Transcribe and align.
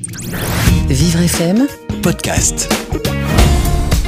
Vivre 0.00 1.22
FM, 1.22 1.66
podcast. 2.04 2.72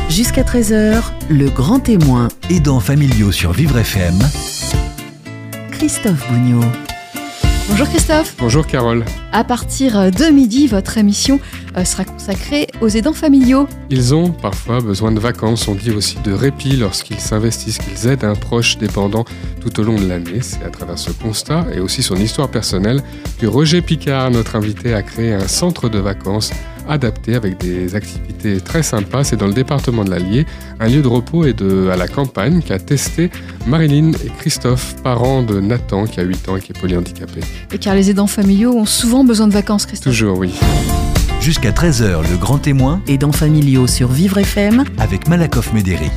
jusqu'à 0.09 0.45
13h, 0.45 1.03
le 1.29 1.49
grand 1.51 1.81
témoin, 1.81 2.29
Aidants 2.49 2.79
familiaux 2.79 3.33
sur 3.33 3.51
Vivre 3.51 3.77
FM. 3.77 4.17
Christophe 5.73 6.25
Bougnot. 6.31 6.65
Bonjour 7.69 7.89
Christophe. 7.89 8.37
Bonjour 8.39 8.69
Carole. 8.69 9.05
À 9.33 9.43
partir 9.43 10.13
de 10.13 10.31
midi, 10.33 10.69
votre 10.69 10.97
émission 10.97 11.41
sera 11.85 12.05
consacrée 12.05 12.67
aux 12.81 12.89
aidants 12.89 13.13
familiaux. 13.13 13.69
Ils 13.91 14.15
ont 14.15 14.31
parfois 14.31 14.81
besoin 14.81 15.13
de 15.13 15.21
vacances, 15.21 15.69
on 15.69 15.75
dit 15.75 15.91
aussi 15.91 16.19
de 16.25 16.33
répit 16.33 16.77
lorsqu'ils 16.77 17.21
s'investissent, 17.21 17.79
qu'ils 17.79 18.09
aident 18.09 18.25
un 18.25 18.35
proche 18.35 18.79
dépendant 18.79 19.25
tout 19.61 19.81
au 19.81 19.83
long 19.83 19.97
de 19.97 20.07
l'année. 20.07 20.41
C'est 20.41 20.65
à 20.65 20.71
travers 20.71 20.99
ce 20.99 21.11
constat 21.11 21.67
et 21.75 21.81
aussi 21.81 22.03
son 22.03 22.17
histoire 22.17 22.51
personnelle 22.51 23.03
que 23.39 23.47
Roger 23.47 23.83
Picard, 23.83 24.31
notre 24.31 24.57
invité, 24.57 24.95
a 24.95 25.03
créé 25.03 25.33
un 25.33 25.49
centre 25.49 25.89
de 25.89 25.99
vacances 25.99 26.53
adapté 26.89 27.35
avec 27.35 27.59
des 27.59 27.95
activités 27.95 28.61
très 28.61 28.83
sympas. 28.83 29.25
C'est 29.25 29.37
dans 29.37 29.47
le 29.47 29.53
département 29.53 30.05
de 30.05 30.11
l'Allier, 30.11 30.47
un 30.81 30.89
lieu 30.89 31.03
de 31.03 31.09
repos 31.09 31.45
et 31.45 31.53
de, 31.53 31.89
à 31.89 31.97
la 31.97 32.09
campagne 32.09 32.63
qu'a 32.63 32.79
testé 32.79 33.31
Marilyn 33.67 34.13
et 34.13 34.31
Christophe, 34.39 34.97
parents 35.03 35.43
de 35.43 35.61
Nathan 35.61 36.07
qui 36.07 36.21
a 36.21 36.25
8 36.25 36.49
ans 36.49 36.57
et 36.57 36.61
qui 36.61 36.73
est 36.73 36.79
polyhandicapé. 36.79 37.41
Et 37.73 37.79
car 37.79 37.95
les 37.95 38.11
aidants 38.11 38.27
familiaux 38.27 38.73
ont 38.75 38.87
souvent 38.87 39.25
besoin 39.25 39.47
de 39.47 39.53
vacances, 39.53 39.87
Christophe. 39.87 40.13
Toujours, 40.13 40.39
oui. 40.39 40.53
Jusqu'à 41.41 41.71
13h, 41.71 42.31
le 42.31 42.37
grand 42.37 42.59
témoin 42.59 43.01
Aidants 43.09 43.33
familiaux 43.33 43.87
sur 43.87 44.09
Vivre 44.09 44.37
FM, 44.37 44.85
avec 44.99 45.27
Malakoff 45.27 45.73
Médéric. 45.73 46.13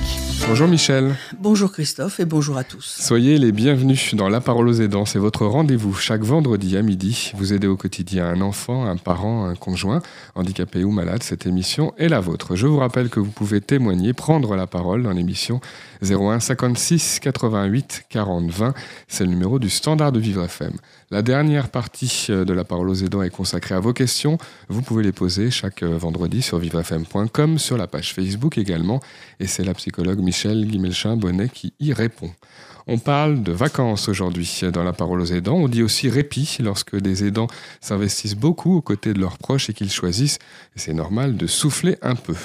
Bonjour 0.46 0.68
Michel. 0.68 1.16
Bonjour 1.40 1.72
Christophe 1.72 2.20
et 2.20 2.26
bonjour 2.26 2.58
à 2.58 2.66
tous. 2.66 2.98
Soyez 3.00 3.38
les 3.38 3.54
bienvenus 3.54 4.14
dans 4.16 4.28
La 4.28 4.42
Parole 4.42 4.68
aux 4.68 4.74
aidants. 4.74 5.06
C'est 5.06 5.20
votre 5.20 5.46
rendez-vous 5.46 5.94
chaque 5.94 6.24
vendredi 6.24 6.76
à 6.76 6.82
midi. 6.82 7.32
Vous 7.38 7.54
aidez 7.54 7.68
au 7.68 7.78
quotidien 7.78 8.28
un 8.28 8.42
enfant, 8.42 8.86
un 8.86 8.98
parent, 8.98 9.46
un 9.46 9.56
conjoint, 9.56 10.02
handicapé 10.36 10.84
ou 10.84 10.92
malade. 10.92 11.24
Cette 11.24 11.46
émission 11.46 11.94
est 11.98 12.10
la 12.10 12.20
vôtre. 12.20 12.58
Je 12.58 12.68
vous 12.68 12.78
rappelle 12.78 13.08
que 13.08 13.22
vous 13.22 13.32
pouvez 13.32 13.62
témoigner, 13.62 14.12
prendre 14.12 14.58
la 14.58 14.68
parole 14.68 15.04
dans 15.04 15.12
l'émission 15.12 15.62
01 16.04 16.40
56 16.40 17.20
88 17.20 18.06
40 18.10 18.52
20. 18.52 18.74
C'est 19.08 19.24
le 19.24 19.30
numéro 19.30 19.60
du 19.60 19.70
standard 19.70 20.12
de 20.12 20.20
Vivre 20.20 20.44
FM. 20.44 20.74
La 21.10 21.22
dernière 21.22 21.70
partie 21.70 22.28
euh, 22.30 22.46
de 22.46 22.54
La 22.54 22.64
Parole 22.64 22.90
aux 22.90 22.96
aidants 22.96 23.22
est 23.22 23.30
consacrée 23.30 23.76
à 23.76 23.80
vos 23.80 23.94
questions. 23.94 24.38
Vous 24.68 24.82
pouvez 24.82 25.04
les 25.04 25.12
poser 25.12 25.52
chaque 25.52 25.84
euh, 25.84 25.98
vendredi 25.98 26.42
sur 26.42 26.60
vivrefm.com, 26.60 27.58
sur 27.58 27.78
la 27.78 27.88
page 27.88 28.14
Facebook 28.14 28.58
également. 28.58 29.00
Et 29.40 29.48
c'est 29.48 29.64
la 29.64 29.74
psychologue 29.74 30.20
Michel 30.20 30.66
Guimelchin-Bonnet 30.66 31.50
qui 31.50 31.74
y 31.80 31.94
répond. 31.94 32.32
On 32.86 32.98
parle 32.98 33.44
de 33.44 33.54
vacances 33.54 34.10
aujourd'hui 34.10 34.62
dans 34.74 34.84
la 34.84 34.92
parole 34.92 35.22
aux 35.22 35.26
aidants. 35.26 35.56
On 35.56 35.70
dit 35.70 35.84
aussi 35.84 36.10
répit 36.10 36.58
lorsque 36.60 36.98
des 36.98 37.26
aidants 37.26 37.48
s'investissent 37.80 38.36
beaucoup 38.36 38.76
aux 38.76 38.82
côtés 38.82 39.14
de 39.14 39.20
leurs 39.20 39.38
proches 39.38 39.70
et 39.70 39.74
qu'ils 39.74 39.92
choisissent, 39.92 40.40
c'est 40.76 40.94
normal, 40.94 41.38
de 41.38 41.48
souffler 41.48 41.98
un 42.02 42.16
peu. 42.16 42.36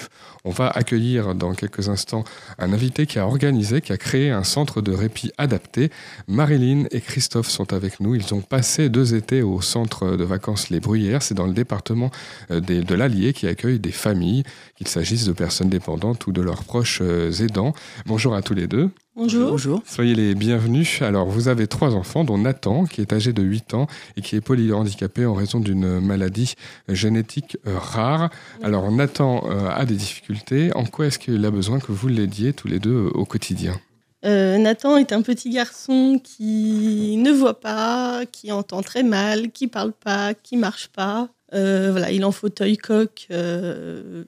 On 0.44 0.50
va 0.50 0.68
accueillir 0.68 1.34
dans 1.34 1.52
quelques 1.54 1.88
instants 1.88 2.22
un 2.58 2.72
invité 2.72 3.06
qui 3.06 3.18
a 3.18 3.26
organisé, 3.26 3.80
qui 3.80 3.92
a 3.92 3.96
créé 3.96 4.30
un 4.30 4.44
centre 4.44 4.80
de 4.80 4.92
répit 4.92 5.32
adapté. 5.38 5.90
Marilyn 6.28 6.84
et 6.92 7.00
Christophe 7.00 7.50
sont 7.50 7.72
avec 7.72 7.98
nous. 7.98 8.14
Ils 8.14 8.32
ont 8.32 8.40
passé 8.40 8.88
deux 8.88 9.16
étés 9.16 9.42
au 9.42 9.60
centre 9.60 10.16
de 10.16 10.24
vacances 10.24 10.70
Les 10.70 10.78
Bruyères. 10.78 11.22
C'est 11.22 11.34
dans 11.34 11.46
le 11.46 11.52
département 11.52 12.10
euh, 12.52 12.60
de 12.60 12.94
l'Allier 12.94 13.32
qui 13.32 13.48
accueille 13.48 13.80
des 13.80 13.92
familles, 13.92 14.44
qu'il 14.76 14.86
s'agisse 14.86 15.24
de 15.24 15.32
personnes 15.32 15.68
dépendantes 15.68 16.26
ou 16.28 16.32
de 16.32 16.40
leurs 16.40 16.62
proches 16.62 17.00
euh, 17.02 17.32
aidants. 17.32 17.74
Bonjour 18.06 18.34
à 18.34 18.42
tous 18.42 18.54
les 18.54 18.68
deux. 18.68 18.90
Bonjour. 19.18 19.50
Bonjour. 19.50 19.82
Soyez 19.84 20.14
les 20.14 20.36
bienvenus. 20.36 21.02
Alors, 21.02 21.26
vous 21.26 21.48
avez 21.48 21.66
trois 21.66 21.96
enfants, 21.96 22.22
dont 22.22 22.38
Nathan, 22.38 22.84
qui 22.84 23.00
est 23.00 23.12
âgé 23.12 23.32
de 23.32 23.42
8 23.42 23.74
ans 23.74 23.88
et 24.16 24.22
qui 24.22 24.36
est 24.36 24.40
polyhandicapé 24.40 25.26
en 25.26 25.34
raison 25.34 25.58
d'une 25.58 25.98
maladie 25.98 26.54
génétique 26.88 27.58
euh, 27.66 27.76
rare. 27.76 28.30
Alors, 28.62 28.92
Nathan 28.92 29.42
euh, 29.50 29.70
a 29.70 29.84
des 29.86 29.96
difficultés. 29.96 30.70
En 30.76 30.84
quoi 30.84 31.06
est-ce 31.06 31.18
qu'il 31.18 31.44
a 31.44 31.50
besoin 31.50 31.80
que 31.80 31.90
vous 31.90 32.06
l'aidiez 32.06 32.52
tous 32.52 32.68
les 32.68 32.78
deux 32.78 32.94
euh, 32.94 33.10
au 33.12 33.24
quotidien? 33.24 33.80
Euh, 34.24 34.56
Nathan 34.56 34.96
est 34.96 35.12
un 35.12 35.22
petit 35.22 35.50
garçon 35.50 36.20
qui 36.22 37.16
ne 37.18 37.32
voit 37.32 37.58
pas, 37.58 38.22
qui 38.30 38.52
entend 38.52 38.82
très 38.82 39.02
mal, 39.02 39.50
qui 39.50 39.66
parle 39.66 39.92
pas, 39.92 40.32
qui 40.32 40.56
marche 40.56 40.88
pas. 40.88 41.28
Euh, 41.54 41.88
voilà, 41.90 42.12
il 42.12 42.20
est 42.20 42.24
en 42.24 42.30
fauteuil 42.30 42.76
coq 42.76 43.26
euh, 43.32 44.22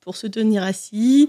pour 0.00 0.16
se 0.16 0.26
tenir 0.26 0.64
assis. 0.64 1.28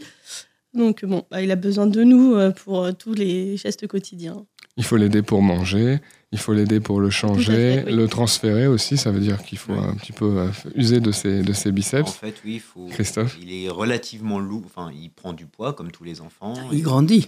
Donc 0.74 1.06
bon, 1.06 1.24
bah, 1.30 1.42
il 1.42 1.52
a 1.52 1.56
besoin 1.56 1.88
de 1.88 2.04
nous 2.04 2.34
euh, 2.36 2.52
pour 2.52 2.84
euh, 2.84 2.92
tous 2.92 3.14
les 3.14 3.58
gestes 3.58 3.88
quotidiens. 3.88 4.46
Il 4.76 4.84
faut 4.84 4.98
l'aider 4.98 5.22
pour 5.22 5.44
manger, 5.44 6.00
il 6.32 6.40
faut 6.40 6.52
l'aider 6.52 6.80
pour 6.80 7.00
le 7.00 7.12
changer, 7.12 7.54
fait, 7.76 7.84
oui. 7.86 7.94
le 7.96 8.08
transférer 8.08 8.66
aussi. 8.66 8.98
Ça 8.98 9.12
veut 9.12 9.20
dire 9.20 9.44
qu'il 9.44 9.60
faut 9.60 9.74
Oui. 9.74 9.80
un 9.80 9.94
petit 9.94 10.12
peu 10.14 10.26
euh, 10.40 10.48
user 10.76 11.00
de 11.00 11.12
ses, 11.12 11.44
de 11.44 11.54
ses 11.54 11.70
En 11.70 11.74
biceps. 11.74 12.12
fait, 12.14 12.36
oui, 12.44 12.56
il 12.56 12.60
faut. 12.60 12.88
Christophe 12.88 13.38
Il 13.40 13.54
est 13.54 13.70
relativement 13.70 14.40
lourd. 14.40 14.64
Enfin, 14.66 14.92
il 15.00 15.10
prend 15.12 15.34
du 15.34 15.46
poids 15.46 15.74
comme 15.74 15.92
tous 15.92 16.04
les 16.04 16.22
enfants. 16.22 16.56
Il 16.72 16.82
grandit, 16.82 17.28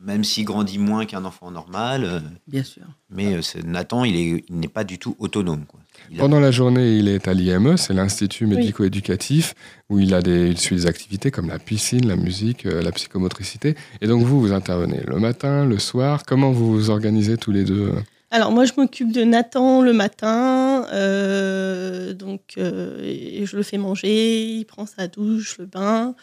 Même 0.00 0.22
s'il 0.22 0.44
grandit 0.44 0.78
moins 0.78 1.04
qu'un 1.04 1.24
enfant 1.24 1.50
normal. 1.50 2.22
bien 2.46 2.62
sûr. 2.62 2.84
mais 3.10 3.40
Nathan, 3.64 4.04
il 4.04 4.14
est, 4.14 4.44
il 4.48 4.56
n'est 4.60 4.68
pas 4.68 4.84
du 4.84 4.98
tout 5.00 5.16
autonome. 5.18 5.64
Quoi. 5.66 5.80
Pendant 6.18 6.40
la 6.40 6.50
journée, 6.50 6.96
il 6.96 7.08
est 7.08 7.28
à 7.28 7.34
l'IME, 7.34 7.76
c'est 7.76 7.94
l'Institut 7.94 8.46
médico-éducatif, 8.46 9.54
où 9.88 9.98
il, 9.98 10.14
a 10.14 10.22
des, 10.22 10.48
il 10.48 10.58
suit 10.58 10.76
des 10.76 10.86
activités 10.86 11.30
comme 11.30 11.48
la 11.48 11.58
piscine, 11.58 12.06
la 12.06 12.16
musique, 12.16 12.66
euh, 12.66 12.82
la 12.82 12.92
psychomotricité. 12.92 13.74
Et 14.00 14.06
donc, 14.06 14.22
vous, 14.22 14.40
vous 14.40 14.52
intervenez 14.52 15.00
le 15.06 15.18
matin, 15.18 15.64
le 15.64 15.78
soir. 15.78 16.22
Comment 16.26 16.52
vous 16.52 16.72
vous 16.72 16.90
organisez 16.90 17.36
tous 17.36 17.52
les 17.52 17.64
deux? 17.64 17.92
Alors 18.34 18.50
moi, 18.50 18.64
je 18.64 18.72
m'occupe 18.76 19.12
de 19.12 19.22
Nathan 19.22 19.80
le 19.80 19.92
matin, 19.92 20.88
euh, 20.92 22.14
donc 22.14 22.54
euh, 22.58 22.98
et 23.04 23.46
je 23.46 23.56
le 23.56 23.62
fais 23.62 23.78
manger, 23.78 24.42
il 24.42 24.64
prend 24.64 24.86
sa 24.86 25.06
douche, 25.06 25.56
le 25.58 25.66
bain. 25.66 26.16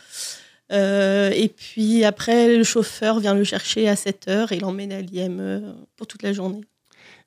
Euh, 0.74 1.32
et 1.34 1.48
puis 1.48 2.04
après, 2.04 2.58
le 2.58 2.66
chauffeur 2.66 3.22
vient 3.22 3.34
le 3.34 3.46
chercher 3.46 3.88
à 3.88 3.96
7 3.96 4.28
heures 4.28 4.52
et 4.52 4.60
l'emmène 4.60 4.92
à 4.92 5.00
l'IME 5.00 5.74
pour 5.96 6.06
toute 6.06 6.24
la 6.24 6.34
journée. 6.34 6.66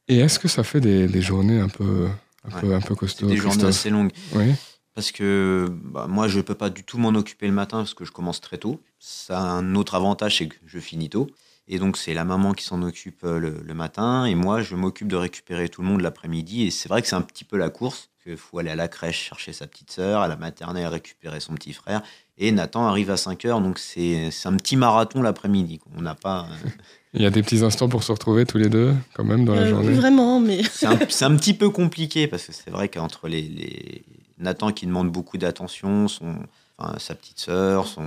Et 0.09 0.19
est-ce 0.19 0.39
que 0.39 0.49
ça 0.49 0.63
fait 0.63 0.81
des, 0.81 1.07
des 1.07 1.23
journées 1.23 1.61
un 1.61 1.71
peu, 1.71 2.09
un 2.45 2.61
peu, 2.61 2.75
un 2.75 2.81
peu 2.81 2.89
C'est 2.89 2.99
costauds 2.99 3.27
des 3.27 3.37
journées 3.37 3.65
assez 3.65 3.91
longues. 3.91 4.13
Oui. 4.35 4.55
Parce 4.95 5.11
que 5.11 5.67
bah, 5.71 6.07
moi, 6.09 6.29
je 6.29 6.37
ne 6.37 6.43
peux 6.43 6.55
pas 6.55 6.71
du 6.71 6.85
tout 6.85 6.99
m'en 6.99 7.09
occuper 7.09 7.47
le 7.47 7.53
matin 7.53 7.79
parce 7.79 7.95
que 7.95 8.05
je 8.05 8.13
commence 8.13 8.41
très 8.41 8.59
tôt. 8.59 8.81
Ça 8.99 9.39
a 9.41 9.43
un 9.43 9.75
autre 9.75 9.95
avantage, 9.95 10.39
c'est 10.39 10.49
que 10.49 10.57
je 10.65 10.79
finis 10.79 11.11
tôt. 11.11 11.29
Et 11.67 11.79
donc, 11.79 11.97
c'est 11.97 12.15
la 12.15 12.25
maman 12.25 12.53
qui 12.53 12.65
s'en 12.65 12.83
occupe 12.83 13.25
euh, 13.25 13.39
le, 13.39 13.61
le 13.63 13.75
matin. 13.75 14.27
Et 14.27 14.35
moi, 14.35 14.63
je 14.63 14.77
m'occupe 14.77 15.09
de 15.09 15.17
récupérer 15.17 15.69
tout 15.69 15.83
le 15.83 15.89
monde 15.89 16.03
l'après-midi. 16.03 16.65
Et 16.65 16.71
c'est 16.71 16.89
vrai 16.89 17.03
que 17.03 17.09
c'est 17.09 17.17
un 17.17 17.23
petit 17.23 17.45
peu 17.45 17.57
la 17.57 17.71
course. 17.71 18.11
Il 18.27 18.37
faut 18.37 18.59
aller 18.59 18.71
à 18.71 18.77
la 18.77 18.89
crèche 18.89 19.21
chercher 19.21 19.53
sa 19.53 19.67
petite 19.67 19.91
sœur, 19.91 20.23
à 20.23 20.29
la 20.29 20.37
maternelle 20.37 20.87
récupérer 20.87 21.41
son 21.41 21.55
petit 21.55 21.75
frère. 21.75 22.03
Et 22.39 22.53
Nathan 22.53 22.87
arrive 22.87 23.11
à 23.11 23.17
5 23.17 23.45
heures. 23.45 23.61
Donc, 23.61 23.79
c'est 23.79 24.31
un 24.45 24.57
petit 24.57 24.77
marathon 24.77 25.23
l'après-midi. 25.23 25.81
On 25.97 26.03
n'a 26.03 26.15
pas. 26.15 26.47
Il 27.15 27.23
y 27.23 27.27
a 27.27 27.31
des 27.31 27.43
petits 27.43 27.63
instants 27.63 27.89
pour 27.89 28.03
se 28.03 28.11
retrouver 28.13 28.45
tous 28.45 28.59
les 28.59 28.69
deux, 28.69 28.93
quand 29.15 29.25
même, 29.25 29.45
dans 29.45 29.55
la 29.55 29.63
Euh, 29.63 29.67
journée. 29.69 29.93
Vraiment, 29.93 30.41
mais 30.41 30.63
C'est 30.73 30.87
un, 31.25 31.37
petit 31.37 31.55
peu 31.55 31.71
compliqué 31.71 32.27
parce 32.27 32.45
que 32.47 32.53
c'est 32.53 32.71
vrai 32.71 32.89
qu'entre 32.89 33.29
les, 33.29 33.43
les- 33.43 34.03
Nathan 34.39 34.73
qui 34.73 34.87
demande 34.87 35.11
beaucoup 35.11 35.39
d'attention, 35.39 36.09
son, 36.09 36.35
enfin, 36.77 36.99
sa 36.99 37.15
petite 37.15 37.39
sœur, 37.39 37.87
son, 37.87 38.03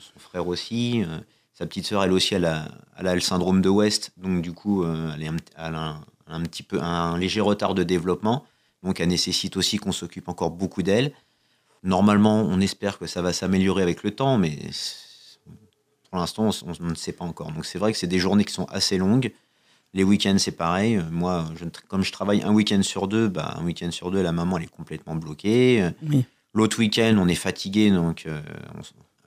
son 0.00 0.18
frère 0.18 0.46
aussi. 0.48 1.02
euh, 1.04 1.18
sa 1.54 1.66
petite 1.66 1.86
sœur, 1.86 2.02
elle 2.04 2.12
aussi, 2.12 2.34
elle 2.34 2.44
a, 2.44 2.66
elle 2.98 3.06
a 3.08 3.14
le 3.14 3.20
syndrome 3.20 3.62
de 3.62 3.68
West, 3.68 4.12
donc 4.16 4.42
du 4.42 4.52
coup, 4.52 4.84
euh, 4.84 5.10
elle, 5.14 5.22
est 5.22 5.28
un, 5.28 5.36
elle 5.56 5.74
a 5.74 5.78
un, 5.80 6.00
un 6.28 6.40
petit 6.42 6.62
peu 6.62 6.80
un 6.80 7.16
léger 7.18 7.40
retard 7.40 7.74
de 7.74 7.82
développement, 7.84 8.44
donc 8.84 9.00
elle 9.00 9.08
nécessite 9.08 9.56
aussi 9.56 9.76
qu'on 9.78 9.90
s'occupe 9.92 10.28
encore 10.28 10.50
beaucoup 10.50 10.82
d'elle. 10.84 11.12
Normalement, 11.84 12.42
on 12.42 12.60
espère 12.60 12.98
que 12.98 13.06
ça 13.06 13.22
va 13.22 13.32
s'améliorer 13.32 13.82
avec 13.82 14.02
le 14.02 14.10
temps, 14.12 14.36
mais 14.38 14.56
pour 16.10 16.18
l'instant, 16.18 16.48
on, 16.66 16.72
on 16.80 16.88
ne 16.90 16.94
sait 16.94 17.12
pas 17.12 17.24
encore. 17.24 17.52
Donc 17.52 17.64
c'est 17.66 17.78
vrai 17.78 17.92
que 17.92 17.98
c'est 17.98 18.06
des 18.06 18.18
journées 18.18 18.44
qui 18.44 18.52
sont 18.54 18.66
assez 18.66 18.98
longues. 18.98 19.32
Les 19.94 20.04
week-ends, 20.04 20.36
c'est 20.38 20.52
pareil. 20.52 20.96
Euh, 20.96 21.02
Moi, 21.10 21.46
je, 21.56 21.64
comme 21.88 22.02
je 22.04 22.12
travaille 22.12 22.42
un 22.42 22.52
week-end 22.52 22.82
sur 22.82 23.08
deux, 23.08 23.28
bah, 23.28 23.54
un 23.58 23.64
week-end 23.64 23.90
sur 23.90 24.10
deux, 24.10 24.22
la 24.22 24.32
maman, 24.32 24.58
elle 24.58 24.64
est 24.64 24.66
complètement 24.66 25.16
bloquée. 25.16 25.82
Euh, 25.82 25.90
Oui. 26.02 26.24
L'autre 26.54 26.78
week-end, 26.78 27.16
on 27.18 27.28
est 27.28 27.34
fatigué. 27.34 27.90
Donc, 27.90 28.24
euh, 28.26 28.40
on 28.76 28.80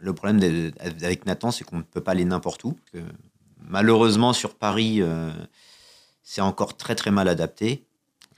le 0.04 0.14
problème 0.14 0.40
de- 0.40 0.72
avec 1.04 1.26
Nathan, 1.26 1.52
c'est 1.52 1.64
qu'on 1.64 1.78
ne 1.78 1.82
peut 1.84 2.02
pas 2.02 2.12
aller 2.12 2.26
n'importe 2.26 2.64
où. 2.64 2.72
parce 2.74 3.04
que 3.06 3.12
malheureusement, 3.68 4.34
sur 4.34 4.56
Paris, 4.56 5.02
euh, 5.02 5.32
c'est 6.24 6.42
encore 6.42 6.78
très, 6.78 6.96
très 6.96 7.12
mal 7.12 7.28
adapté. 7.28 7.84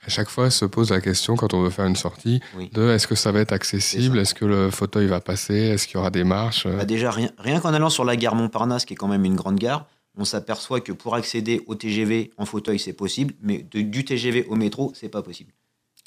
À 0.06 0.10
chaque 0.10 0.28
fois, 0.28 0.50
se 0.50 0.64
pose 0.64 0.90
la 0.90 1.00
question, 1.00 1.34
quand 1.36 1.54
on 1.54 1.62
veut 1.62 1.70
faire 1.70 1.86
une 1.86 1.96
sortie, 1.96 2.40
Oui. 2.56 2.68
de 2.72 2.90
est-ce 2.90 3.06
que 3.06 3.14
ça 3.14 3.32
va 3.32 3.40
être 3.40 3.52
accessible. 3.52 4.18
Est-ce 4.18 4.34
que 4.34 4.44
le 4.44 4.70
fauteuil 4.70 5.06
va 5.06 5.20
passer 5.20 5.54
Est-ce 5.54 5.86
qu'il 5.86 5.96
y 5.96 5.98
aura 5.98 6.10
des 6.10 6.24
marches 6.24 6.66
Bah, 6.66 6.84
déjà, 6.84 7.10
rien, 7.10 7.30
rien 7.38 7.58
qu'en 7.60 7.72
allant 7.72 7.90
sur 7.90 8.04
la 8.04 8.16
gare 8.16 8.34
Montparnasse, 8.34 8.84
qui 8.84 8.92
est 8.94 8.96
quand 8.96 9.08
même 9.08 9.24
une 9.24 9.36
grande 9.36 9.58
gare, 9.58 9.86
on 10.16 10.24
s'aperçoit 10.24 10.80
que 10.80 10.92
pour 10.92 11.14
accéder 11.14 11.62
au 11.66 11.74
TGV 11.74 12.30
en 12.36 12.44
fauteuil, 12.44 12.78
c'est 12.78 12.92
possible, 12.92 13.34
mais 13.42 13.66
de- 13.70 13.80
du 13.80 14.04
TGV 14.04 14.44
au 14.48 14.54
métro, 14.56 14.92
c'est 14.94 15.08
pas 15.08 15.22
possible. 15.22 15.52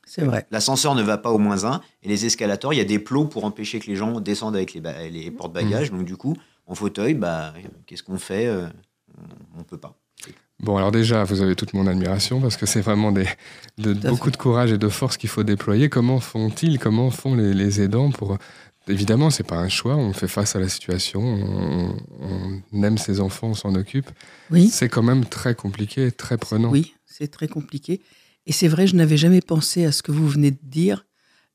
C'est 0.05 0.23
vrai. 0.23 0.47
L'ascenseur 0.51 0.95
ne 0.95 1.01
va 1.03 1.17
pas 1.17 1.31
au 1.31 1.37
moins 1.37 1.65
1 1.65 1.81
et 2.03 2.07
les 2.07 2.25
escalators, 2.25 2.73
il 2.73 2.77
y 2.77 2.81
a 2.81 2.85
des 2.85 2.99
plots 2.99 3.25
pour 3.25 3.43
empêcher 3.43 3.79
que 3.79 3.87
les 3.87 3.97
gens 3.97 4.21
descendent 4.21 4.55
avec 4.55 4.73
les, 4.73 4.79
ba- 4.79 5.07
les 5.09 5.31
porte-bagages. 5.31 5.91
Donc, 5.91 6.05
du 6.05 6.15
coup, 6.15 6.37
en 6.65 6.75
fauteuil, 6.75 7.13
bah, 7.15 7.53
qu'est-ce 7.85 8.03
qu'on 8.03 8.17
fait 8.17 8.45
Euh, 8.47 8.67
On 9.55 9.59
ne 9.59 9.63
peut 9.63 9.77
pas. 9.77 9.97
Bon, 10.59 10.75
alors 10.77 10.91
déjà, 10.91 11.23
vous 11.23 11.41
avez 11.41 11.55
toute 11.55 11.73
mon 11.73 11.85
admiration 11.85 12.41
parce 12.41 12.57
que 12.57 12.65
c'est 12.65 12.81
vraiment 12.81 13.11
des, 13.11 13.27
de, 13.77 13.93
beaucoup 13.93 14.25
fait. 14.25 14.31
de 14.31 14.37
courage 14.37 14.71
et 14.71 14.77
de 14.77 14.89
force 14.89 15.15
qu'il 15.17 15.29
faut 15.29 15.43
déployer. 15.43 15.87
Comment 15.89 16.19
font-ils 16.19 16.79
Comment 16.79 17.11
font 17.11 17.35
les, 17.35 17.53
les 17.53 17.81
aidants 17.81 18.09
pour 18.11 18.37
Évidemment, 18.87 19.29
c'est 19.29 19.43
pas 19.45 19.57
un 19.57 19.69
choix. 19.69 19.95
On 19.95 20.13
fait 20.13 20.27
face 20.27 20.55
à 20.55 20.59
la 20.59 20.69
situation. 20.69 21.21
On, 21.21 21.95
on 22.73 22.83
aime 22.83 22.97
ses 22.97 23.19
enfants, 23.19 23.49
on 23.49 23.53
s'en 23.53 23.75
occupe. 23.75 24.09
Oui, 24.49 24.69
C'est 24.69 24.89
quand 24.89 25.03
même 25.03 25.25
très 25.25 25.53
compliqué, 25.55 26.11
très 26.11 26.37
prenant. 26.37 26.69
oui, 26.71 26.93
c'est 27.05 27.27
très 27.27 27.47
compliqué. 27.47 28.01
Et 28.45 28.53
c'est 28.53 28.67
vrai, 28.69 28.87
je 28.87 28.95
n'avais 28.95 29.17
jamais 29.17 29.41
pensé 29.41 29.85
à 29.85 29.91
ce 29.91 30.01
que 30.01 30.11
vous 30.11 30.27
venez 30.27 30.51
de 30.51 30.57
dire. 30.63 31.05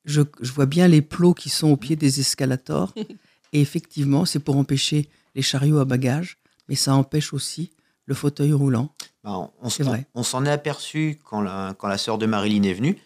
Je, 0.05 0.21
je 0.43 0.53
vois 0.53 0.67
bien 0.67 0.89
les 0.89 1.01
plots 1.03 1.33
qui 1.35 1.49
sont 1.49 1.69
au 1.71 1.77
pied 1.77 1.97
des 1.97 2.21
escalators. 2.21 2.93
Et 3.55 3.61
effectivement, 3.61 4.25
c'est 4.27 4.39
pour 4.41 4.57
empêcher 4.57 5.09
les 5.35 5.43
chariots 5.43 5.79
à 5.79 5.85
bagages, 5.85 6.39
mais 6.69 6.75
ça 6.75 6.95
empêche 6.95 7.33
aussi 7.33 7.71
le 8.13 8.17
fauteuil 8.17 8.53
roulant. 8.53 8.89
Ben, 9.25 9.51
on 9.61 9.69
C'est 9.71 9.83
s- 9.83 9.89
vrai. 9.89 10.07
on 10.15 10.23
s'en 10.23 10.45
est 10.45 10.51
aperçu 10.51 11.19
quand 11.25 11.41
la, 11.41 11.75
quand 11.79 11.89
la 11.89 11.99
sœur 11.99 12.19
de 12.19 12.27
Marilyn 12.27 12.63
est 12.65 12.75
venue, 12.75 12.99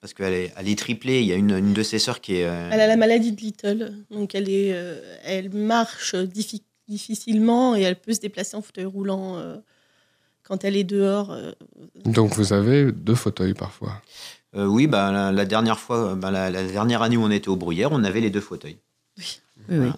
parce 0.00 0.12
qu'elle 0.14 0.32
est, 0.34 0.52
elle 0.56 0.68
est 0.68 0.78
triplée. 0.78 1.20
Il 1.20 1.26
y 1.26 1.32
a 1.32 1.36
une, 1.36 1.50
une 1.56 1.72
de 1.72 1.82
ses 1.82 1.98
sœurs 1.98 2.20
qui 2.20 2.36
est. 2.36 2.44
euh, 2.46 2.70
Elle 2.72 2.80
a 2.80 2.86
la 2.86 2.96
maladie 2.96 3.32
de 3.32 3.40
Little, 3.40 3.94
donc 4.10 4.34
elle, 4.34 4.48
est, 4.48 4.72
euh, 4.72 5.00
elle 5.24 5.50
marche 5.50 6.14
diffi- 6.14 6.62
difficilement 6.88 7.76
et 7.76 7.82
elle 7.82 8.00
peut 8.00 8.12
se 8.14 8.20
déplacer 8.20 8.56
en 8.56 8.62
fauteuil 8.62 8.86
roulant 8.86 9.36
euh, 9.36 9.56
quand 10.42 10.64
elle 10.64 10.76
est 10.76 10.84
dehors. 10.84 11.30
euh. 11.32 11.52
Donc 12.04 12.34
vous 12.34 12.52
avez 12.52 12.90
deux 12.92 13.14
fauteuils 13.14 13.54
parfois. 13.54 14.00
euh, 14.56 14.66
oui, 14.66 14.86
bah, 14.86 15.12
la, 15.12 15.30
la 15.32 15.44
dernière 15.44 15.78
fois, 15.78 16.14
bah, 16.16 16.30
la, 16.30 16.50
la 16.50 16.64
dernière 16.64 17.02
année 17.02 17.16
où 17.16 17.22
on 17.22 17.30
était 17.30 17.48
au 17.48 17.56
Bruyère, 17.56 17.92
on 17.92 18.02
avait 18.04 18.20
les 18.20 18.30
deux 18.30 18.40
fauteuils. 18.40 18.78
Oui, 19.18 19.40
oui. 19.68 19.90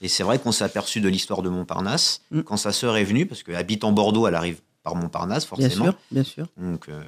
Et 0.00 0.08
c'est 0.08 0.22
vrai 0.22 0.38
qu'on 0.38 0.52
s'est 0.52 0.64
aperçu 0.64 1.00
de 1.00 1.08
l'histoire 1.08 1.42
de 1.42 1.48
Montparnasse 1.48 2.20
Mm. 2.30 2.42
quand 2.42 2.56
sa 2.56 2.72
sœur 2.72 2.96
est 2.96 3.04
venue, 3.04 3.26
parce 3.26 3.42
qu'elle 3.42 3.56
habite 3.56 3.84
en 3.84 3.92
Bordeaux, 3.92 4.26
elle 4.26 4.34
arrive 4.34 4.60
par 4.82 4.94
Montparnasse, 4.94 5.44
Bien 5.44 5.68
forcément. 5.68 5.84
sûr, 5.86 5.94
bien 6.12 6.22
sûr. 6.22 6.46
Donc 6.56 6.88
euh, 6.88 7.02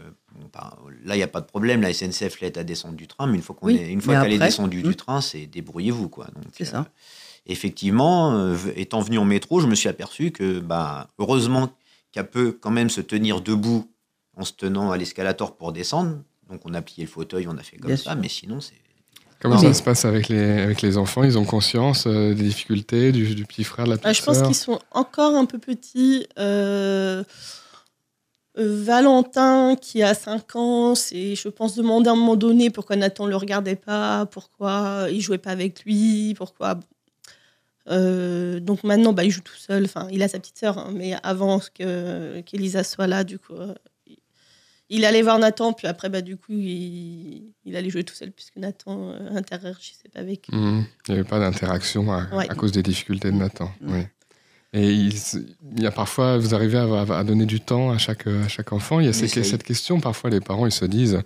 bah, 0.52 0.76
là, 1.04 1.14
il 1.14 1.18
n'y 1.18 1.22
a 1.22 1.28
pas 1.28 1.40
de 1.40 1.46
problème. 1.46 1.80
La 1.82 1.92
SNCF 1.92 2.40
l'aide 2.40 2.58
à 2.58 2.64
descendre 2.64 2.94
du 2.96 3.06
train, 3.06 3.26
mais 3.28 3.36
une 3.36 3.42
fois 3.42 3.54
qu'on 3.54 3.66
Oui, 3.68 3.76
est, 3.76 3.88
une 3.90 4.00
fois 4.00 4.14
mais 4.16 4.22
qu'elle 4.24 4.32
est 4.32 4.38
descendue 4.38 4.82
du 4.82 4.96
train, 4.96 5.20
c'est 5.20 5.46
débrouillez-vous, 5.46 6.08
quoi. 6.08 6.26
C'est 6.56 6.64
ça. 6.64 6.86
Effectivement, 7.46 8.32
euh, 8.34 8.56
étant 8.76 9.00
venu 9.00 9.18
en 9.18 9.24
métro, 9.24 9.60
je 9.60 9.66
me 9.66 9.74
suis 9.74 9.88
aperçu 9.88 10.32
que, 10.32 10.58
bah, 10.60 11.08
heureusement 11.18 11.70
qu'elle 12.12 12.28
peut 12.28 12.52
quand 12.52 12.70
même 12.70 12.90
se 12.90 13.00
tenir 13.00 13.40
debout 13.40 13.90
en 14.36 14.44
se 14.44 14.52
tenant 14.52 14.90
à 14.90 14.96
l'escalator 14.96 15.56
pour 15.56 15.72
descendre. 15.72 16.18
Donc 16.50 16.60
on 16.64 16.74
a 16.74 16.82
plié 16.82 17.04
le 17.04 17.10
fauteuil, 17.10 17.46
on 17.48 17.56
a 17.58 17.62
fait 17.62 17.76
comme 17.76 17.88
Bien 17.88 17.96
ça, 17.96 18.12
sûr. 18.12 18.16
mais 18.20 18.28
sinon 18.28 18.60
c'est 18.60 18.74
Comment 19.40 19.56
Oui, 19.56 19.62
ça 19.62 19.74
se 19.74 19.82
passe 19.82 20.04
avec 20.04 20.28
les, 20.28 20.60
avec 20.62 20.82
les 20.82 20.98
enfants? 20.98 21.22
Ils 21.22 21.38
ont 21.38 21.44
conscience 21.44 22.06
euh, 22.06 22.34
des 22.34 22.42
difficultés 22.42 23.12
du, 23.12 23.34
du 23.34 23.44
petit 23.44 23.64
frère, 23.64 23.84
de 23.84 23.90
la 23.90 23.96
petite 23.96 24.08
Ah, 24.08 24.12
je 24.12 24.22
pense 24.22 24.42
qu'ils 24.42 24.54
sont 24.54 24.80
encore 24.90 25.34
un 25.34 25.44
peu 25.44 25.58
petits. 25.58 26.26
Euh, 26.38 27.22
Valentin, 28.56 29.76
qui 29.80 30.02
a 30.02 30.14
5 30.14 30.56
ans, 30.56 30.94
c'est, 30.96 31.36
je 31.36 31.48
pense, 31.48 31.76
demander 31.76 32.08
à 32.08 32.12
un 32.12 32.16
moment 32.16 32.34
donné 32.34 32.70
pourquoi 32.70 32.96
Nathan 32.96 33.26
ne 33.26 33.30
le 33.30 33.36
regardait 33.36 33.76
pas, 33.76 34.26
pourquoi 34.26 35.06
il 35.12 35.20
jouait 35.20 35.38
pas 35.38 35.50
avec 35.50 35.84
lui, 35.84 36.34
pourquoi. 36.36 36.80
Euh, 37.90 38.60
donc 38.60 38.84
maintenant, 38.84 39.12
bah, 39.12 39.24
il 39.24 39.30
joue 39.30 39.40
tout 39.40 39.56
seul. 39.56 39.84
Enfin, 39.84 40.08
il 40.10 40.22
a 40.22 40.28
sa 40.28 40.38
petite 40.38 40.58
sœur, 40.58 40.78
hein, 40.78 40.90
mais 40.94 41.14
avant 41.22 41.60
que 41.60 42.40
qu'Elisa 42.40 42.84
soit 42.84 43.06
là, 43.06 43.24
du 43.24 43.38
coup, 43.38 43.54
euh, 43.54 43.74
il 44.90 45.04
allait 45.04 45.22
voir 45.22 45.38
Nathan, 45.38 45.72
puis 45.72 45.86
après, 45.86 46.08
bah, 46.08 46.20
du 46.22 46.36
coup, 46.36 46.52
il, 46.52 47.52
il 47.64 47.76
allait 47.76 47.90
jouer 47.90 48.04
tout 48.04 48.14
seul 48.14 48.30
puisque 48.32 48.56
Nathan 48.56 49.10
euh, 49.10 49.36
interagissait 49.36 50.08
pas 50.12 50.20
avec 50.20 50.48
lui. 50.48 50.56
Mhm. 50.56 50.84
Il 51.08 51.12
n'y 51.14 51.20
avait 51.20 51.28
pas 51.28 51.38
d'interaction 51.38 52.10
à, 52.12 52.26
Ouais. 52.34 52.48
à 52.48 52.54
cause 52.54 52.72
des 52.72 52.82
difficultés 52.82 53.30
de 53.30 53.36
Nathan. 53.36 53.70
Mhm. 53.80 53.92
oui. 53.94 54.02
Et 54.74 54.86
il, 54.92 55.14
il 55.76 55.82
y 55.82 55.86
a 55.86 55.90
parfois, 55.90 56.36
vous 56.36 56.54
arrivez 56.54 56.76
à, 56.76 57.24
donner 57.24 57.46
du 57.46 57.58
temps 57.58 57.90
à 57.90 57.96
chaque, 57.96 58.26
à 58.26 58.48
chaque 58.48 58.70
enfant. 58.74 59.00
Il 59.00 59.06
y 59.06 59.08
a 59.08 59.14
ces- 59.14 59.26
cette 59.26 59.62
question, 59.62 59.98
parfois 59.98 60.28
les 60.28 60.40
parents 60.40 60.66
ils 60.66 60.72
se 60.72 60.84
disent 60.84 61.22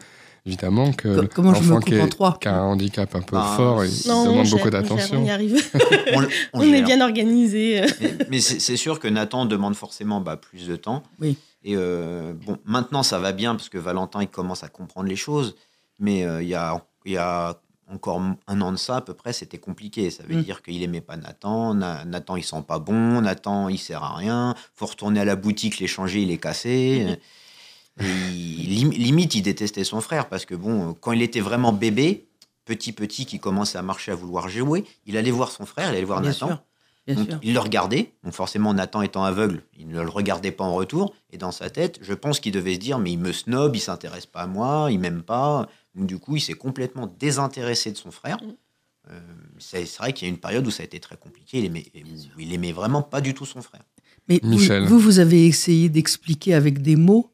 évidemment 0.47 0.93
que 0.93 1.08
l'enfant 1.41 1.81
qui, 1.81 1.94
a 1.97 2.55
un 2.55 2.62
handicap 2.62 3.12
un 3.17 3.20
peu 3.20 3.35
Bah, 3.35 3.55
fort, 3.56 3.85
il 3.85 4.08
Non, 4.08 4.26
demande 4.26 4.47
gère, 4.47 4.56
beaucoup 4.58 4.70
d'attention. 4.70 5.23
On 5.23 5.25
y 5.25 5.31
arrive. 5.31 5.61
on, 6.15 6.23
l- 6.23 6.29
on 6.53 6.61
On 6.61 6.73
est 6.73 6.82
bien 6.82 7.00
organisé. 7.00 7.82
Mais, 8.31 8.41
c'est 8.41 8.76
sûr 8.76 9.00
que 9.00 9.08
Nathan 9.08 9.44
demande 9.44 9.75
forcément 9.75 10.20
bah, 10.20 10.37
plus 10.37 10.69
de 10.69 10.76
temps. 10.76 11.03
Oui. 11.20 11.37
Et 11.64 11.75
euh, 11.76 12.32
bon, 12.35 12.59
maintenant 12.64 13.03
ça 13.03 13.19
va 13.19 13.32
bien 13.32 13.55
parce 13.55 13.69
que 13.69 13.79
Valentin 13.79 14.20
il 14.23 14.29
commence 14.29 14.64
à 14.64 14.69
comprendre 14.69 15.09
les 15.09 15.17
choses, 15.17 15.55
mais 15.99 16.25
euh, 16.25 16.43
il 16.43 16.49
y, 16.49 16.55
a, 16.55 16.85
il 17.05 17.12
y 17.12 17.17
a 17.17 17.61
encore 17.88 18.20
un 18.47 18.61
an 18.62 18.73
de 18.73 18.76
ça 18.79 18.97
à 18.97 19.00
peu 19.03 19.14
près, 19.14 19.32
c'était 19.32 19.59
compliqué. 19.59 20.11
Ça 20.11 20.23
veut 20.25 20.37
Mm. 20.37 20.43
dire 20.43 20.62
qu'il 20.62 20.82
aimait 20.82 21.00
pas 21.03 21.17
Nathan, 21.17 21.75
Na- 21.75 22.05
Nathan 22.05 22.37
il 22.37 22.43
sent 22.43 22.64
pas 22.67 22.79
bon, 22.79 23.20
Nathan 23.20 23.69
il 23.69 23.79
sert 23.79 24.03
à 24.03 24.17
rien, 24.17 24.55
faut 24.75 24.87
retourner 24.87 25.20
à 25.20 25.25
la 25.25 25.37
boutique 25.37 25.79
les 25.79 25.87
changer, 25.87 26.23
il 26.23 26.31
est 26.31 26.38
cassé. 26.38 27.19
Et 28.00 28.05
il- 28.05 28.70
lim- 28.70 28.91
limite 28.93 29.35
il 29.35 29.43
détestait 29.43 29.85
son 29.85 30.00
frère 30.00 30.29
parce 30.29 30.44
que 30.47 30.55
bon, 30.55 30.94
quand 30.94 31.12
il 31.12 31.23
était 31.23 31.41
vraiment 31.41 31.73
bébé, 31.73 32.26
petit 32.65 32.93
petit 32.93 33.26
qui 33.26 33.38
commençait 33.38 33.79
à 33.79 33.82
marcher, 33.82 34.12
à 34.12 34.15
vouloir 34.15 34.49
jouer, 34.49 34.85
il 35.06 35.17
allait 35.17 35.31
voir 35.31 35.50
son 35.50 35.67
frère, 35.67 35.91
il 35.91 35.97
allait 35.97 36.05
voir 36.05 36.20
Bien 36.23 36.31
Nathan. 36.31 36.47
sûr. 36.49 36.62
Bien 37.07 37.17
Donc, 37.17 37.29
sûr. 37.31 37.39
il 37.43 37.53
le 37.55 37.59
regardait, 37.59 38.13
donc 38.23 38.33
forcément 38.33 38.73
Nathan 38.75 39.03
étant 39.03 39.25
aveugle, 39.25 39.63
il 39.77 39.89
ne 39.89 40.01
le 40.01 40.09
regardait 40.09 40.53
pas 40.53 40.63
en 40.65 40.73
retour, 40.75 41.13
et 41.33 41.37
dans 41.39 41.51
sa 41.51 41.69
tête, 41.69 41.99
je 42.01 42.15
pense 42.15 42.39
qu'il 42.39 42.53
devait 42.53 42.75
se 42.75 42.79
dire, 42.79 42.99
mais 43.01 43.11
il 43.11 43.19
me 43.19 43.33
snob, 43.33 43.75
il 43.75 43.81
s'intéresse 43.81 44.27
pas 44.27 44.43
à 44.43 44.47
moi, 44.47 44.89
il 44.93 45.01
m'aime 45.01 45.23
pas, 45.23 45.69
donc 45.97 46.07
du 46.07 46.19
coup 46.21 46.37
il 46.37 46.41
s'est 46.41 46.55
complètement 46.55 47.13
désintéressé 47.19 47.91
de 47.91 47.97
son 47.97 48.13
frère. 48.13 48.37
Mm. 48.43 48.53
Euh, 49.11 49.19
c'est 49.59 49.83
vrai 49.99 50.13
qu'il 50.13 50.29
y 50.29 50.31
a 50.31 50.33
une 50.33 50.39
période 50.39 50.65
où 50.65 50.71
ça 50.71 50.85
a 50.85 50.87
été 50.87 51.01
très 51.01 51.17
compliqué, 51.17 51.59
il 51.59 51.65
aimait, 51.65 51.85
où 52.37 52.41
il 52.41 52.53
aimait 52.55 52.71
vraiment 52.71 53.03
pas 53.03 53.21
du 53.21 53.35
tout 53.35 53.47
son 53.47 53.63
frère. 53.63 53.83
Mais 54.29 54.39
vous- 54.41 54.51
Michel. 54.51 54.85
vous, 54.85 55.01
vous 55.01 55.19
avez 55.19 55.45
essayé 55.49 55.89
d'expliquer 55.89 56.55
avec 56.55 56.83
des 56.83 56.95
mots. 56.95 57.33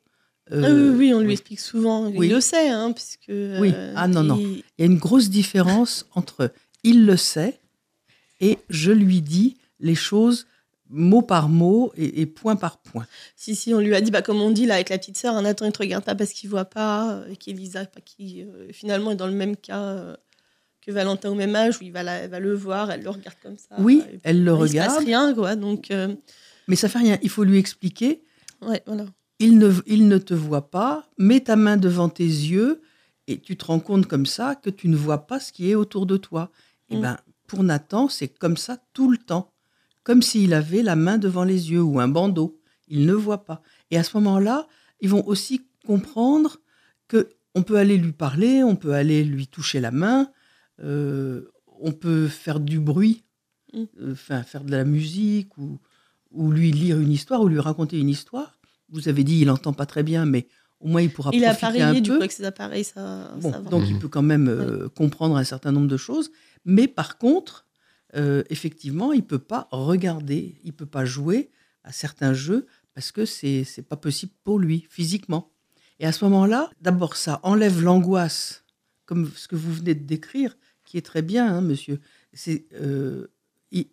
euh, 0.50 0.62
Ah 0.64 0.70
oui, 0.72 0.96
oui, 1.08 1.14
on 1.14 1.20
lui 1.20 1.32
explique 1.32 1.60
souvent. 1.60 2.06
oui. 2.08 2.28
Il 2.28 2.32
le 2.32 2.40
sait, 2.40 2.70
hein, 2.70 2.92
puisque. 2.92 3.28
Oui. 3.28 3.74
Ah, 3.94 4.08
non, 4.08 4.22
non. 4.22 4.38
Il 4.38 4.62
y 4.78 4.82
a 4.82 4.86
une 4.86 4.96
grosse 4.96 5.28
différence 5.28 6.06
entre 6.14 6.50
il 6.84 7.04
le 7.04 7.18
sait 7.18 7.60
et 8.40 8.58
je 8.70 8.92
lui 8.92 9.20
dis 9.22 9.56
les 9.80 9.94
choses 9.94 10.46
mot 10.90 11.20
par 11.22 11.48
mot 11.48 11.92
et, 11.96 12.22
et 12.22 12.26
point 12.26 12.56
par 12.56 12.78
point. 12.78 13.06
Si, 13.36 13.54
si, 13.54 13.74
on 13.74 13.80
lui 13.80 13.94
a 13.94 14.00
dit, 14.00 14.10
bah, 14.10 14.22
comme 14.22 14.40
on 14.40 14.50
dit 14.50 14.64
là 14.66 14.74
avec 14.76 14.88
la 14.88 14.96
petite 14.98 15.18
sœur, 15.18 15.34
un 15.34 15.42
Nathan, 15.42 15.66
il 15.66 15.72
te 15.72 15.78
regarde 15.78 16.04
pas 16.04 16.14
parce 16.14 16.32
qu'il 16.32 16.48
voit 16.48 16.64
pas, 16.64 17.12
euh, 17.12 17.28
et 17.30 17.36
qu'Elisa, 17.36 17.84
pas 17.84 18.00
qui 18.00 18.42
euh, 18.42 18.68
finalement 18.72 19.10
est 19.10 19.16
dans 19.16 19.26
le 19.26 19.34
même 19.34 19.54
cas 19.56 19.82
euh, 19.82 20.16
que 20.80 20.90
Valentin 20.90 21.30
au 21.30 21.34
même 21.34 21.54
âge, 21.54 21.78
où 21.80 21.84
il 21.84 21.92
va, 21.92 22.02
la- 22.02 22.20
elle 22.20 22.30
va 22.30 22.40
le 22.40 22.54
voir, 22.54 22.90
elle 22.90 23.02
le 23.02 23.10
regarde 23.10 23.36
comme 23.42 23.58
ça. 23.58 23.74
Oui, 23.78 24.02
puis, 24.08 24.18
elle 24.22 24.42
le 24.44 24.52
il 24.52 24.68
se 24.68 24.76
passe 24.76 24.92
regarde, 24.96 25.04
rien, 25.04 25.34
quoi. 25.34 25.56
Donc, 25.56 25.90
euh, 25.90 26.14
mais 26.68 26.76
ça 26.76 26.88
fait 26.88 27.00
rien. 27.00 27.18
Il 27.22 27.28
faut 27.28 27.44
lui 27.44 27.58
expliquer. 27.58 28.22
ouais, 28.62 28.82
voilà. 28.86 29.04
Il 29.40 29.58
ne, 29.58 29.70
il 29.86 30.08
ne 30.08 30.18
te 30.18 30.34
voit 30.34 30.70
pas. 30.70 31.06
Mets 31.18 31.40
ta 31.40 31.54
main 31.56 31.76
devant 31.76 32.08
tes 32.08 32.24
yeux 32.24 32.80
et 33.26 33.38
tu 33.38 33.56
te 33.58 33.66
rends 33.66 33.78
compte 33.78 34.06
comme 34.06 34.26
ça 34.26 34.54
que 34.56 34.70
tu 34.70 34.88
ne 34.88 34.96
vois 34.96 35.26
pas 35.26 35.38
ce 35.38 35.52
qui 35.52 35.70
est 35.70 35.74
autour 35.76 36.06
de 36.06 36.16
toi. 36.16 36.50
Et 36.90 36.96
Mm. 36.96 37.00
ben, 37.02 37.16
pour 37.48 37.64
Nathan, 37.64 38.08
c'est 38.08 38.28
comme 38.28 38.56
ça 38.56 38.78
tout 38.92 39.10
le 39.10 39.18
temps, 39.18 39.52
comme 40.04 40.22
s'il 40.22 40.54
avait 40.54 40.82
la 40.82 40.94
main 40.96 41.18
devant 41.18 41.44
les 41.44 41.72
yeux 41.72 41.82
ou 41.82 41.98
un 41.98 42.06
bandeau. 42.08 42.60
Il 42.86 43.04
ne 43.06 43.12
voit 43.14 43.44
pas. 43.44 43.60
Et 43.90 43.98
à 43.98 44.02
ce 44.04 44.16
moment-là, 44.18 44.66
ils 45.00 45.08
vont 45.08 45.26
aussi 45.26 45.66
comprendre 45.86 46.58
que 47.08 47.28
on 47.54 47.62
peut 47.62 47.76
aller 47.76 47.96
lui 47.98 48.12
parler, 48.12 48.62
on 48.62 48.76
peut 48.76 48.92
aller 48.92 49.24
lui 49.24 49.46
toucher 49.48 49.80
la 49.80 49.90
main, 49.90 50.30
euh, 50.82 51.50
on 51.80 51.92
peut 51.92 52.28
faire 52.28 52.60
du 52.60 52.78
bruit, 52.80 53.24
Mm. 53.74 53.84
euh, 54.00 54.12
enfin, 54.12 54.42
faire 54.44 54.64
de 54.64 54.70
la 54.70 54.84
musique 54.84 55.58
ou, 55.58 55.78
ou 56.30 56.50
lui 56.50 56.72
lire 56.72 56.98
une 57.00 57.12
histoire 57.12 57.42
ou 57.42 57.48
lui 57.48 57.60
raconter 57.60 57.98
une 57.98 58.08
histoire. 58.08 58.58
Vous 58.88 59.08
avez 59.10 59.24
dit 59.24 59.40
il 59.40 59.50
entend 59.50 59.74
pas 59.74 59.84
très 59.84 60.02
bien, 60.02 60.24
mais 60.24 60.48
au 60.80 60.88
moins 60.88 61.02
il 61.02 61.10
pourra 61.12 61.30
Il 61.34 61.42
profiter 61.42 61.66
un 61.66 61.68
appareillé, 61.68 62.00
du 62.00 62.08
peu. 62.08 62.16
coup, 62.16 62.22
avec 62.22 62.32
ses 62.32 62.44
appareils, 62.44 62.84
ça, 62.84 63.30
Bon, 63.42 63.52
ça 63.52 63.60
va. 63.60 63.68
donc 63.68 63.82
Mhm. 63.82 63.88
il 63.90 63.98
peut 63.98 64.08
quand 64.08 64.22
même 64.22 64.48
euh, 64.48 64.88
comprendre 64.88 65.36
un 65.36 65.44
certain 65.44 65.70
nombre 65.72 65.86
de 65.88 65.96
choses, 65.98 66.30
mais 66.64 66.88
par 66.88 67.18
contre, 67.18 67.66
euh, 68.16 68.42
effectivement, 68.50 69.12
il 69.12 69.24
peut 69.24 69.38
pas 69.38 69.68
regarder, 69.70 70.60
il 70.64 70.72
peut 70.72 70.86
pas 70.86 71.04
jouer 71.04 71.50
à 71.84 71.92
certains 71.92 72.32
jeux 72.32 72.66
parce 72.94 73.12
que 73.12 73.24
c'est 73.24 73.64
c'est 73.64 73.82
pas 73.82 73.96
possible 73.96 74.32
pour 74.44 74.58
lui 74.58 74.86
physiquement. 74.88 75.52
Et 76.00 76.06
à 76.06 76.12
ce 76.12 76.24
moment-là, 76.24 76.70
d'abord 76.80 77.16
ça 77.16 77.40
enlève 77.42 77.82
l'angoisse, 77.82 78.64
comme 79.04 79.30
ce 79.34 79.48
que 79.48 79.56
vous 79.56 79.72
venez 79.72 79.94
de 79.94 80.04
décrire, 80.06 80.56
qui 80.84 80.96
est 80.96 81.02
très 81.02 81.22
bien, 81.22 81.46
hein, 81.46 81.60
monsieur. 81.60 82.00
Euh, 82.72 83.26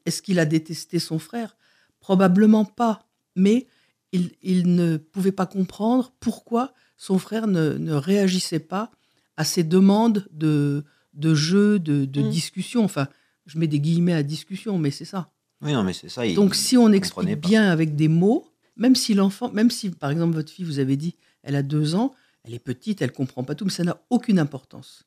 est-ce 0.05 0.21
qu'il 0.21 0.39
a 0.39 0.45
détesté 0.45 0.99
son 0.99 1.19
frère? 1.19 1.57
Probablement 1.99 2.63
pas, 2.63 3.09
mais 3.35 3.67
il, 4.11 4.31
il 4.41 4.75
ne 4.75 4.97
pouvait 4.97 5.31
pas 5.33 5.45
comprendre 5.45 6.13
pourquoi 6.19 6.73
son 6.95 7.19
frère 7.19 7.47
ne, 7.47 7.73
ne 7.73 7.93
réagissait 7.93 8.59
pas 8.59 8.91
à 9.35 9.43
ses 9.43 9.63
demandes 9.63 10.25
de, 10.31 10.85
de 11.15 11.33
jeu, 11.33 11.79
de, 11.79 12.05
de 12.05 12.21
Mm. 12.21 12.29
discussion. 12.29 12.83
Enfin, 12.83 13.07
je 13.45 13.57
mets 13.57 13.67
des 13.67 13.79
guillemets 13.79 14.13
à 14.13 14.23
discussion, 14.23 14.77
mais 14.77 14.91
c'est 14.91 15.05
ça. 15.05 15.31
Oui, 15.61 15.73
non, 15.73 15.83
mais 15.83 15.93
c'est 15.93 16.09
ça. 16.09 16.25
il- 16.25 16.35
Donc, 16.35 16.53
si 16.55 16.77
on 16.77 16.91
explique 16.91 17.39
pas. 17.41 17.47
bien 17.47 17.69
avec 17.69 17.95
des 17.95 18.07
mots, 18.07 18.45
même 18.75 18.95
si 18.95 19.13
l'enfant, 19.13 19.51
même 19.51 19.71
si 19.71 19.89
par 19.89 20.11
exemple 20.11 20.35
votre 20.35 20.51
fille, 20.51 20.65
vous 20.65 20.79
avez 20.79 20.97
dit, 20.97 21.15
elle 21.43 21.55
a 21.55 21.63
deux 21.63 21.95
ans, 21.95 22.13
elle 22.43 22.53
est 22.53 22.59
petite, 22.59 23.01
elle 23.01 23.11
comprend 23.11 23.43
pas 23.43 23.55
tout, 23.55 23.65
mais 23.65 23.71
ça 23.71 23.83
n'a 23.83 23.99
aucune 24.09 24.37
importance. 24.39 25.03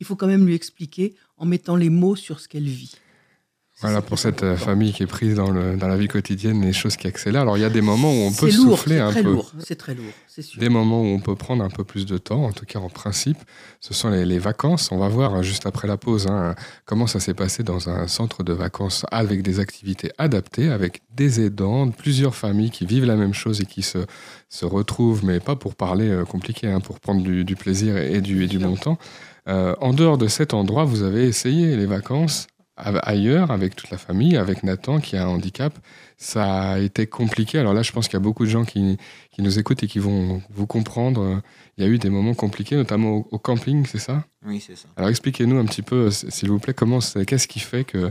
Il 0.00 0.06
faut 0.06 0.16
quand 0.16 0.26
même 0.26 0.46
lui 0.46 0.54
expliquer 0.54 1.14
en 1.36 1.44
mettant 1.44 1.76
les 1.76 1.90
mots 1.90 2.16
sur 2.16 2.40
ce 2.40 2.48
qu'elle 2.48 2.66
vit. 2.68 2.92
Voilà, 3.80 4.02
pour 4.02 4.18
cette 4.18 4.42
euh, 4.42 4.56
famille 4.56 4.92
qui 4.92 5.02
est 5.02 5.06
prise 5.06 5.36
dans, 5.36 5.50
le, 5.50 5.76
dans 5.76 5.88
la 5.88 5.96
vie 5.96 6.08
quotidienne, 6.08 6.60
les 6.60 6.74
choses 6.74 6.96
qui 6.96 7.06
accélèrent. 7.06 7.42
Alors, 7.42 7.56
il 7.56 7.60
y 7.60 7.64
a 7.64 7.70
des 7.70 7.80
moments 7.80 8.12
où 8.12 8.26
on 8.26 8.32
peut 8.32 8.50
lourd, 8.54 8.78
souffler 8.78 8.96
c'est 8.96 9.00
un 9.00 9.10
très 9.10 9.22
peu. 9.22 9.32
lourd, 9.32 9.52
c'est 9.58 9.76
très 9.76 9.94
lourd, 9.94 10.12
c'est 10.26 10.42
sûr. 10.42 10.60
Des 10.60 10.68
moments 10.68 11.00
où 11.00 11.06
on 11.06 11.20
peut 11.20 11.34
prendre 11.34 11.64
un 11.64 11.70
peu 11.70 11.82
plus 11.82 12.04
de 12.04 12.18
temps, 12.18 12.44
en 12.44 12.52
tout 12.52 12.66
cas 12.66 12.78
en 12.78 12.90
principe, 12.90 13.38
ce 13.80 13.94
sont 13.94 14.10
les, 14.10 14.26
les 14.26 14.38
vacances. 14.38 14.92
On 14.92 14.98
va 14.98 15.08
voir 15.08 15.34
hein, 15.34 15.40
juste 15.40 15.66
après 15.66 15.88
la 15.88 15.96
pause 15.96 16.26
hein, 16.26 16.54
comment 16.84 17.06
ça 17.06 17.20
s'est 17.20 17.32
passé 17.32 17.62
dans 17.62 17.88
un 17.88 18.06
centre 18.06 18.42
de 18.42 18.52
vacances 18.52 19.06
avec 19.10 19.42
des 19.42 19.60
activités 19.60 20.10
adaptées, 20.18 20.70
avec 20.70 21.00
des 21.14 21.40
aidants, 21.40 21.90
plusieurs 21.90 22.34
familles 22.34 22.70
qui 22.70 22.84
vivent 22.84 23.06
la 23.06 23.16
même 23.16 23.34
chose 23.34 23.62
et 23.62 23.66
qui 23.66 23.82
se, 23.82 23.98
se 24.50 24.66
retrouvent, 24.66 25.24
mais 25.24 25.40
pas 25.40 25.56
pour 25.56 25.74
parler 25.74 26.08
euh, 26.10 26.24
compliqué, 26.24 26.68
hein, 26.68 26.80
pour 26.80 27.00
prendre 27.00 27.22
du, 27.22 27.44
du 27.44 27.56
plaisir 27.56 27.96
et 27.96 28.20
du, 28.20 28.44
et 28.44 28.58
bon 28.58 28.76
temps. 28.76 28.98
Euh, 29.48 29.74
en 29.80 29.94
dehors 29.94 30.18
de 30.18 30.28
cet 30.28 30.52
endroit, 30.52 30.84
vous 30.84 31.02
avez 31.02 31.26
essayé 31.26 31.76
les 31.76 31.86
vacances 31.86 32.46
ailleurs 32.80 33.50
avec 33.50 33.76
toute 33.76 33.90
la 33.90 33.98
famille, 33.98 34.36
avec 34.36 34.62
Nathan 34.62 35.00
qui 35.00 35.16
a 35.16 35.24
un 35.24 35.28
handicap. 35.28 35.78
Ça 36.16 36.72
a 36.72 36.78
été 36.78 37.06
compliqué. 37.06 37.58
Alors 37.58 37.72
là, 37.72 37.82
je 37.82 37.92
pense 37.92 38.06
qu'il 38.08 38.14
y 38.14 38.16
a 38.16 38.20
beaucoup 38.20 38.44
de 38.44 38.50
gens 38.50 38.64
qui, 38.64 38.98
qui 39.32 39.42
nous 39.42 39.58
écoutent 39.58 39.82
et 39.82 39.86
qui 39.86 39.98
vont 39.98 40.42
vous 40.50 40.66
comprendre. 40.66 41.40
Il 41.76 41.84
y 41.84 41.86
a 41.86 41.90
eu 41.90 41.98
des 41.98 42.10
moments 42.10 42.34
compliqués, 42.34 42.76
notamment 42.76 43.10
au, 43.16 43.28
au 43.30 43.38
camping, 43.38 43.86
c'est 43.86 43.98
ça? 43.98 44.24
Oui, 44.44 44.60
c'est 44.60 44.76
ça. 44.76 44.88
Alors 44.96 45.08
expliquez-nous 45.08 45.58
un 45.58 45.64
petit 45.64 45.82
peu, 45.82 46.10
s'il 46.10 46.50
vous 46.50 46.58
plaît, 46.58 46.74
comment 46.74 46.98
qu'est-ce 47.26 47.48
qui 47.48 47.60
fait 47.60 47.84
que 47.84 48.10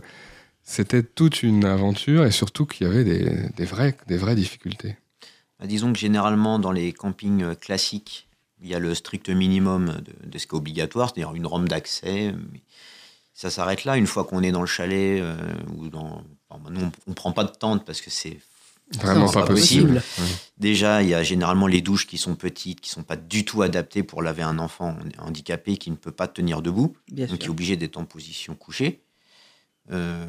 c'était 0.64 1.04
toute 1.04 1.44
une 1.44 1.66
aventure 1.66 2.26
et 2.26 2.32
surtout 2.32 2.66
qu'il 2.66 2.88
y 2.88 2.90
avait 2.90 3.04
des, 3.04 3.50
des, 3.56 3.66
vrais, 3.66 3.96
des 4.08 4.18
vraies 4.18 4.36
difficultés? 4.36 4.96
Bah, 5.60 5.68
disons 5.68 5.92
que 5.94 6.00
généralement, 6.00 6.58
dans 6.58 6.72
les 6.72 6.94
campings 6.94 7.44
euh, 7.44 7.56
classiques, 7.56 8.28
il 8.62 8.70
y 8.70 8.76
a 8.76 8.80
le 8.80 8.94
strict 8.96 9.30
minimum 9.30 10.02
de, 10.04 10.30
de 10.30 10.38
ce 10.38 10.48
qui 10.48 10.56
est 10.56 10.58
obligatoire, 10.58 11.10
c'est-à-dire 11.14 11.36
une 11.36 11.46
rampe 11.46 11.70
d'accès. 11.70 12.34
Ça 13.42 13.50
s'arrête 13.50 13.86
là. 13.86 13.96
Une 13.96 14.06
fois 14.06 14.26
qu'on 14.26 14.44
est 14.44 14.52
dans 14.52 14.60
le 14.60 14.68
chalet 14.68 15.22
euh, 15.22 15.38
ou 15.78 15.88
dans. 15.88 16.24
nous, 16.70 16.82
on 16.82 17.10
ne 17.12 17.14
prend 17.14 17.32
pas 17.32 17.46
de 17.46 17.52
tente 17.52 17.86
parce 17.86 18.02
que 18.02 18.10
c'est. 18.10 18.38
Vraiment 18.98 19.28
pas, 19.32 19.42
pas 19.42 19.48
possible. 19.48 20.02
possible. 20.02 20.34
Déjà, 20.58 21.04
il 21.04 21.08
y 21.10 21.14
a 21.14 21.24
généralement 21.24 21.68
les 21.68 21.80
douches 21.82 22.06
qui 22.06 22.18
sont 22.18 22.36
petites, 22.36 22.82
qui 22.82 22.90
ne 22.90 22.96
sont 22.96 23.04
pas 23.04 23.16
du 23.16 23.46
tout 23.46 23.62
adaptées 23.62 24.04
pour 24.04 24.22
laver 24.24 24.42
un 24.42 24.58
enfant 24.60 24.98
handicapé 25.20 25.78
qui 25.78 25.90
ne 25.92 25.96
peut 25.96 26.12
pas 26.12 26.28
tenir 26.28 26.62
debout, 26.62 26.98
Bien 27.10 27.28
donc 27.28 27.38
qui 27.38 27.46
est 27.46 27.50
obligé 27.50 27.78
d'être 27.78 27.96
en 27.98 28.04
position 28.06 28.56
couchée. 28.56 29.00
Euh, 29.92 30.26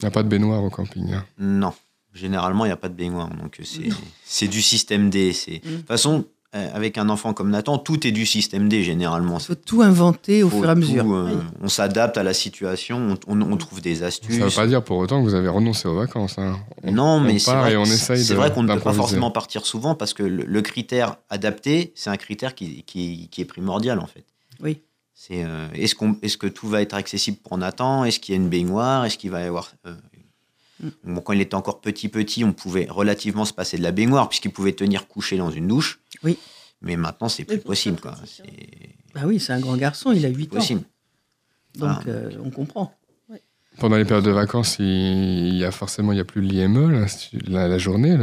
Il 0.00 0.02
n'y 0.02 0.08
a 0.08 0.10
pas 0.10 0.22
de 0.22 0.28
baignoire 0.28 0.62
au 0.64 0.70
camping. 0.70 1.12
hein. 1.12 1.24
non, 1.38 1.72
généralement, 2.14 2.64
il 2.64 2.68
n'y 2.68 2.72
a 2.72 2.76
pas 2.78 2.88
de 2.88 2.94
baignoire. 2.94 3.28
Donc, 3.28 3.60
euh, 3.60 3.64
c'est- 3.64 3.88
c'est 4.24 4.48
du 4.48 4.62
système 4.62 5.10
D. 5.10 5.32
c'est- 5.32 5.62
De 5.64 5.68
Mm. 5.70 5.76
toute 5.78 5.86
façon, 5.86 6.24
euh, 6.24 6.28
avec 6.52 6.96
un 6.98 7.08
enfant 7.10 7.34
comme 7.34 7.50
Nathan, 7.50 7.76
tout 7.78 8.06
est 8.06 8.10
du 8.10 8.24
système 8.24 8.68
D, 8.68 8.82
généralement. 8.82 9.38
Il 9.38 9.44
faut 9.44 9.54
tout 9.54 9.82
inventer 9.82 10.42
au 10.42 10.48
Faut 10.48 10.60
fur 10.60 10.68
et 10.68 10.72
à 10.72 10.74
mesure. 10.74 11.04
tout, 11.04 11.12
euh, 11.14 11.36
On 11.62 11.68
s'adapte 11.68 12.16
à 12.16 12.22
la 12.22 12.32
situation, 12.32 13.16
on, 13.28 13.34
on- 13.34 13.52
on 13.52 13.56
trouve 13.58 13.82
des 13.82 14.02
astuces. 14.02 14.38
Ça 14.38 14.44
ne 14.44 14.48
veut 14.48 14.54
pas 14.56 14.66
dire 14.66 14.82
pour 14.82 14.96
autant 14.98 15.22
que 15.22 15.28
vous 15.28 15.34
avez 15.34 15.48
renoncé 15.48 15.86
aux 15.88 15.94
vacances. 15.94 16.38
hein. 16.38 16.56
On- 16.84 16.92
non, 16.92 17.20
mais 17.20 17.38
c'est 17.38 17.50
vrai, 17.52 17.74
qu'on 17.74 18.62
ne 18.62 18.74
peut 18.74 18.80
pas 18.80 18.92
forcément 18.94 19.30
partir 19.30 19.66
souvent 19.66 19.94
parce 19.94 20.14
que 20.14 20.22
le, 20.22 20.44
le 20.44 20.62
critère 20.62 21.16
adapté, 21.28 21.92
c'est 21.94 22.10
un 22.10 22.16
critère 22.16 22.54
qui, 22.54 22.82
qui- 22.84 23.28
qui 23.30 23.40
est 23.42 23.44
primordial 23.46 23.98
en 23.98 24.06
fait. 24.06 24.24
Oui. 24.62 24.80
C'est 25.20 25.42
euh, 25.44 25.66
est-ce 25.74 26.36
que 26.38 26.46
tout 26.46 26.68
va 26.68 26.80
être 26.80 26.94
accessible 26.94 27.38
pour 27.42 27.58
Nathan? 27.58 28.04
Est-ce 28.04 28.20
qu'il 28.20 28.34
y 28.34 28.38
a 28.38 28.40
une 28.40 28.48
baignoire? 28.48 29.04
Est-ce 29.04 29.18
qu'il 29.18 29.30
va 29.32 29.40
y 29.42 29.44
avoir 29.46 29.72
euh. 29.86 29.94
Bon, 31.04 31.20
quand 31.20 31.32
il 31.32 31.40
était 31.40 31.54
encore 31.54 31.80
petit 31.80 32.08
petit, 32.08 32.44
on 32.44 32.52
pouvait 32.52 32.86
relativement 32.88 33.44
se 33.44 33.52
passer 33.52 33.76
de 33.78 33.82
la 33.82 33.92
baignoire 33.92 34.28
puisqu'il 34.28 34.50
pouvait 34.52 34.72
tenir 34.72 35.06
couché 35.08 35.36
dans 35.36 35.50
une 35.50 35.66
douche. 35.68 36.00
Oui. 36.22 36.38
Mais 36.80 36.96
maintenant, 36.96 37.28
c'est 37.28 37.44
plus 37.44 37.58
possible 37.58 37.98
quoi. 38.00 38.14
Bah 39.14 39.22
oui, 39.26 39.40
c'est 39.40 39.52
un 39.52 39.60
grand 39.60 39.76
garçon, 39.76 40.12
il 40.12 40.24
a 40.24 40.28
8 40.28 40.56
ans. 40.56 40.60
Donc 41.76 41.90
Ah. 41.90 42.02
euh, 42.08 42.30
on 42.44 42.50
comprend. 42.50 42.94
Pendant 43.78 43.96
les 43.96 44.04
périodes 44.04 44.24
de 44.24 44.32
vacances, 44.32 44.76
il 44.80 45.54
y 45.56 45.64
a 45.64 45.70
forcément 45.70 46.10
il 46.12 46.16
y 46.18 46.20
a 46.20 46.24
plus 46.24 46.40
l'IME, 46.42 47.06
la, 47.46 47.68
la 47.68 47.78
journée, 47.78 48.16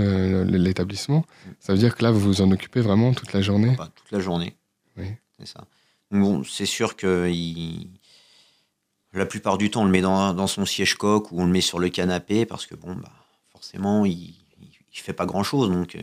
l'établissement. 0.46 1.26
Ça 1.62 1.72
veut 1.72 1.80
dire 1.80 1.96
que 1.96 2.04
là, 2.04 2.12
vous 2.12 2.20
vous 2.20 2.42
en 2.42 2.52
occupez 2.52 2.82
vraiment 2.82 3.14
toute 3.14 3.32
la 3.32 3.42
journée? 3.42 3.74
Pas 3.78 3.90
toute 3.96 4.12
la 4.12 4.20
journée. 4.20 4.58
Oui. 4.98 5.06
C'est 5.40 5.48
ça. 5.48 5.64
Donc 6.12 6.22
bon, 6.22 6.44
c'est 6.44 6.66
sûr 6.66 6.98
que 6.98 7.30
il- 7.32 7.90
la 9.20 9.26
plupart 9.26 9.58
du 9.58 9.70
temps, 9.70 9.84
on 9.84 9.86
le 9.86 9.92
met 9.92 10.02
dans, 10.02 10.34
dans 10.34 10.48
son 10.48 10.66
siège 10.66 10.96
coque 10.96 11.32
ou 11.32 11.42
on 11.42 11.46
le 11.46 11.52
met 11.52 11.62
sur 11.62 11.80
le 11.80 11.90
canapé 11.90 12.46
parce 12.46 12.66
que 12.66 12.76
bon, 12.76 12.96
bah, 12.96 13.12
forcément, 13.50 14.06
il, 14.06 14.34
il 14.62 15.00
fait 15.00 15.14
pas 15.14 15.26
grand 15.26 15.44
chose. 15.44 15.70
Donc, 15.70 15.96
euh, 15.96 16.02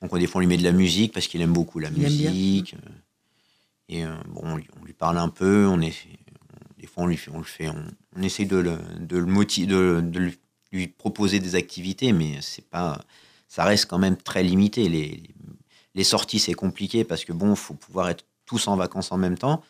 donc 0.00 0.16
des 0.18 0.26
fois, 0.26 0.38
on 0.38 0.40
lui 0.40 0.46
met 0.46 0.56
de 0.56 0.62
la 0.62 0.72
musique 0.72 1.12
parce 1.12 1.26
qu'il 1.26 1.40
aime 1.40 1.52
beaucoup 1.52 1.78
la 1.78 1.88
Il 1.88 1.98
musique. 1.98 2.74
Et 3.88 4.04
euh, 4.04 4.14
bon, 4.28 4.42
on 4.44 4.56
lui, 4.56 4.66
on 4.80 4.84
lui 4.84 4.92
parle 4.92 5.18
un 5.18 5.28
peu. 5.28 5.66
On 5.66 5.80
est, 5.80 5.94
des 6.78 6.86
fois, 6.86 7.04
on 7.04 7.06
lui 7.06 7.16
fait, 7.16 7.30
on 7.32 7.38
le 7.38 7.44
fait, 7.44 7.68
on, 7.68 7.84
on 8.16 8.22
essaie 8.22 8.44
de 8.44 8.56
le, 8.56 8.78
de 8.98 9.16
le 9.18 9.26
motiver, 9.26 9.66
de, 9.66 10.00
de 10.02 10.18
lui, 10.18 10.38
lui 10.72 10.86
proposer 10.86 11.40
des 11.40 11.54
activités, 11.54 12.12
mais 12.12 12.38
c'est 12.40 12.68
pas, 12.68 13.00
ça 13.48 13.64
reste 13.64 13.86
quand 13.86 13.98
même 13.98 14.16
très 14.16 14.42
limité. 14.42 14.88
Les, 14.88 15.22
les 15.94 16.04
sorties, 16.04 16.38
c'est 16.38 16.54
compliqué 16.54 17.04
parce 17.04 17.24
que 17.24 17.32
bon, 17.32 17.54
faut 17.54 17.74
pouvoir 17.74 18.08
être 18.08 18.24
tous 18.46 18.68
en 18.68 18.76
vacances 18.76 19.12
en 19.12 19.18
même 19.18 19.36
temps. 19.36 19.62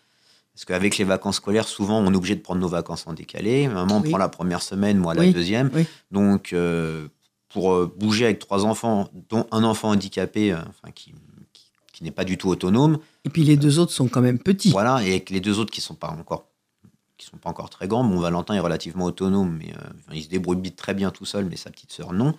Parce 0.60 0.66
qu'avec 0.78 0.98
les 0.98 1.04
vacances 1.04 1.36
scolaires, 1.36 1.66
souvent, 1.66 1.98
on 2.00 2.12
est 2.12 2.16
obligé 2.16 2.34
de 2.36 2.42
prendre 2.42 2.60
nos 2.60 2.68
vacances 2.68 3.06
en 3.06 3.14
décalé. 3.14 3.66
Maman 3.66 4.00
Oui. 4.02 4.10
prend 4.10 4.18
la 4.18 4.28
première 4.28 4.60
semaine, 4.60 4.98
moi 4.98 5.14
la 5.14 5.22
Oui. 5.22 5.32
deuxième. 5.32 5.70
Oui. 5.72 5.86
Donc, 6.10 6.52
euh, 6.52 7.08
pour 7.48 7.72
euh, 7.72 7.90
bouger 7.98 8.26
avec 8.26 8.40
trois 8.40 8.66
enfants, 8.66 9.08
dont 9.30 9.46
un 9.52 9.64
enfant 9.64 9.88
handicapé, 9.88 10.52
euh, 10.52 10.58
enfin, 10.68 10.92
qui, 10.94 11.14
qui, 11.54 11.64
qui 11.94 12.04
n'est 12.04 12.10
pas 12.10 12.24
du 12.24 12.36
tout 12.36 12.50
autonome, 12.50 12.98
Et 13.24 13.30
puis 13.30 13.42
les 13.42 13.56
deux 13.56 13.78
autres 13.78 13.92
sont 13.92 14.06
quand 14.08 14.20
même 14.20 14.38
petits. 14.38 14.70
voilà, 14.70 15.02
et 15.02 15.08
avec 15.12 15.30
les 15.30 15.40
deux 15.40 15.58
autres 15.58 15.70
qui 15.72 15.80
sont 15.80 15.94
pas 15.94 16.08
encore 16.10 16.44
qui 17.16 17.26
sont 17.26 17.38
pas 17.38 17.48
encore 17.50 17.68
très 17.70 17.86
grands. 17.88 18.04
Bon, 18.04 18.18
Valentin 18.20 18.52
est 18.54 18.60
relativement 18.60 19.06
autonome, 19.06 19.56
mais 19.58 19.72
euh, 19.72 20.14
il 20.14 20.22
se 20.24 20.28
débrouille 20.28 20.60
très 20.72 20.92
bien 20.94 21.10
tout 21.10 21.24
seul, 21.26 21.46
mais 21.46 21.56
sa 21.56 21.70
petite 21.70 21.92
sœur 21.92 22.12
non. 22.12 22.34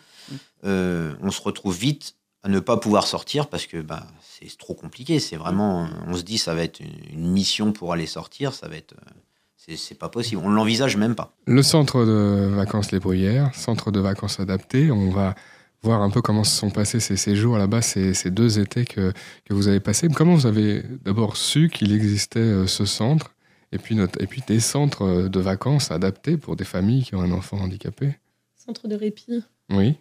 Euh, 0.63 1.13
on 1.21 1.31
se 1.31 1.41
retrouve 1.41 1.75
vite 1.75 2.15
à 2.43 2.49
ne 2.49 2.59
pas 2.59 2.77
pouvoir 2.77 3.05
sortir 3.05 3.47
parce 3.47 3.67
que 3.67 3.81
bah, 3.81 4.07
c'est 4.21 4.57
trop 4.57 4.73
compliqué. 4.73 5.19
C'est 5.19 5.35
vraiment, 5.35 5.87
on 6.07 6.15
se 6.15 6.23
dit 6.23 6.37
ça 6.37 6.55
va 6.55 6.63
être 6.63 6.79
une, 6.79 7.31
mission 7.31 7.71
pour 7.71 7.93
aller 7.93 8.07
sortir, 8.07 8.53
ça 8.53 8.67
va 8.67 8.75
être, 8.77 8.93
euh, 8.93 9.11
c'est- 9.57 9.77
c'est 9.77 9.95
pas 9.95 10.09
possible. 10.09 10.41
On 10.43 10.49
l'envisage 10.49 10.97
même 10.97 11.15
pas. 11.15 11.35
Le 11.45 11.61
centre 11.63 12.03
de 12.05 12.49
vacances 12.53 12.91
Les 12.91 12.99
Bruyères, 12.99 13.53
centre 13.53 13.91
de 13.91 13.99
vacances 13.99 14.39
adapté, 14.39 14.91
on 14.91 15.11
va 15.11 15.35
voir 15.83 16.01
un 16.01 16.09
peu 16.09 16.21
comment 16.21 16.43
se 16.43 16.55
sont 16.55 16.69
passés 16.69 16.99
ces 16.99 17.17
séjours 17.17 17.57
là-bas, 17.57 17.81
ces, 17.81 18.13
ces 18.13 18.29
deux 18.31 18.59
étés 18.59 18.85
que, 18.85 19.13
que 19.45 19.53
vous 19.53 19.67
avez 19.67 19.79
passés. 19.79 20.07
Comment 20.09 20.35
vous 20.35 20.45
avez 20.45 20.83
d'abord 21.03 21.37
su 21.37 21.69
qu'il 21.69 21.91
existait 21.93 22.39
euh, 22.39 22.67
ce 22.67 22.85
centre 22.85 23.33
et 23.71 23.77
puis, 23.77 23.95
notre, 23.95 24.21
et 24.21 24.27
puis 24.27 24.43
des 24.45 24.59
centres 24.59 25.03
euh, 25.03 25.29
de 25.29 25.39
vacances 25.39 25.91
adaptés 25.91 26.37
pour 26.37 26.55
des 26.55 26.65
familles 26.65 27.03
qui 27.03 27.15
ont 27.15 27.21
un 27.21 27.31
enfant 27.31 27.57
handicapé? 27.57 28.15
Centre 28.57 28.87
de 28.87 28.95
répit. 28.95 29.43
Oui. 29.71 29.97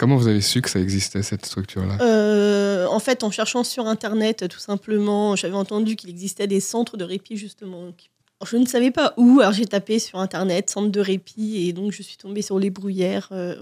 Comment 0.00 0.16
vous 0.16 0.28
avez 0.28 0.40
su 0.40 0.62
que 0.62 0.70
ça 0.70 0.80
existait, 0.80 1.22
cette 1.22 1.44
structure-là? 1.44 1.98
Euh, 2.00 2.86
en 2.86 3.00
fait, 3.00 3.22
en 3.22 3.30
cherchant 3.30 3.64
sur 3.64 3.86
Internet, 3.86 4.48
tout 4.48 4.58
simplement, 4.58 5.36
j'avais 5.36 5.54
entendu 5.56 5.94
qu'il 5.94 6.08
existait 6.08 6.46
des 6.46 6.60
centres 6.60 6.96
de 6.96 7.04
répit, 7.04 7.36
justement. 7.36 7.80
Alors, 7.82 7.92
je 8.50 8.56
ne 8.56 8.64
savais 8.64 8.90
pas 8.92 9.12
où, 9.18 9.40
alors 9.40 9.52
j'ai 9.52 9.66
tapé 9.66 9.98
sur 9.98 10.18
Internet, 10.18 10.70
centre 10.70 10.88
de 10.88 11.00
répit, 11.00 11.68
et 11.68 11.74
donc 11.74 11.92
je 11.92 12.02
suis 12.02 12.16
tombée 12.16 12.40
sur 12.40 12.58
les 12.58 12.70
bruyères. 12.70 13.28
euh, 13.32 13.56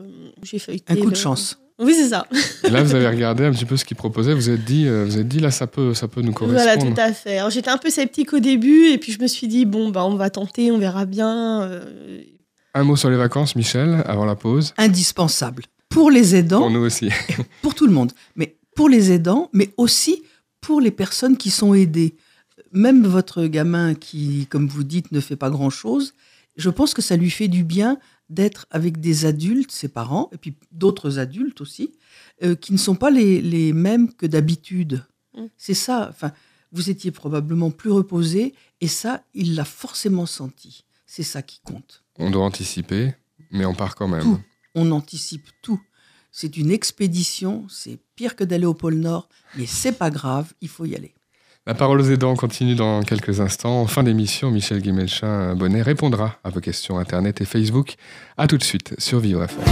j'ai 0.45 0.61
feuilleté. 0.61 0.93
Un 0.93 0.95
coup 0.95 1.07
de 1.07 1.11
le- 1.11 1.17
chance. 1.17 1.59
Oui, 1.81 1.93
c'est 1.93 2.11
ça. 2.11 2.25
Et 2.63 2.71
là, 2.71 2.85
vous 2.85 2.95
avez 2.95 3.09
regardé 3.17 3.45
un 3.45 3.51
petit 3.51 3.65
peu 3.65 3.77
ce 3.77 3.85
qu'ils 3.85 3.97
proposaient, 3.97 4.33
vous 4.35 4.49
êtes 4.49 4.65
dit, 4.65 4.87
euh, 4.87 5.07
vous 5.07 5.19
êtes 5.19 5.27
dit 5.27 5.41
là, 5.41 5.51
ça 5.51 5.67
peut, 5.67 5.93
ça 5.93 6.07
peut 6.07 6.23
nous 6.23 6.31
correspondre. 6.33 6.63
Voilà, 6.63 6.81
tout 6.81 7.01
à 7.01 7.13
fait. 7.13 7.39
Alors, 7.39 7.51
j'étais 7.51 7.71
un 7.71 7.79
peu 7.79 7.91
sceptique 7.91 8.33
au 8.33 8.39
début, 8.39 8.91
et 8.93 8.99
puis 8.99 9.11
je 9.11 9.21
me 9.21 9.27
suis 9.27 9.49
dit, 9.49 9.65
bon, 9.65 9.89
bah, 9.89 10.05
on 10.05 10.15
va 10.15 10.31
tenter, 10.31 10.71
on 10.71 10.79
verra 10.79 11.05
bien. 11.05 11.69
Un 12.75 12.85
mot 12.85 12.95
sur 12.95 13.11
les 13.11 13.17
vacances, 13.17 13.57
Michel, 13.57 14.05
avant 14.07 14.25
la 14.25 14.37
pause. 14.37 14.73
Indispensable. 14.79 15.65
Pour 15.99 16.13
les 16.13 16.37
aidants, 16.37 16.61
Pour 16.61 16.71
nous 16.71 16.85
aussi. 16.85 17.11
pour 17.61 17.75
tout 17.75 17.87
le 17.87 17.93
monde, 17.93 18.13
mais 18.37 18.57
pour 18.77 18.89
les 18.89 19.11
aidants, 19.11 19.51
mais 19.53 19.75
aussi 19.77 20.23
pour 20.61 20.81
les 20.81 20.93
personnes 20.93 21.37
qui 21.37 21.51
sont 21.51 21.75
aidées. 21.75 22.15
Même 22.71 23.05
votre 23.05 23.47
gamin 23.47 23.95
qui, 23.95 24.47
comme 24.47 24.69
vous 24.69 24.85
dites, 24.85 25.11
ne 25.11 25.19
fait 25.19 25.35
pas 25.35 25.51
grand-chose, 25.51 26.15
je 26.57 26.71
pense 26.71 26.95
que 26.95 27.03
ça 27.03 27.17
lui 27.17 27.31
fait 27.31 27.49
du 27.49 27.65
bien 27.65 27.99
d'être 28.29 28.67
avec 28.71 29.01
des 29.01 29.27
adultes, 29.27 29.73
ses 29.73 29.89
parents, 29.89 30.31
et 30.33 30.37
puis 30.37 30.55
d'autres 30.71 31.19
adultes 31.19 31.61
aussi, 31.61 31.95
euh, 32.45 32.55
qui 32.55 32.73
ne 32.73 32.79
sont 32.79 32.95
pas 32.95 33.11
les, 33.11 33.41
les 33.41 33.73
mêmes 33.73 34.15
que 34.15 34.27
d'habitude. 34.27 35.05
Mm. 35.37 35.47
C'est 35.57 35.75
ça, 35.75 36.07
enfin, 36.11 36.31
vous 36.71 36.91
étiez 36.91 37.11
probablement 37.11 37.73
plus 37.73 37.91
reposé, 37.91 38.55
et 38.81 38.89
ça, 38.89 39.25
il 39.35 39.57
l'a 39.57 39.65
forcément 39.65 40.27
senti. 40.27 40.85
C'est 41.07 41.25
ça 41.25 41.43
qui 41.43 41.59
compte. 41.65 42.05
On 42.21 42.31
doit 42.31 42.45
anticiper, 42.45 43.15
mais 43.51 43.65
on 43.65 43.75
part 43.75 43.97
quand 43.97 44.07
même. 44.07 44.23
Tout. 44.23 44.41
On 44.77 44.93
anticipe 44.93 45.49
tout. 45.61 45.81
C'est 46.41 46.57
une 46.57 46.71
expédition, 46.71 47.65
c'est 47.69 47.99
pire 48.15 48.37
que 48.37 48.45
d'aller 48.45 48.65
au 48.65 48.73
pôle 48.73 48.95
Nord, 48.95 49.29
mais 49.57 49.67
c'est 49.67 49.91
pas 49.91 50.09
grave, 50.09 50.53
il 50.61 50.69
faut 50.69 50.85
y 50.85 50.95
aller. 50.95 51.13
La 51.67 51.75
parole 51.75 52.01
aux 52.01 52.09
aidants 52.09 52.37
continue 52.37 52.77
dans 52.77 53.03
quelques 53.03 53.41
instants. 53.41 53.81
En 53.81 53.89
fin 53.89 54.05
d'émission, 54.05 54.53
Michel 54.53 54.81
Guimelchin 54.81 55.57
Bonnet 55.57 55.83
répondra 55.83 56.37
à 56.45 56.51
vos 56.51 56.61
questions 56.61 56.97
Internet 56.97 57.41
et 57.41 57.45
Facebook. 57.45 57.97
A 58.37 58.47
tout 58.47 58.57
de 58.57 58.63
suite 58.63 58.95
sur 58.99 59.19
Vivre 59.19 59.43
FM. 59.43 59.65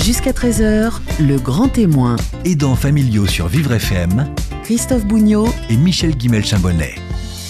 Jusqu'à 0.00 0.32
13h, 0.32 0.94
le 1.20 1.38
grand 1.38 1.68
témoin, 1.68 2.16
Aidants 2.44 2.74
familiaux 2.74 3.28
sur 3.28 3.46
Vivre 3.46 3.74
FM 3.74 4.34
Christophe 4.64 5.04
Bougnot 5.06 5.46
et 5.70 5.76
Michel 5.76 6.16
Guimel-Chambonnet. 6.16 6.96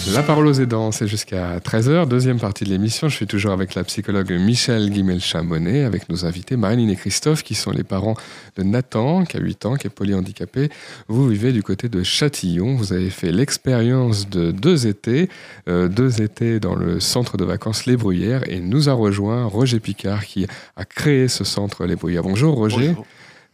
La 0.07 0.23
parole 0.23 0.47
aux 0.47 0.53
aidants, 0.53 0.91
c'est 0.91 1.07
jusqu'à 1.07 1.59
13h, 1.59 2.07
deuxième 2.07 2.39
partie 2.39 2.63
de 2.63 2.69
l'émission. 2.69 3.09
Je 3.09 3.15
suis 3.15 3.27
toujours 3.27 3.51
avec 3.51 3.75
la 3.75 3.83
psychologue 3.83 4.31
Michel 4.31 4.89
Guimel-Chambonnet, 4.89 5.83
avec 5.83 6.09
nos 6.09 6.25
invités 6.25 6.57
Marilyn 6.57 6.89
et 6.89 6.95
Christophe, 6.95 7.43
qui 7.43 7.53
sont 7.53 7.71
les 7.71 7.83
parents 7.83 8.15
de 8.55 8.63
Nathan, 8.63 9.23
qui 9.25 9.37
a 9.37 9.39
8 9.39 9.65
ans, 9.65 9.75
qui 9.75 9.87
est 9.87 9.91
polyhandicapé. 9.91 10.69
Vous 11.09 11.27
vivez 11.27 11.51
du 11.51 11.61
côté 11.61 11.89
de 11.89 12.01
Châtillon. 12.01 12.75
Vous 12.75 12.91
avez 12.91 13.11
fait 13.11 13.31
l'expérience 13.31 14.27
de 14.27 14.51
deux 14.51 14.87
étés, 14.87 15.29
euh, 15.67 15.87
deux 15.87 16.21
étés 16.21 16.59
dans 16.59 16.75
le 16.75 16.99
centre 16.99 17.37
de 17.37 17.45
vacances 17.45 17.85
Les 17.85 17.97
Bruyères, 17.97 18.49
et 18.49 18.59
nous 18.59 18.89
a 18.89 18.93
rejoint 18.93 19.45
Roger 19.45 19.79
Picard, 19.79 20.25
qui 20.25 20.47
a 20.75 20.85
créé 20.85 21.27
ce 21.27 21.43
centre 21.43 21.85
Les 21.85 21.95
Bruyères. 21.95 22.23
Bonjour 22.23 22.55
Roger. 22.55 22.89
Bonjour. 22.89 23.05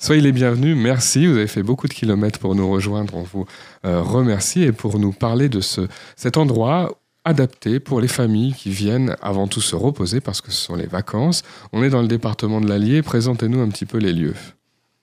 Soyez 0.06 0.22
les 0.22 0.32
bienvenus, 0.32 0.78
merci. 0.78 1.26
Vous 1.26 1.36
avez 1.36 1.48
fait 1.48 1.64
beaucoup 1.64 1.88
de 1.88 1.94
kilomètres 1.94 2.38
pour 2.38 2.54
nous 2.54 2.70
rejoindre. 2.70 3.16
On 3.16 3.24
vous 3.24 3.48
euh, 3.86 4.04
remercie 4.04 4.62
et 4.62 4.72
pour 4.72 5.00
nous 5.00 5.12
parler 5.12 5.50
de 5.50 5.62
ce, 5.62 5.88
cet 6.16 6.38
endroit 6.38 7.00
adapté 7.24 7.80
pour 7.80 8.02
les 8.02 8.08
familles 8.08 8.54
qui 8.54 8.70
viennent 8.70 9.16
avant 9.24 9.48
tout 9.48 9.62
se 9.62 9.76
reposer 9.76 10.22
parce 10.22 10.42
que 10.42 10.52
ce 10.52 10.62
sont 10.62 10.76
les 10.76 10.86
vacances. 10.86 11.42
On 11.74 11.82
est 11.82 11.90
dans 11.90 12.04
le 12.04 12.08
département 12.08 12.62
de 12.62 12.70
l'Allier. 12.70 13.02
Présentez-nous 13.02 13.60
un 13.60 13.70
petit 13.70 13.88
peu 13.88 13.98
les 13.98 14.14
lieux. 14.14 14.36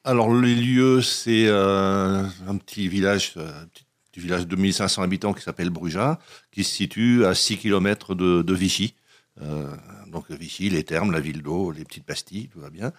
Alors, 0.05 0.33
les 0.33 0.55
lieux, 0.55 1.03
c'est 1.03 1.47
euh, 1.49 2.23
un 2.47 2.57
petit 2.57 2.87
village, 2.87 3.35
euh, 3.39 3.49
un 3.49 3.67
petit 4.13 4.21
village 4.21 4.47
de 4.47 4.55
1500 4.55 5.03
habitants 5.03 5.33
qui 5.33 5.43
s'appelle 5.43 5.71
Bruja, 5.71 6.21
qui 6.53 6.63
se 6.63 6.73
situe 6.73 7.27
à 7.27 7.35
6 7.35 7.57
km 7.57 8.15
de 8.15 8.55
Vichy. 8.55 8.95
Euh, 9.41 9.75
donc 10.09 10.31
Vichy, 10.31 10.69
les 10.69 10.85
thermes, 10.85 11.13
la 11.13 11.21
ville 11.21 11.43
d'eau, 11.43 11.71
les 11.71 11.85
petites 11.85 12.05
pastilles, 12.05 12.49
tout 12.49 12.61
va 12.61 12.71
bien. 12.71 12.93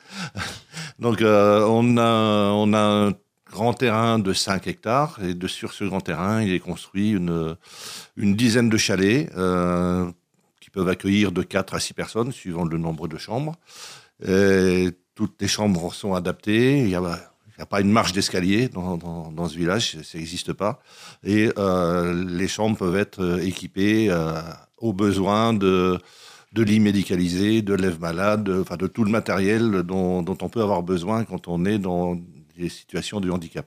donc 0.99 1.21
euh, 1.21 1.65
on, 1.67 1.97
a, 1.97 2.51
on 2.53 2.73
a 2.73 2.79
un 2.79 3.13
grand 3.51 3.73
terrain 3.73 4.17
de 4.17 4.33
5 4.33 4.65
hectares 4.67 5.19
et 5.23 5.35
sur 5.47 5.73
ce 5.73 5.83
grand 5.83 6.01
terrain, 6.01 6.41
il 6.41 6.53
est 6.53 6.59
construit 6.59 7.11
une, 7.11 7.55
une 8.17 8.35
dizaine 8.35 8.69
de 8.69 8.77
chalets 8.77 9.31
euh, 9.37 10.09
qui 10.59 10.71
peuvent 10.71 10.89
accueillir 10.89 11.31
de 11.31 11.43
4 11.43 11.75
à 11.75 11.79
6 11.79 11.93
personnes, 11.93 12.31
suivant 12.31 12.65
le 12.65 12.77
nombre 12.77 13.07
de 13.07 13.17
chambres. 13.17 13.55
Toutes 15.15 15.39
les 15.39 15.47
chambres 15.47 15.93
sont 15.93 16.15
adaptées. 16.15 16.79
Il 16.79 16.87
n'y 16.87 16.95
a 16.95 17.65
pas 17.69 17.81
une 17.81 17.91
marche 17.91 18.13
d'escalier 18.13 18.69
dans, 18.69 18.97
dans, 18.97 19.47
ce 19.47 19.55
village, 19.55 20.01
ça 20.01 20.17
n'existe 20.17 20.53
pas. 20.53 20.81
Et 21.23 21.51
les 21.55 22.47
chambres 22.47 22.77
peuvent 22.77 22.95
être 22.95 23.39
équipées 23.43 24.09
aux 24.83 24.93
besoins 24.93 25.53
de, 25.53 25.97
de 26.51 26.63
lits 26.63 26.81
médicalisés, 26.81 27.61
de 27.61 27.73
lèvres 27.73 27.99
malades, 27.99 28.43
de, 28.43 28.59
enfin 28.59 28.75
de 28.75 28.87
tout 28.87 29.03
le 29.03 29.09
matériel 29.09 29.83
dont, 29.83 30.21
dont, 30.21 30.37
on 30.41 30.49
peut 30.49 30.61
avoir 30.61 30.83
besoin 30.83 31.23
quand 31.23 31.47
on 31.47 31.65
est 31.65 31.79
dans 31.79 32.19
des 32.57 32.69
situations 32.69 33.19
de 33.19 33.31
handicap. 33.31 33.65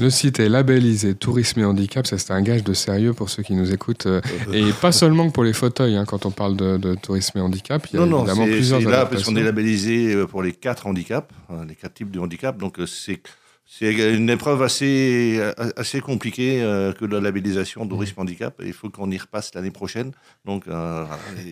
Le 0.00 0.10
site 0.10 0.40
est 0.40 0.48
labellisé 0.48 1.14
Tourisme 1.14 1.60
et 1.60 1.64
Handicap, 1.64 2.04
ça 2.06 2.18
c'est 2.18 2.32
un 2.32 2.42
gage 2.42 2.64
de 2.64 2.72
sérieux 2.72 3.12
pour 3.12 3.30
ceux 3.30 3.44
qui 3.44 3.54
nous 3.54 3.72
écoutent. 3.72 4.08
et 4.52 4.72
pas 4.80 4.90
seulement 4.90 5.30
pour 5.30 5.44
les 5.44 5.52
fauteuils, 5.52 5.96
hein, 5.96 6.04
quand 6.04 6.26
on 6.26 6.32
parle 6.32 6.56
de, 6.56 6.78
de, 6.78 6.96
tourisme 6.96 7.38
et 7.38 7.40
handicap, 7.40 7.86
il 7.92 8.00
y 8.00 8.02
a 8.02 8.06
non, 8.06 8.20
évidemment 8.20 8.46
non, 8.46 8.52
plusieurs 8.52 8.80
c'est 8.80 8.90
là 8.90 9.06
parce 9.06 9.22
qu'on 9.22 9.36
est 9.36 9.42
labellisé 9.42 10.26
pour 10.26 10.42
les 10.42 10.52
quatre 10.52 10.86
handicaps, 10.86 11.32
hein, 11.50 11.66
les 11.68 11.76
quatre 11.76 11.94
types 11.94 12.10
de 12.10 12.18
handicap, 12.18 12.56
donc 12.56 12.78
c'est 12.86 13.20
c'est 13.66 13.92
une 14.14 14.28
épreuve 14.28 14.62
assez, 14.62 15.40
assez 15.76 16.00
compliquée 16.00 16.62
euh, 16.62 16.92
que 16.92 17.06
la 17.06 17.20
labellisation 17.20 17.86
tourisme 17.88 18.20
handicap. 18.20 18.60
Il 18.64 18.72
faut 18.74 18.90
qu'on 18.90 19.10
y 19.10 19.16
repasse 19.16 19.54
l'année 19.54 19.70
prochaine. 19.70 20.12
Donc, 20.44 20.68
euh, 20.68 21.06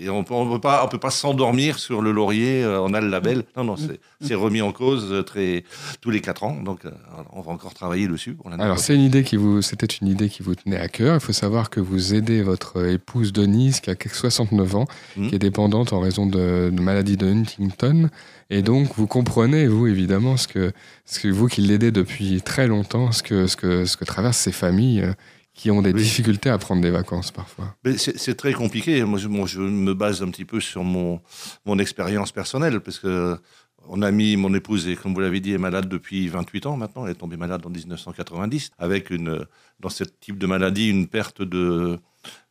on 0.08 0.18
ne 0.18 0.52
peut 0.52 0.60
pas, 0.60 0.84
on 0.84 0.88
peut 0.88 0.98
pas 0.98 1.10
s'endormir 1.10 1.78
sur 1.78 2.02
le 2.02 2.12
laurier. 2.12 2.62
Euh, 2.62 2.80
on 2.82 2.92
a 2.92 3.00
le 3.00 3.08
label. 3.08 3.44
Non, 3.56 3.64
non, 3.64 3.76
c'est 4.20 4.34
remis 4.34 4.60
en 4.60 4.72
cause 4.72 5.24
très, 5.24 5.64
tous 6.02 6.10
les 6.10 6.20
quatre 6.20 6.44
ans. 6.44 6.60
Donc, 6.62 6.84
euh, 6.84 6.90
on 7.32 7.40
va 7.40 7.52
encore 7.52 7.72
travailler 7.72 8.06
dessus. 8.06 8.34
Pour 8.34 8.52
Alors, 8.52 8.78
c'est 8.78 8.94
une 8.94 9.02
idée 9.02 9.24
qui 9.24 9.36
vous, 9.36 9.62
c'était 9.62 9.86
une 9.86 10.08
idée 10.08 10.28
qui 10.28 10.42
vous 10.42 10.54
tenait 10.54 10.78
à 10.78 10.88
cœur. 10.88 11.14
Il 11.14 11.20
faut 11.20 11.32
savoir 11.32 11.70
que 11.70 11.80
vous 11.80 12.14
aidez 12.14 12.42
votre 12.42 12.86
épouse 12.86 13.32
Denise, 13.32 13.80
qui 13.80 13.90
a 13.90 13.94
69 13.96 14.76
ans, 14.76 14.86
mmh. 15.16 15.28
qui 15.28 15.34
est 15.34 15.38
dépendante 15.38 15.94
en 15.94 16.00
raison 16.00 16.26
de, 16.26 16.70
de 16.70 16.80
maladie 16.82 17.16
de 17.16 17.26
Huntington. 17.26 18.10
Et 18.54 18.60
donc, 18.60 18.94
vous 18.96 19.06
comprenez, 19.06 19.66
vous, 19.66 19.86
évidemment, 19.86 20.36
ce 20.36 20.46
que, 20.46 20.72
ce 21.06 21.20
que 21.20 21.28
vous 21.28 21.48
qui 21.48 21.62
l'aidez 21.62 21.90
depuis 21.90 22.42
très 22.42 22.66
longtemps, 22.66 23.10
ce 23.10 23.22
que, 23.22 23.46
ce 23.46 23.56
que, 23.56 23.86
ce 23.86 23.96
que 23.96 24.04
traversent 24.04 24.36
ces 24.36 24.52
familles 24.52 25.00
euh, 25.00 25.14
qui 25.54 25.70
ont 25.70 25.80
des 25.80 25.92
oui. 25.94 26.02
difficultés 26.02 26.50
à 26.50 26.58
prendre 26.58 26.82
des 26.82 26.90
vacances 26.90 27.30
parfois. 27.30 27.74
C'est 27.96 28.36
très 28.36 28.52
compliqué. 28.52 29.04
Moi 29.04 29.18
je, 29.18 29.28
moi, 29.28 29.46
je 29.46 29.62
me 29.62 29.94
base 29.94 30.22
un 30.22 30.28
petit 30.28 30.44
peu 30.44 30.60
sur 30.60 30.84
mon, 30.84 31.22
mon 31.64 31.78
expérience 31.78 32.30
personnelle, 32.30 32.80
parce 32.80 32.98
que 32.98 33.38
on 33.88 34.02
a 34.02 34.10
mis 34.10 34.36
mon 34.36 34.52
épouse, 34.54 34.88
et 34.88 34.96
comme 34.96 35.14
vous 35.14 35.20
l'avez 35.20 35.40
dit, 35.40 35.52
est 35.52 35.58
malade 35.58 35.88
depuis 35.88 36.28
28 36.28 36.66
ans 36.66 36.76
maintenant. 36.76 37.04
Elle 37.04 37.12
est 37.12 37.16
tombée 37.16 37.36
malade 37.36 37.64
en 37.66 37.70
1990, 37.70 38.70
avec 38.78 39.10
une, 39.10 39.44
dans 39.80 39.88
ce 39.88 40.04
type 40.04 40.38
de 40.38 40.46
maladie 40.46 40.88
une 40.88 41.08
perte 41.08 41.42
de 41.42 41.98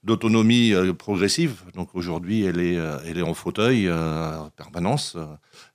d'autonomie 0.03 0.73
euh, 0.73 0.93
progressive. 0.93 1.61
Donc 1.75 1.89
aujourd'hui, 1.93 2.43
elle 2.43 2.59
est, 2.59 2.77
euh, 2.77 2.97
elle 3.05 3.17
est 3.17 3.21
en 3.23 3.33
fauteuil 3.33 3.87
euh, 3.87 4.39
en 4.39 4.49
permanence, 4.49 5.15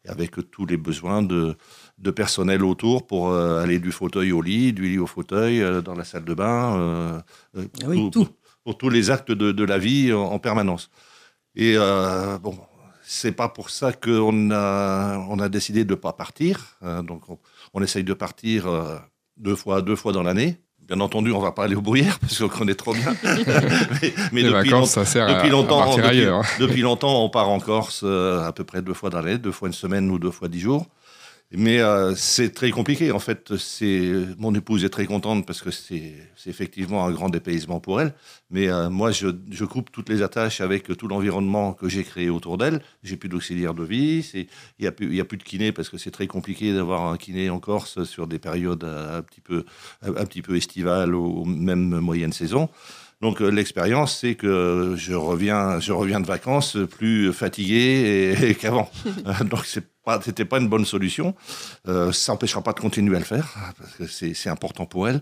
avec 0.06 0.50
tous 0.50 0.66
les 0.66 0.76
besoins 0.76 1.22
de, 1.22 1.56
de 1.98 2.10
personnel 2.10 2.64
autour 2.64 3.06
pour 3.06 3.30
euh, 3.30 3.62
aller 3.62 3.78
du 3.78 3.92
fauteuil 3.92 4.32
au 4.32 4.42
lit, 4.42 4.72
du 4.72 4.88
lit 4.88 4.98
au 4.98 5.06
fauteuil, 5.06 5.62
euh, 5.62 5.80
dans 5.80 5.94
la 5.94 6.04
salle 6.04 6.24
de 6.24 6.34
bain, 6.34 7.22
oui, 7.54 7.68
pour, 7.78 8.10
tout. 8.10 8.24
Pour, 8.24 8.34
pour, 8.64 8.78
tous 8.78 8.90
les 8.90 9.10
actes 9.10 9.32
de, 9.32 9.52
de 9.52 9.64
la 9.64 9.78
vie 9.78 10.12
en, 10.12 10.24
en 10.24 10.38
permanence. 10.38 10.90
Et 11.54 11.76
bon, 12.42 12.58
c'est 13.08 13.32
pas 13.32 13.48
pour 13.48 13.70
ça 13.70 13.92
qu'on 13.92 14.50
a, 14.50 15.18
on 15.28 15.38
a 15.38 15.48
décidé 15.48 15.84
de 15.84 15.90
ne 15.90 15.94
pas 15.94 16.12
partir. 16.12 16.78
donc 17.04 17.28
on, 17.28 17.38
on, 17.74 17.82
essaye 17.82 18.04
de 18.04 18.14
partir 18.14 18.66
deux 19.36 19.56
fois, 19.56 19.82
deux 19.82 19.96
fois 19.96 20.12
dans 20.12 20.22
l'année. 20.22 20.58
Bien 20.86 21.00
entendu, 21.00 21.32
on 21.32 21.40
va 21.40 21.50
pas 21.50 21.64
aller 21.64 21.74
aux 21.74 21.80
bruyères 21.80 22.18
parce 22.20 22.38
qu'on 22.38 22.48
connaît 22.48 22.76
trop 22.76 22.94
bien. 22.94 23.16
mais, 23.24 24.14
mais 24.32 24.42
depuis, 24.42 24.52
vacances, 24.52 24.70
long, 24.70 24.84
ça 24.86 25.04
sert 25.04 25.26
depuis 25.26 25.50
longtemps, 25.50 25.82
à 25.82 25.96
depuis, 25.96 26.08
ailleurs. 26.08 26.44
depuis, 26.60 26.80
longtemps, 26.80 27.24
on 27.24 27.28
part 27.28 27.48
en 27.48 27.58
Corse 27.58 28.02
euh, 28.04 28.46
à 28.46 28.52
peu 28.52 28.62
près 28.62 28.82
deux 28.82 28.94
fois 28.94 29.10
dans 29.10 29.20
l'année, 29.20 29.38
deux 29.38 29.50
fois 29.50 29.66
une 29.66 29.74
semaine 29.74 30.08
ou 30.10 30.20
deux 30.20 30.30
fois 30.30 30.46
dix 30.46 30.60
jours. 30.60 30.86
Mais 31.52 31.80
euh, 31.80 32.14
c'est 32.16 32.52
très 32.52 32.70
compliqué. 32.70 33.12
En 33.12 33.20
fait, 33.20 33.56
c'est 33.56 34.12
mon 34.38 34.52
épouse 34.54 34.84
est 34.84 34.88
très 34.88 35.06
contente 35.06 35.46
parce 35.46 35.62
que 35.62 35.70
c'est 35.70 36.14
effectivement 36.46 37.06
un 37.06 37.12
grand 37.12 37.28
dépaysement 37.28 37.78
pour 37.78 38.00
elle. 38.00 38.14
Mais 38.50 38.68
euh, 38.68 38.90
moi, 38.90 39.12
je, 39.12 39.28
je, 39.50 39.64
coupe 39.64 39.92
toutes 39.92 40.08
les 40.08 40.22
attaches 40.22 40.60
avec 40.60 40.96
tout 40.96 41.06
l'environnement 41.06 41.72
que 41.72 41.88
j'ai 41.88 42.02
créé 42.02 42.30
autour 42.30 42.58
d'elle. 42.58 42.82
J'ai 43.04 43.16
plus 43.16 43.28
d'auxiliaire 43.28 43.74
de 43.74 43.84
vie. 43.84 44.28
Il 44.34 44.46
n'y 44.80 44.86
a, 44.88 44.92
plus, 44.92 45.14
y 45.14 45.20
a 45.20 45.24
plus 45.24 45.38
de 45.38 45.44
kiné 45.44 45.70
parce 45.70 45.88
que 45.88 45.98
c'est 45.98 46.10
très 46.10 46.26
compliqué 46.26 46.74
d'avoir 46.74 47.06
un 47.06 47.16
kiné 47.16 47.48
en 47.48 47.60
Corse 47.60 48.02
sur 48.04 48.26
des 48.26 48.40
périodes 48.40 48.84
un 48.84 49.22
petit 49.22 49.40
peu, 49.40 49.64
un 50.02 50.26
petit 50.26 50.42
peu 50.42 50.56
estivales 50.56 51.14
ou 51.14 51.44
même 51.44 52.00
moyenne 52.00 52.32
saison. 52.32 52.68
Donc 53.22 53.40
euh, 53.40 53.48
l'expérience, 53.48 54.18
c'est 54.18 54.34
que 54.34 54.94
je 54.96 55.14
reviens, 55.14 55.80
je 55.80 55.92
reviens 55.92 56.20
de 56.20 56.26
vacances 56.26 56.76
plus 56.90 57.32
fatigué 57.32 58.56
qu'avant. 58.60 58.90
Donc 59.50 59.64
c'est 59.64 59.84
c'était 60.22 60.44
pas 60.44 60.58
une 60.58 60.68
bonne 60.68 60.84
solution. 60.84 61.34
Euh, 61.88 62.12
ça 62.12 62.32
n'empêchera 62.32 62.62
pas 62.62 62.72
de 62.72 62.80
continuer 62.80 63.16
à 63.16 63.18
le 63.18 63.24
faire 63.24 63.54
parce 63.78 63.94
que 63.94 64.06
c'est, 64.06 64.48
important 64.48 64.86
pour 64.86 65.08
elle. 65.08 65.20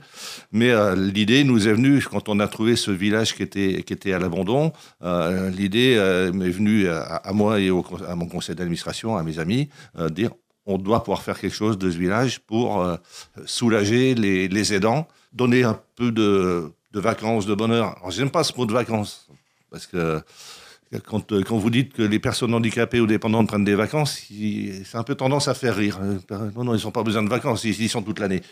Mais 0.53 0.71
euh, 0.71 0.95
l'idée 0.95 1.45
nous 1.45 1.67
est 1.67 1.73
venue 1.73 2.03
quand 2.03 2.29
on 2.29 2.39
a 2.41 2.49
trouvé 2.49 2.77
ce 2.77 2.91
village 2.91 3.35
qui 3.35 3.43
était 3.43 3.83
qui 3.83 3.93
était 3.93 4.13
à 4.13 4.19
l'abandon. 4.19 4.73
Euh, 5.03 5.51
l'idée 5.51 5.97
m'est 6.35 6.51
venue 6.51 6.89
à, 6.89 7.33
moi 7.33 7.61
et 7.61 7.71
à 8.07 8.15
mon 8.15 8.27
conseil 8.27 8.55
d'administration, 8.55 9.17
à 9.17 9.23
mes 9.23 9.39
amis, 9.39 9.69
dire 10.11 10.31
on 10.67 10.79
doit 10.79 11.03
pouvoir 11.03 11.23
faire 11.23 11.39
quelque 11.39 11.55
chose 11.55 11.79
de 11.79 11.91
ce 11.91 11.97
village 11.97 12.41
pour 12.41 12.87
soulager 13.45 14.15
les, 14.15 14.49
les 14.49 14.75
aidants, 14.75 15.09
donner 15.33 15.63
un 15.65 15.79
peu 15.97 16.11
de 16.11 16.73
de 16.95 17.01
vacances, 17.01 17.45
de 17.45 17.55
bonheur. 17.55 17.97
Alors, 17.99 18.11
j'aime 18.11 18.31
pas 18.31 18.45
ce 18.45 18.57
mot 18.57 18.67
de 18.67 18.73
vacances, 18.73 19.29
parce 19.71 19.87
que 19.87 20.23
quand, 20.99 21.33
euh, 21.33 21.43
quand, 21.43 21.57
vous 21.57 21.71
dites 21.71 21.93
que 21.93 22.03
les 22.03 22.19
personnes 22.19 22.55
handicapées 22.55 23.01
ou 23.01 23.07
dépendantes 23.07 23.49
prennent 23.49 23.65
des 23.65 23.75
vacances, 23.75 24.23
c'est 24.29 24.97
un 24.97 25.03
peu 25.03 25.15
tendance 25.15 25.49
à 25.49 25.55
faire 25.55 25.77
rire. 25.77 25.99
Non, 26.57 26.65
non, 26.65 26.75
ils 26.75 26.85
n'ont 26.85 26.91
pas 26.91 27.03
besoin 27.03 27.23
de 27.23 27.29
vacances, 27.29 27.65
ils 27.65 27.81
y 27.81 27.89
sont 27.89 28.03
toute 28.03 28.19
l'année. 28.19 28.43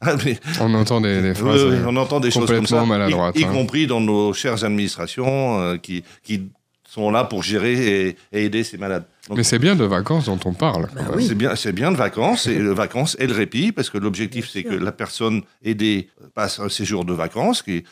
Mais, 0.24 0.38
on 0.60 0.72
entend 0.74 1.00
des, 1.00 1.20
des 1.20 1.34
phrases 1.34 1.60
euh, 1.60 1.84
on 1.86 1.96
entend 1.96 2.20
des 2.20 2.30
choses 2.30 2.50
comme 2.50 2.66
ça, 2.66 2.86
maladroites, 2.86 3.36
y, 3.36 3.40
y 3.40 3.44
hein. 3.44 3.52
compris 3.52 3.86
dans 3.86 4.00
nos 4.00 4.32
chères 4.32 4.64
administrations 4.64 5.60
euh, 5.60 5.76
qui, 5.76 6.02
qui 6.22 6.48
sont 6.88 7.10
là 7.10 7.24
pour 7.24 7.42
gérer 7.42 8.08
et, 8.08 8.16
et 8.32 8.44
aider 8.46 8.64
ces 8.64 8.78
malades. 8.78 9.04
Donc, 9.28 9.36
Mais 9.36 9.44
c'est 9.44 9.58
bien 9.58 9.76
de 9.76 9.84
vacances 9.84 10.24
dont 10.24 10.40
on 10.46 10.54
parle. 10.54 10.88
Bah 10.94 11.02
oui. 11.14 11.26
C'est 11.26 11.34
bien, 11.34 11.54
c'est 11.54 11.72
bien 11.72 11.92
de 11.92 11.96
vacances 11.96 12.46
et 12.46 12.58
le 12.58 12.72
vacances 12.72 13.14
et 13.20 13.26
le 13.26 13.34
répit 13.34 13.72
parce 13.72 13.90
que 13.90 13.98
l'objectif 13.98 14.48
c'est 14.48 14.64
que 14.64 14.74
la 14.74 14.90
personne 14.90 15.42
aidée 15.62 16.08
passe 16.34 16.58
un 16.60 16.70
séjour 16.70 17.04
de 17.04 17.12
vacances 17.12 17.62
qui 17.62 17.84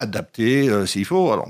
adapté 0.00 0.68
euh, 0.68 0.86
s'il 0.86 1.04
faut. 1.04 1.32
Alors, 1.32 1.48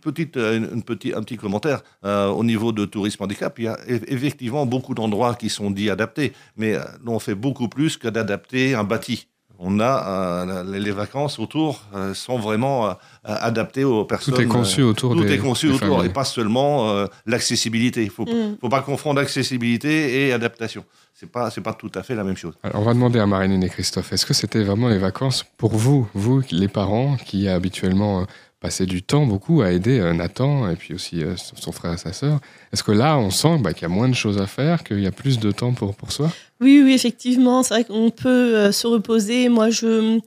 petite, 0.00 0.36
une, 0.36 0.68
une 0.72 1.14
un 1.14 1.22
petit 1.22 1.36
commentaire 1.36 1.82
euh, 2.04 2.28
au 2.28 2.44
niveau 2.44 2.72
de 2.72 2.84
tourisme 2.84 3.22
handicap. 3.22 3.58
Il 3.58 3.64
y 3.64 3.68
a 3.68 3.78
effectivement 3.86 4.66
beaucoup 4.66 4.94
d'endroits 4.94 5.34
qui 5.34 5.48
sont 5.48 5.70
dits 5.70 5.90
adaptés, 5.90 6.32
mais 6.56 6.74
euh, 6.74 6.84
on 7.06 7.18
fait 7.18 7.34
beaucoup 7.34 7.68
plus 7.68 7.96
que 7.96 8.08
d'adapter 8.08 8.74
un 8.74 8.84
bâti 8.84 9.28
on 9.58 9.80
a 9.80 10.46
euh, 10.46 10.78
les 10.78 10.92
vacances 10.92 11.38
autour 11.38 11.82
euh, 11.94 12.14
sont 12.14 12.38
vraiment 12.38 12.88
euh, 12.90 12.92
adaptées 13.24 13.84
aux 13.84 14.04
personnes. 14.04 14.34
Tout 14.34 14.40
est 14.40 14.46
conçu 14.46 14.82
autour. 14.82 15.14
Tout 15.14 15.24
des, 15.24 15.34
est 15.34 15.38
conçu 15.38 15.66
autour 15.68 15.96
familles. 15.96 16.06
et 16.06 16.12
pas 16.12 16.24
seulement 16.24 16.90
euh, 16.90 17.06
l'accessibilité. 17.26 18.04
Il 18.04 18.10
faut, 18.10 18.24
Mm. 18.24 18.56
faut 18.60 18.68
pas 18.68 18.82
confondre 18.82 19.20
accessibilité 19.20 20.26
et 20.28 20.32
adaptation. 20.32 20.84
C'est 21.12 21.30
pas 21.30 21.50
c'est 21.50 21.60
pas 21.60 21.72
tout 21.72 21.90
à 21.94 22.02
fait 22.04 22.14
la 22.14 22.22
même 22.24 22.36
chose. 22.36 22.54
Alors, 22.62 22.82
on 22.82 22.84
va 22.84 22.94
demander 22.94 23.18
à 23.18 23.26
Marine 23.26 23.62
et 23.62 23.68
Christophe. 23.68 24.12
Est-ce 24.12 24.26
que 24.26 24.34
c'était 24.34 24.62
vraiment 24.62 24.88
les 24.88 24.98
vacances 24.98 25.44
pour 25.56 25.74
vous, 25.74 26.06
vous 26.14 26.42
les 26.52 26.68
parents 26.68 27.16
qui 27.16 27.48
habituellement 27.48 28.26
passé 28.60 28.86
du 28.86 29.02
temps 29.02 29.24
beaucoup 29.24 29.62
à 29.62 29.70
aider 29.70 30.00
euh, 30.00 30.12
Nathan 30.12 30.68
et 30.68 30.74
puis 30.74 30.92
aussi 30.92 31.22
euh, 31.22 31.34
son 31.36 31.70
frère 31.70 31.92
et 31.92 31.96
sa 31.96 32.12
sœur. 32.12 32.40
Est-ce 32.72 32.82
que 32.82 32.90
là, 32.90 33.16
on 33.16 33.30
sent 33.30 33.58
bah, 33.60 33.72
qu'il 33.72 33.82
y 33.82 33.84
a 33.86 33.88
moins 33.88 34.08
de 34.08 34.14
choses 34.14 34.38
à 34.38 34.46
faire, 34.46 34.82
qu'il 34.82 35.00
y 35.00 35.06
a 35.06 35.12
plus 35.12 35.38
de 35.38 35.52
temps 35.52 35.72
pour, 35.72 35.94
pour 35.94 36.10
soi? 36.10 36.32
Oui, 36.60 36.82
oui, 36.82 36.92
effectivement, 36.92 37.62
c'est 37.62 37.74
vrai 37.74 37.84
qu'on 37.84 38.10
peut 38.10 38.56
euh, 38.56 38.72
se 38.72 38.88
reposer. 38.88 39.48
Moi, 39.48 39.70
je, 39.70 40.18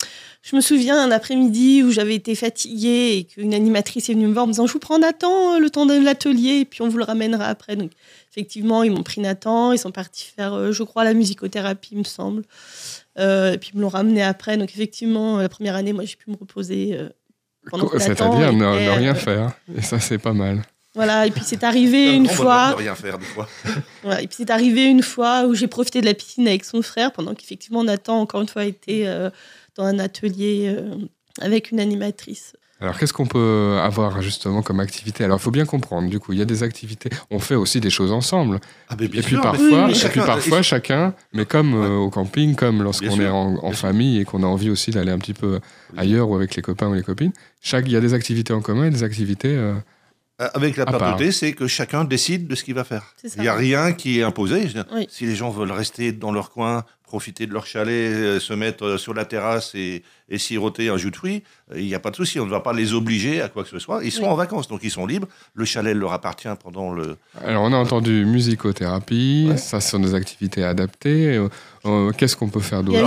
je 0.43 0.55
me 0.55 0.61
souviens 0.61 0.97
un 0.97 1.11
après-midi 1.11 1.83
où 1.83 1.91
j'avais 1.91 2.15
été 2.15 2.35
fatiguée 2.35 3.17
et 3.17 3.23
qu'une 3.25 3.53
animatrice 3.53 4.09
est 4.09 4.13
venue 4.13 4.27
me 4.27 4.33
voir 4.33 4.45
en 4.45 4.47
me 4.47 4.53
disant 4.53 4.65
Je 4.65 4.73
vous 4.73 4.79
prends 4.79 4.97
Nathan 4.97 5.59
le 5.59 5.69
temps 5.69 5.85
de 5.85 6.01
l'atelier 6.01 6.59
et 6.61 6.65
puis 6.65 6.81
on 6.83 6.87
vous 6.87 6.97
le 6.97 7.03
ramènera 7.03 7.47
après. 7.47 7.75
Donc, 7.75 7.91
effectivement, 8.31 8.83
ils 8.83 8.91
m'ont 8.91 9.03
pris 9.03 9.19
Nathan, 9.19 9.73
ils 9.73 9.77
sont 9.77 9.91
partis 9.91 10.31
faire, 10.33 10.71
je 10.71 10.83
crois, 10.83 11.03
la 11.03 11.13
musicothérapie, 11.13 11.97
me 11.97 12.05
semble. 12.05 12.43
Et 13.17 13.57
puis 13.59 13.71
ils 13.73 13.77
me 13.77 13.81
l'ont 13.81 13.89
ramené 13.89 14.23
après. 14.23 14.55
Donc, 14.55 14.69
effectivement, 14.69 15.39
la 15.39 15.49
première 15.49 15.75
année, 15.75 15.91
moi, 15.91 16.05
j'ai 16.05 16.15
pu 16.15 16.31
me 16.31 16.37
reposer. 16.37 16.97
C'est-à-dire 17.97 18.53
ne, 18.53 18.65
rien 18.65 19.11
euh, 19.11 19.15
faire. 19.15 19.51
Et 19.77 19.81
ça, 19.81 19.99
c'est 19.99 20.17
pas 20.17 20.33
mal. 20.33 20.61
Voilà, 20.93 21.25
et 21.25 21.31
puis 21.31 21.43
c'est 21.45 21.63
arrivé 21.63 22.13
une 22.13 22.27
fois. 22.27 22.71
de 22.71 22.75
rien 22.75 22.95
faire 22.95 23.17
des 23.17 23.25
fois. 23.25 23.47
Voilà, 24.03 24.21
et 24.21 24.27
puis 24.27 24.37
c'est 24.39 24.49
arrivé 24.49 24.85
une 24.85 25.03
fois 25.03 25.45
où 25.45 25.53
j'ai 25.53 25.67
profité 25.67 26.01
de 26.01 26.05
la 26.05 26.13
piscine 26.13 26.47
avec 26.47 26.65
son 26.65 26.81
frère 26.81 27.13
pendant 27.13 27.33
qu'effectivement 27.33 27.83
Nathan, 27.83 28.19
encore 28.19 28.41
une 28.41 28.47
fois, 28.47 28.65
était 28.65 29.03
euh, 29.05 29.29
dans 29.75 29.85
un 29.85 29.99
atelier 29.99 30.73
euh, 30.75 30.95
avec 31.39 31.71
une 31.71 31.79
animatrice. 31.79 32.53
Alors, 32.81 32.97
qu'est-ce 32.97 33.13
qu'on 33.13 33.27
peut 33.27 33.77
avoir 33.81 34.21
justement 34.23 34.63
comme 34.63 34.79
activité? 34.79 35.23
Alors, 35.23 35.37
il 35.39 35.41
faut 35.43 35.51
bien 35.51 35.65
comprendre, 35.65 36.09
du 36.09 36.19
coup, 36.19 36.33
il 36.33 36.39
y 36.39 36.41
a 36.41 36.45
des 36.45 36.63
activités. 36.63 37.09
On 37.29 37.37
fait 37.39 37.53
aussi 37.55 37.79
des 37.79 37.91
choses 37.91 38.11
ensemble. 38.11 38.59
Ah, 38.89 38.95
mais 38.99 39.07
bien 39.07 39.21
et 39.21 39.23
puis 39.23 39.35
sûr, 39.35 39.37
mais- 39.37 39.43
parfois, 39.43 39.65
Oui, 39.67 39.75
mais 39.75 39.81
et 39.83 39.85
puis 39.91 39.99
chacun- 39.99 40.25
parfois 40.25 40.61
chacun, 40.63 41.13
mais 41.31 41.45
comme 41.45 41.75
euh, 41.75 41.95
au 41.97 42.09
camping, 42.09 42.55
comme 42.55 42.81
lorsqu'on 42.81 43.19
est 43.21 43.29
en, 43.29 43.71
famille 43.73 44.19
et 44.19 44.25
qu'on 44.25 44.41
a 44.43 44.47
envie 44.47 44.69
aussi 44.71 44.89
d'aller 44.91 45.11
un 45.11 45.19
petit 45.19 45.33
peu 45.35 45.59
ailleurs 45.95 46.27
ou 46.29 46.35
avec 46.35 46.55
les 46.55 46.61
copains 46.63 46.87
ou 46.87 46.93
les 46.95 47.03
copines, 47.03 47.31
chaque, 47.61 47.85
il 47.85 47.91
y 47.91 47.95
a 47.95 48.01
des 48.01 48.13
activités 48.15 48.51
en 48.53 48.61
commun 48.61 48.85
et 48.85 48.89
des 48.89 49.03
activités. 49.03 49.55
euh, 49.55 49.75
Euh, 50.41 50.47
Avec 50.55 50.75
la 50.75 50.83
À 50.83 50.85
part. 50.87 50.97
parenté, 50.99 51.31
c'est 51.31 51.53
que 51.53 51.67
chacun 51.67 52.03
décide 52.03 52.47
de 52.47 52.55
ce 52.55 52.63
qu'il 52.63 52.73
va 52.73 52.83
faire. 52.83 53.13
Il 53.35 53.41
n'y 53.43 53.47
a 53.47 53.53
rien 53.53 53.93
qui 53.93 54.19
est 54.19 54.23
imposé. 54.23 54.67
Oui. 54.91 55.05
Si 55.07 55.27
les 55.27 55.35
gens 55.35 55.51
veulent 55.51 55.71
rester 55.71 56.13
dans 56.13 56.31
leur 56.31 56.49
coin, 56.49 56.83
profiter 57.11 57.45
de 57.45 57.51
leur 57.51 57.65
chalet, 57.65 58.13
euh, 58.13 58.39
se 58.39 58.53
mettre 58.53 58.85
euh, 58.85 58.97
sur 58.97 59.13
la 59.13 59.25
terrasse 59.25 59.75
et, 59.75 60.01
et 60.29 60.37
siroter 60.37 60.87
un 60.87 60.95
jus 60.95 61.11
de 61.11 61.15
fruits, 61.17 61.43
euh, 61.73 61.79
il 61.81 61.85
n'y 61.85 61.93
a 61.93 61.99
pas 61.99 62.09
de 62.09 62.15
souci. 62.15 62.39
On 62.39 62.45
ne 62.45 62.49
va 62.49 62.61
pas 62.61 62.71
les 62.71 62.93
obliger 62.93 63.41
à 63.41 63.49
quoi 63.49 63.63
que 63.63 63.69
ce 63.69 63.79
soit. 63.79 63.99
Ils 64.05 64.13
sont 64.13 64.23
Oui. 64.23 64.29
en 64.29 64.35
vacances, 64.35 64.69
donc 64.69 64.79
ils 64.83 64.89
sont 64.91 65.05
libres. 65.05 65.27
Le 65.53 65.65
chalet 65.65 65.93
leur 65.93 66.13
appartient 66.13 66.47
pendant 66.63 66.93
le. 66.93 67.17
Alors, 67.43 67.63
on 67.63 67.73
a 67.73 67.75
entendu 67.77 68.23
musicothérapie, 68.25 69.47
Ouais. 69.49 69.57
ça, 69.57 69.81
ce 69.81 69.89
sont 69.91 69.99
des 69.99 70.15
activités 70.15 70.63
adaptées. 70.63 71.37
Euh, 71.85 72.11
Qu'est-ce 72.13 72.37
qu'on 72.37 72.47
peut 72.49 72.61
faire 72.61 72.81
d'autre 72.81 73.01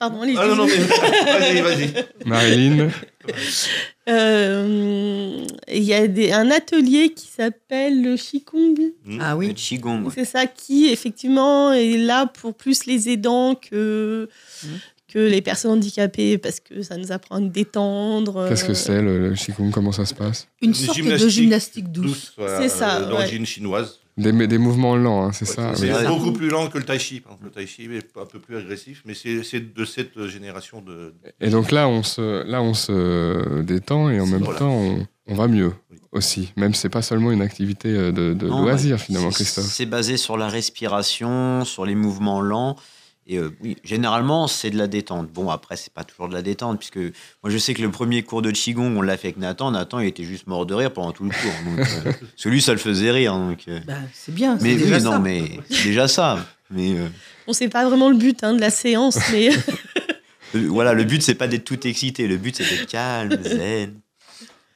Pardon. 0.00 0.20
Ah 0.36 0.46
non, 0.48 0.56
non, 0.56 0.66
mais 0.66 0.76
vas-y, 1.38 1.60
vas-y. 1.62 2.04
Marilyn 2.26 2.88
Euh, 4.08 5.44
Il 5.68 5.82
y 5.82 5.94
a 5.94 6.06
des- 6.06 6.30
un 6.32 6.50
atelier 6.50 7.10
qui 7.14 7.26
s'appelle 7.26 8.02
le 8.02 8.16
Qigong. 8.16 8.92
Ah 9.20 9.32
Le 9.32 9.36
oui. 9.38 9.54
Qigong, 9.54 10.04
ouais. 10.04 10.12
C'est 10.14 10.24
ça 10.24 10.46
qui, 10.46 10.86
effectivement, 10.86 11.72
est 11.72 11.96
là 11.96 12.26
pour 12.26 12.54
plus 12.54 12.84
les 12.86 13.08
aidants 13.08 13.54
que, 13.54 14.28
Mhm. 14.62 14.70
que 15.08 15.18
les 15.18 15.40
personnes 15.42 15.72
handicapées 15.72 16.38
parce 16.38 16.60
que 16.60 16.82
ça 16.82 16.96
nous 16.96 17.12
apprend 17.12 17.36
à 17.36 17.40
nous 17.40 17.48
détendre. 17.48 18.46
Qu'est-ce 18.48 18.64
que 18.64 18.72
euh, 18.72 18.74
c'est 18.74 19.00
le, 19.02 19.30
le 19.30 19.34
Qigong? 19.34 19.70
Comment 19.70 19.92
ça 19.92 20.04
se 20.04 20.14
passe? 20.14 20.46
Une 20.62 20.74
sorte 20.74 20.98
de 21.00 21.28
gymnastique 21.28 21.90
douce. 21.90 22.06
Douce, 22.06 22.32
voilà, 22.36 22.60
C'est 22.62 22.68
ça, 22.68 23.00
euh, 23.00 23.08
d'origine 23.08 23.46
chinoise. 23.46 24.00
Des, 24.16 24.46
des 24.46 24.58
mouvements 24.58 24.96
lents, 24.96 25.24
hein, 25.26 25.32
c'est 25.32 25.44
ça 25.44 25.72
C'est 25.74 25.92
oui. 25.92 26.06
Beaucoup 26.06 26.32
plus 26.32 26.48
lent 26.48 26.68
que 26.68 26.78
le 26.78 26.84
tai 26.84 26.98
chi. 26.98 27.22
Le 27.42 27.50
tai 27.50 27.66
chi 27.66 27.84
est 27.92 28.16
un 28.20 28.26
peu 28.26 28.38
plus 28.38 28.56
agressif, 28.56 29.02
mais 29.04 29.14
c'est 29.14 29.42
c'est 29.42 29.74
de 29.74 29.84
cette 29.84 30.26
génération 30.26 30.80
de. 30.82 31.14
Et 31.40 31.50
donc 31.50 31.70
là, 31.72 31.88
on 31.88 32.02
se, 32.02 32.46
là, 32.46 32.62
on 32.62 32.74
se 32.74 33.60
détend 33.62 34.10
et 34.10 34.20
en 34.20 34.26
même 34.26 34.42
Voilà. 34.42 34.58
temps, 34.60 34.72
on, 34.72 35.06
on 35.26 35.34
va 35.34 35.48
mieux 35.48 35.72
Oui. 35.90 35.98
aussi. 36.12 36.52
Même 36.56 36.74
si 36.74 36.80
c'est 36.82 36.88
pas 36.88 37.02
seulement 37.02 37.32
une 37.32 37.42
activité 37.42 37.88
euh, 37.88 38.12
de, 38.12 38.34
de 38.34 38.46
Non, 38.46 38.62
loisir 38.62 38.96
ouais. 38.96 39.02
finalement, 39.02 39.30
Christophe. 39.30 39.64
C'est 39.64 39.86
basé 39.86 40.16
sur 40.16 40.36
la 40.36 40.48
respiration, 40.48 41.64
sur 41.64 41.84
les 41.84 41.94
mouvements 41.94 42.40
lents. 42.40 42.76
Et 43.26 43.38
euh, 43.38 43.50
oui, 43.62 43.76
généralement, 43.84 44.46
c'est 44.46 44.68
de 44.70 44.76
la 44.76 44.86
détente. 44.86 45.30
Bon, 45.32 45.48
après, 45.48 45.76
c'est 45.76 45.92
pas 45.92 46.04
toujours 46.04 46.28
de 46.28 46.34
la 46.34 46.42
détente, 46.42 46.78
puisque 46.78 46.98
moi, 46.98 47.48
je 47.48 47.56
sais 47.56 47.72
que 47.72 47.80
le 47.80 47.90
premier 47.90 48.22
cours 48.22 48.42
de 48.42 48.50
Qigong, 48.50 48.94
on 48.96 49.00
l'a 49.02 49.16
fait 49.16 49.28
avec 49.28 49.38
Nathan. 49.38 49.70
Nathan, 49.70 50.00
il 50.00 50.08
était 50.08 50.24
juste 50.24 50.46
mort 50.46 50.66
de 50.66 50.74
rire 50.74 50.92
pendant 50.92 51.12
tout 51.12 51.24
le 51.24 51.30
cours. 51.30 51.76
Donc, 51.76 51.86
euh, 52.06 52.12
celui, 52.36 52.60
ça 52.60 52.72
le 52.72 52.78
faisait 52.78 53.10
rire. 53.10 53.32
Donc, 53.34 53.60
euh. 53.68 53.80
Ben, 53.86 54.02
c'est 54.12 54.34
bien. 54.34 54.58
Mais 54.60 54.72
c'est 54.76 54.84
déjà 54.84 54.96
oui, 54.98 55.02
non, 55.04 55.18
mais 55.20 55.58
c'est 55.70 55.84
déjà 55.84 56.06
ça. 56.06 56.44
Mais 56.70 56.98
euh, 56.98 57.08
On 57.46 57.52
sait 57.54 57.68
pas 57.68 57.88
vraiment 57.88 58.10
le 58.10 58.16
but 58.16 58.44
hein, 58.44 58.54
de 58.54 58.60
la 58.60 58.70
séance, 58.70 59.18
mais 59.32 59.48
voilà, 60.54 60.92
le 60.92 61.04
but, 61.04 61.22
c'est 61.22 61.34
pas 61.34 61.48
d'être 61.48 61.64
tout 61.64 61.86
excité. 61.86 62.28
Le 62.28 62.36
but, 62.36 62.56
c'est 62.56 62.64
d'être 62.68 62.86
calme, 62.90 63.38
zen. 63.42 63.94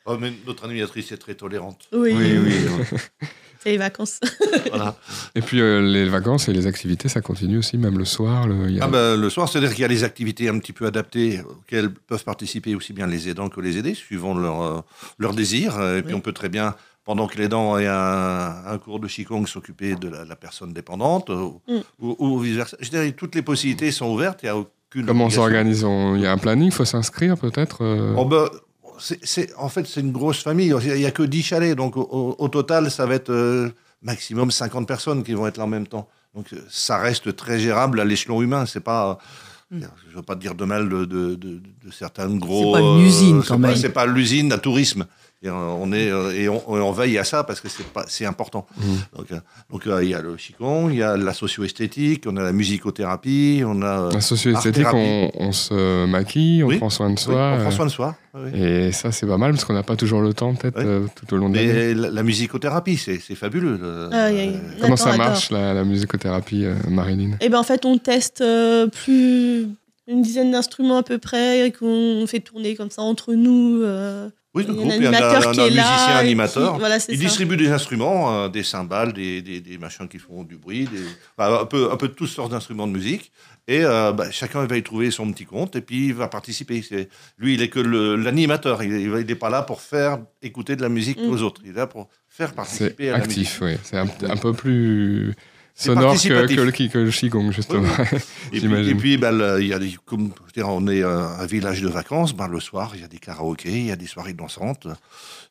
Oh, 0.06 0.16
mais 0.18 0.32
notre 0.46 0.64
animatrice 0.64 1.12
est 1.12 1.18
très 1.18 1.34
tolérante. 1.34 1.86
oui, 1.92 2.14
Oui, 2.14 2.38
oui. 2.38 2.98
C'est 3.62 3.70
les 3.70 3.76
vacances. 3.78 4.20
Voilà. 4.70 4.96
Et 5.34 5.40
puis 5.40 5.60
euh, 5.60 5.80
les 5.80 6.08
vacances 6.08 6.48
et 6.48 6.52
les 6.52 6.66
activités, 6.66 7.08
ça 7.08 7.20
continue 7.20 7.58
aussi, 7.58 7.78
même 7.78 7.98
le 7.98 8.04
soir. 8.04 8.46
Le, 8.46 8.70
y 8.70 8.80
a- 8.80 8.84
Ah 8.84 8.88
ben, 8.88 9.16
le 9.16 9.30
soir, 9.30 9.48
c'est-à-dire 9.48 9.70
qu'il 9.70 9.82
y 9.82 9.84
a 9.84 9.88
des 9.88 10.04
activités 10.04 10.48
un 10.48 10.58
petit 10.58 10.72
peu 10.72 10.86
adaptées 10.86 11.40
auxquelles 11.48 11.90
peuvent 11.92 12.24
participer 12.24 12.74
aussi 12.74 12.92
bien 12.92 13.06
les 13.06 13.28
aidants 13.28 13.48
que 13.48 13.60
les 13.60 13.78
aidés, 13.78 13.94
suivant 13.94 14.34
leur, 14.36 14.62
euh, 14.62 14.80
leur 15.18 15.32
désir. 15.34 15.80
Et 15.96 16.02
puis 16.02 16.14
on 16.14 16.20
peut 16.20 16.32
très 16.32 16.48
bien, 16.48 16.74
pendant 17.04 17.26
que 17.26 17.38
l'aidant 17.38 17.78
est 17.78 17.86
un, 17.86 18.62
un 18.66 18.78
cours 18.78 19.00
de 19.00 19.08
Qigong, 19.08 19.46
s'occuper 19.46 19.94
de 19.94 20.08
la, 20.08 20.24
la 20.24 20.36
personne 20.36 20.72
dépendante 20.72 21.30
Mm. 21.30 21.78
ou, 22.00 22.16
ou 22.18 22.38
vice-versa. 22.38 22.76
Je 22.80 22.90
dirais 22.90 23.12
toutes 23.12 23.34
les 23.34 23.42
possibilités 23.42 23.90
sont 23.90 24.06
ouvertes, 24.06 24.40
il 24.42 24.46
n'y 24.46 24.50
a 24.50 24.56
aucune 24.56 25.06
Comment 25.06 25.30
s'organise? 25.30 25.86
Il 26.16 26.20
y 26.20 26.26
a 26.26 26.32
un 26.32 26.38
planning, 26.38 26.66
il 26.66 26.72
faut 26.72 26.84
s'inscrire 26.84 27.36
peut-être 27.38 27.82
euh, 27.84 28.14
Oh 28.16 28.24
ben, 28.24 28.46
c'est- 29.22 29.54
en 29.56 29.68
fait, 29.68 29.86
c'est 29.86 30.00
une 30.00 30.12
grosse 30.12 30.42
famille. 30.42 30.72
Il 30.82 30.94
n'y 30.94 31.06
a 31.06 31.10
que 31.10 31.22
10 31.22 31.42
chalets. 31.42 31.76
Donc, 31.76 31.96
au, 31.96 32.48
total, 32.48 32.90
ça 32.90 33.06
va 33.06 33.14
être 33.14 33.30
euh, 33.30 33.70
maximum 34.02 34.50
50 34.50 34.86
personnes 34.86 35.22
qui 35.24 35.34
vont 35.34 35.46
être 35.46 35.56
là 35.56 35.64
en 35.64 35.68
même 35.68 35.86
temps. 35.86 36.08
Donc, 36.34 36.52
euh, 36.52 36.58
ça 36.68 36.98
reste 36.98 37.34
très 37.36 37.58
gérable 37.58 38.00
à 38.00 38.04
l'échelon 38.04 38.42
humain. 38.42 38.66
C'est 38.66 38.80
pas. 38.80 39.18
Mm. 39.70 39.80
Je 40.06 40.10
ne 40.12 40.16
veux 40.16 40.22
pas 40.22 40.34
dire 40.34 40.54
de 40.54 40.64
mal 40.64 40.88
de, 40.88 41.04
de, 41.04 41.34
de- 41.34 41.60
gros. 42.38 42.74
C'est 42.74 42.80
pas 42.80 42.86
une 42.86 43.00
usine, 43.00 43.42
c'est 43.42 43.48
quand 43.48 43.60
pas- 43.60 43.68
même. 43.68 43.76
C'est 43.76 43.88
pas 43.90 44.06
l'usine 44.06 44.52
à 44.52 44.58
tourisme. 44.58 45.06
Et, 45.40 45.46
euh, 45.48 45.52
on 45.52 45.92
est 45.92 46.10
euh, 46.10 46.32
et 46.34 46.48
on, 46.48 46.60
on 46.68 46.90
veille 46.90 47.16
à 47.16 47.22
ça 47.22 47.44
parce 47.44 47.60
que 47.60 47.68
c'est 47.68 47.86
pas 47.86 48.04
c'est 48.08 48.26
important. 48.26 48.66
Mhm. 48.76 48.86
Donc, 49.16 49.26
euh, 49.30 49.36
donc 49.70 49.86
euh, 49.86 50.02
il 50.02 50.10
y 50.10 50.14
a 50.14 50.20
le 50.20 50.34
qigong, 50.34 50.90
il 50.90 50.96
y 50.96 51.02
a 51.04 51.16
la 51.16 51.32
socio-esthétique, 51.32 52.24
on 52.26 52.36
a 52.36 52.42
la 52.42 52.50
musicothérapie, 52.52 53.62
on 53.64 53.80
a 53.82 54.00
euh, 54.08 54.12
La 54.12 54.20
socio-esthétique, 54.20 54.86
on, 54.92 55.52
se 55.52 56.06
maquille, 56.06 56.64
on 56.64 56.66
Oui. 56.66 56.78
prend 56.78 56.90
soin 56.90 57.06
de 57.10 57.14
oui, 57.14 57.18
soi. 57.20 57.52
on 57.54 57.58
prend 57.58 57.68
euh, 57.68 57.70
soin 57.70 57.86
de 57.86 57.90
soi. 57.90 58.16
oui, 58.34 58.50
oui. 58.52 58.60
Et 58.60 58.90
ça, 58.92 59.12
c'est 59.12 59.26
pas 59.28 59.38
mal 59.38 59.52
parce 59.52 59.64
qu'on 59.64 59.74
n'a 59.74 59.84
pas 59.84 59.94
toujours 59.94 60.22
le 60.22 60.34
temps, 60.34 60.54
peut-être, 60.56 60.78
euh, 60.78 61.06
tout 61.14 61.32
au 61.32 61.36
long 61.36 61.48
de 61.50 61.56
l'année. 61.56 61.94
La, 61.94 62.10
la 62.10 62.22
musicothérapie, 62.24 62.96
c'est 62.96 63.20
c'est 63.20 63.36
fabuleux. 63.36 63.76
le- 63.80 64.08
Ah, 64.12 64.32
y 64.32 64.40
a- 64.40 64.44
y 64.44 64.48
a- 64.48 64.50
euh, 64.52 64.58
Comment 64.80 64.96
ça 64.96 65.16
marche, 65.16 65.50
la, 65.52 65.72
la 65.72 65.84
musicothérapie, 65.84 66.64
euh, 66.64 66.74
Marilyn? 66.88 67.36
Et 67.40 67.48
ben 67.48 67.58
en 67.60 67.62
fait, 67.62 67.84
on 67.84 67.96
teste 67.98 68.40
euh, 68.40 68.88
plus 68.88 69.68
une 70.08 70.22
dizaine 70.22 70.50
d'instruments 70.50 70.96
à 70.98 71.02
peu 71.04 71.18
près 71.18 71.68
et 71.68 71.70
qu'on 71.70 72.24
fait 72.26 72.40
tourner 72.40 72.74
comme 72.74 72.90
ça 72.90 73.02
entre 73.02 73.34
nous. 73.34 73.82
euh, 73.82 74.30
Oui, 74.58 74.64
il 74.68 74.74
le 74.74 74.74
y 74.74 74.78
a 74.78 74.80
un 74.80 74.84
groupe, 74.84 74.94
il 74.98 75.02
y 75.02 75.06
a 75.06 75.08
un, 75.08 75.12
là. 75.12 75.90
musicien 75.90 76.16
animateur. 76.16 76.72
qui- 76.74 76.78
voilà, 76.78 77.00
c'est 77.00 77.12
Il 77.12 77.18
ça. 77.18 77.24
distribue 77.24 77.56
des 77.56 77.68
instruments, 77.68 78.34
euh, 78.44 78.48
des 78.48 78.62
cymbales, 78.62 79.12
des, 79.12 79.40
des, 79.42 79.60
des 79.60 79.78
machins 79.78 80.06
qui 80.08 80.18
font 80.18 80.44
du 80.44 80.56
bruit, 80.56 80.86
des, 80.92 80.98
un, 81.42 81.64
peu, 81.64 81.90
un 81.92 81.96
peu 81.96 82.08
de 82.08 82.12
toutes 82.14 82.28
sortes 82.28 82.50
d'instruments 82.50 82.86
de 82.86 82.92
musique. 82.92 83.32
Et 83.70 83.84
euh, 83.84 84.12
bah, 84.12 84.30
chacun 84.30 84.64
va 84.64 84.76
y 84.78 84.82
trouver 84.82 85.10
son 85.10 85.30
petit 85.30 85.44
compte 85.44 85.76
et 85.76 85.82
puis 85.82 86.06
il 86.06 86.14
va 86.14 86.28
participer. 86.28 86.82
Lui, 87.38 87.54
il 87.54 87.60
est 87.62 87.68
que 87.68 87.80
l'animateur. 87.80 88.82
Il 88.82 89.10
n'est 89.12 89.34
pas 89.34 89.50
là 89.50 89.60
pour 89.62 89.82
faire 89.82 90.18
écouter 90.42 90.74
de 90.74 90.80
la 90.82 90.88
musique 90.88 91.18
Mm. 91.20 91.30
aux 91.30 91.42
autres. 91.42 91.60
Il 91.64 91.70
est 91.72 91.74
là 91.74 91.86
pour 91.86 92.08
faire 92.28 92.54
participer 92.54 93.10
à 93.10 93.18
la 93.18 93.26
musique. 93.26 93.46
actif, 93.46 93.60
oui. 93.62 93.76
C'est 93.82 93.98
un, 93.98 94.06
un 94.30 94.36
peu 94.38 94.54
plus 94.54 95.34
sonore 95.84 96.14
que, 96.14 96.28
que, 96.54 96.60
le, 96.60 96.70
qui- 96.72 96.88
que 96.90 96.98
le 96.98 97.10
Qigong, 97.10 97.50
justement. 97.52 97.88
Et 98.12 98.16
puis, 98.50 98.60
J'imagine. 98.60 98.90
et 98.90 98.94
puis, 98.94 99.16
ben, 99.16 99.32
le- 99.32 99.62
y 99.62 99.72
a 99.72 99.78
des, 99.78 99.96
comme 100.06 100.30
je 100.38 100.42
veux 100.46 100.52
dire, 100.54 100.68
on 100.68 100.86
est 100.88 101.02
euh, 101.02 101.26
un 101.26 101.46
village 101.46 101.80
de 101.82 101.88
vacances, 101.88 102.34
ben, 102.34 102.48
le 102.48 102.60
soir, 102.60 102.92
il 102.94 103.00
y 103.02 103.04
a 103.04 103.08
des 103.08 103.18
karaokés, 103.18 103.70
il 103.70 103.86
y 103.86 103.90
a 103.92 103.96
des 103.96 104.06
soirées 104.06 104.32
dansantes. 104.32 104.86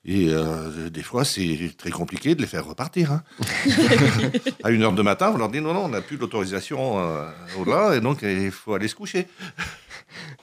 Et 0.05 0.27
euh, 0.29 0.89
des 0.89 1.03
fois, 1.03 1.25
c'est 1.25 1.71
très 1.77 1.89
compliqué 1.91 2.33
de 2.35 2.41
les 2.41 2.47
faire 2.47 2.65
repartir. 2.65 3.11
hein. 3.11 3.23
à 4.63 4.71
une 4.71 4.83
heure 4.83 4.93
de 4.93 5.01
matin, 5.01 5.29
vous 5.31 5.37
leur 5.37 5.49
dites 5.49 5.61
non, 5.61 5.73
non, 5.73 5.85
on 5.85 5.89
n'a 5.89 6.01
plus 6.01 6.17
d'autorisation 6.17 6.99
euh, 6.99 7.29
au-delà, 7.59 7.95
et 7.95 8.01
donc 8.01 8.19
il 8.23 8.51
faut 8.51 8.73
aller 8.73 8.87
se 8.87 8.95
coucher. 8.95 9.27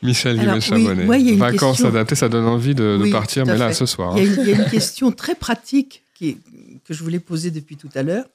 Michel 0.03 0.39
Alors, 0.41 0.59
Guillet 0.59 0.75
oui, 0.75 0.83
Chabonnet. 0.85 1.05
moi, 1.05 1.17
il 1.19 1.27
y 1.27 1.31
a 1.31 1.33
une 1.33 1.39
Vacances 1.39 1.73
question. 1.79 1.89
adaptées, 1.89 2.15
ça 2.15 2.29
donne 2.29 2.45
envie 2.47 2.75
de, 2.75 3.11
partir, 3.11 3.47
mais 3.47 3.57
là, 3.57 3.73
ce 3.73 3.87
soir. 3.87 4.15
Il 4.19 4.25
y, 4.25 4.27
a 4.27 4.31
hein. 4.31 4.35
une, 4.37 4.41
il 4.43 4.49
y 4.51 4.53
a 4.55 4.57
une 4.65 4.71
question 4.71 5.11
très 5.13 5.35
pratique 5.35 6.03
qui 6.15 6.29
est- 6.31 6.39
que 6.87 6.93
je 6.93 7.03
voulais 7.03 7.19
poser 7.21 7.51
depuis 7.51 7.77
tout 7.77 7.89
à 7.95 8.03
l'heure. 8.03 8.27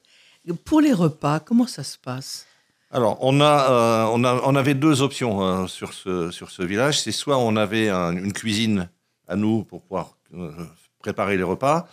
Pour 0.65 0.82
les 0.82 0.93
repas, 0.93 1.39
comment 1.39 1.67
ça 1.67 1.84
se 1.84 1.97
passe? 1.97 2.45
Alors, 2.91 3.17
on, 3.21 3.39
a, 3.39 3.71
euh, 3.71 4.06
on, 4.13 4.23
a, 4.23 4.41
on 4.45 4.56
avait 4.56 4.73
deux 4.73 5.02
options 5.02 5.43
euh, 5.43 5.67
sur, 5.67 5.93
ce, 5.93 6.32
sur 6.32 6.49
ce 6.49 6.63
village. 6.63 6.99
C'est 7.02 7.12
soit 7.12 7.38
on 7.38 7.56
avait 7.56 7.89
un- 7.89 8.13
une 8.15 8.34
cuisine 8.34 8.89
à 9.28 9.36
nous 9.36 9.63
pour 9.63 9.84
pouvoir 9.84 10.17
euh, 10.34 10.52
préparer 10.99 11.38
les 11.38 11.43
repas. 11.43 11.88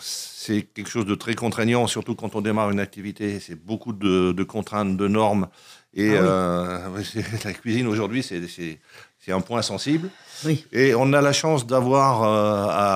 C'est 0.00 0.62
quelque 0.62 0.88
chose 0.88 1.04
de 1.06 1.14
très 1.14 1.34
contraignant, 1.34 1.86
surtout 1.86 2.14
quand 2.14 2.34
on 2.34 2.40
démarre 2.40 2.70
une 2.70 2.80
activité. 2.80 3.38
C'est 3.40 3.54
beaucoup 3.54 3.92
de, 3.92 4.32
de 4.32 4.42
contraintes, 4.44 4.96
de 4.96 5.06
normes. 5.08 5.48
Et 5.94 6.16
Ah 6.16 6.88
la 7.44 7.52
cuisine 7.52 7.86
aujourd'hui, 7.86 8.22
c'est- 8.22 8.78
un 9.28 9.40
point 9.40 9.60
sensible. 9.60 10.08
Oui. 10.44 10.64
Et 10.70 10.94
on 10.94 11.12
a 11.12 11.20
la 11.20 11.32
chance 11.32 11.66
d'avoir 11.66 12.22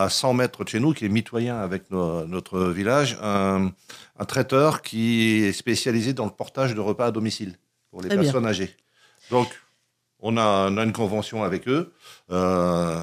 à 0.04 0.08
100 0.08 0.32
mètres 0.34 0.62
de 0.62 0.68
chez 0.68 0.78
nous, 0.78 0.92
qui 0.94 1.04
est 1.04 1.08
mitoyen 1.08 1.58
avec 1.58 1.90
no- 1.90 2.24
notre 2.24 2.68
village, 2.68 3.18
un, 3.20 3.72
un 4.20 4.24
traiteur 4.26 4.82
qui 4.82 5.42
est 5.44 5.52
spécialisé 5.52 6.12
dans 6.12 6.26
le 6.26 6.30
portage 6.30 6.74
de 6.74 6.80
repas 6.80 7.06
à 7.06 7.10
domicile 7.10 7.54
pour 7.90 8.02
les 8.02 8.08
Très 8.08 8.18
bien. 8.18 8.24
personnes 8.24 8.46
âgées. 8.46 8.76
Donc, 9.30 9.48
on 10.20 10.36
a, 10.36 10.68
on 10.70 10.76
a 10.76 10.84
une 10.84 10.92
convention 10.92 11.42
avec 11.42 11.66
eux. 11.68 11.92
Euh, 12.30 13.00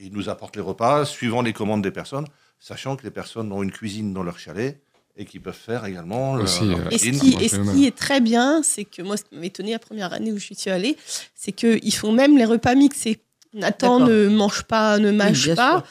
ils 0.00 0.12
nous 0.12 0.28
apportent 0.28 0.54
les 0.56 0.62
repas 0.62 1.04
suivant 1.04 1.42
les 1.42 1.52
commandes 1.52 1.82
des 1.82 1.90
personnes, 1.90 2.26
sachant 2.60 2.94
que 2.96 3.02
les 3.02 3.10
personnes 3.10 3.50
ont 3.52 3.62
une 3.64 3.72
cuisine 3.72 4.14
dans 4.14 4.22
leur 4.22 4.38
chalet 4.38 4.80
et 5.16 5.24
qui 5.24 5.40
peuvent 5.40 5.52
faire 5.70 5.84
également 5.86 6.36
leur- 6.36 6.44
Aussi, 6.44 6.64
leur 6.68 6.78
euh, 6.78 6.90
Et 6.92 6.98
ce, 6.98 7.04
cuisine. 7.08 7.36
qui, 7.38 7.44
et 7.44 7.48
ce 7.48 7.86
est 7.86 7.96
très 7.96 8.20
bien, 8.20 8.62
c'est 8.62 8.84
que 8.84 9.02
moi, 9.02 9.16
ce 9.16 9.24
qui 9.24 9.34
m'étonnait 9.36 9.72
la 9.72 9.78
première 9.80 10.12
année 10.12 10.30
où 10.32 10.38
je 10.38 10.54
suis 10.54 10.70
allée, 10.70 10.96
c'est 11.34 11.50
qu'ils 11.52 11.94
font 11.94 12.12
même 12.12 12.38
les 12.38 12.44
repas 12.44 12.76
mixés. 12.76 13.18
Nathan 13.52 13.98
ne 13.98 14.28
mange 14.28 14.62
pas, 14.62 14.98
ne 15.00 15.10
mâche 15.10 15.52
pas, 15.56 15.78
sûr. 15.78 15.84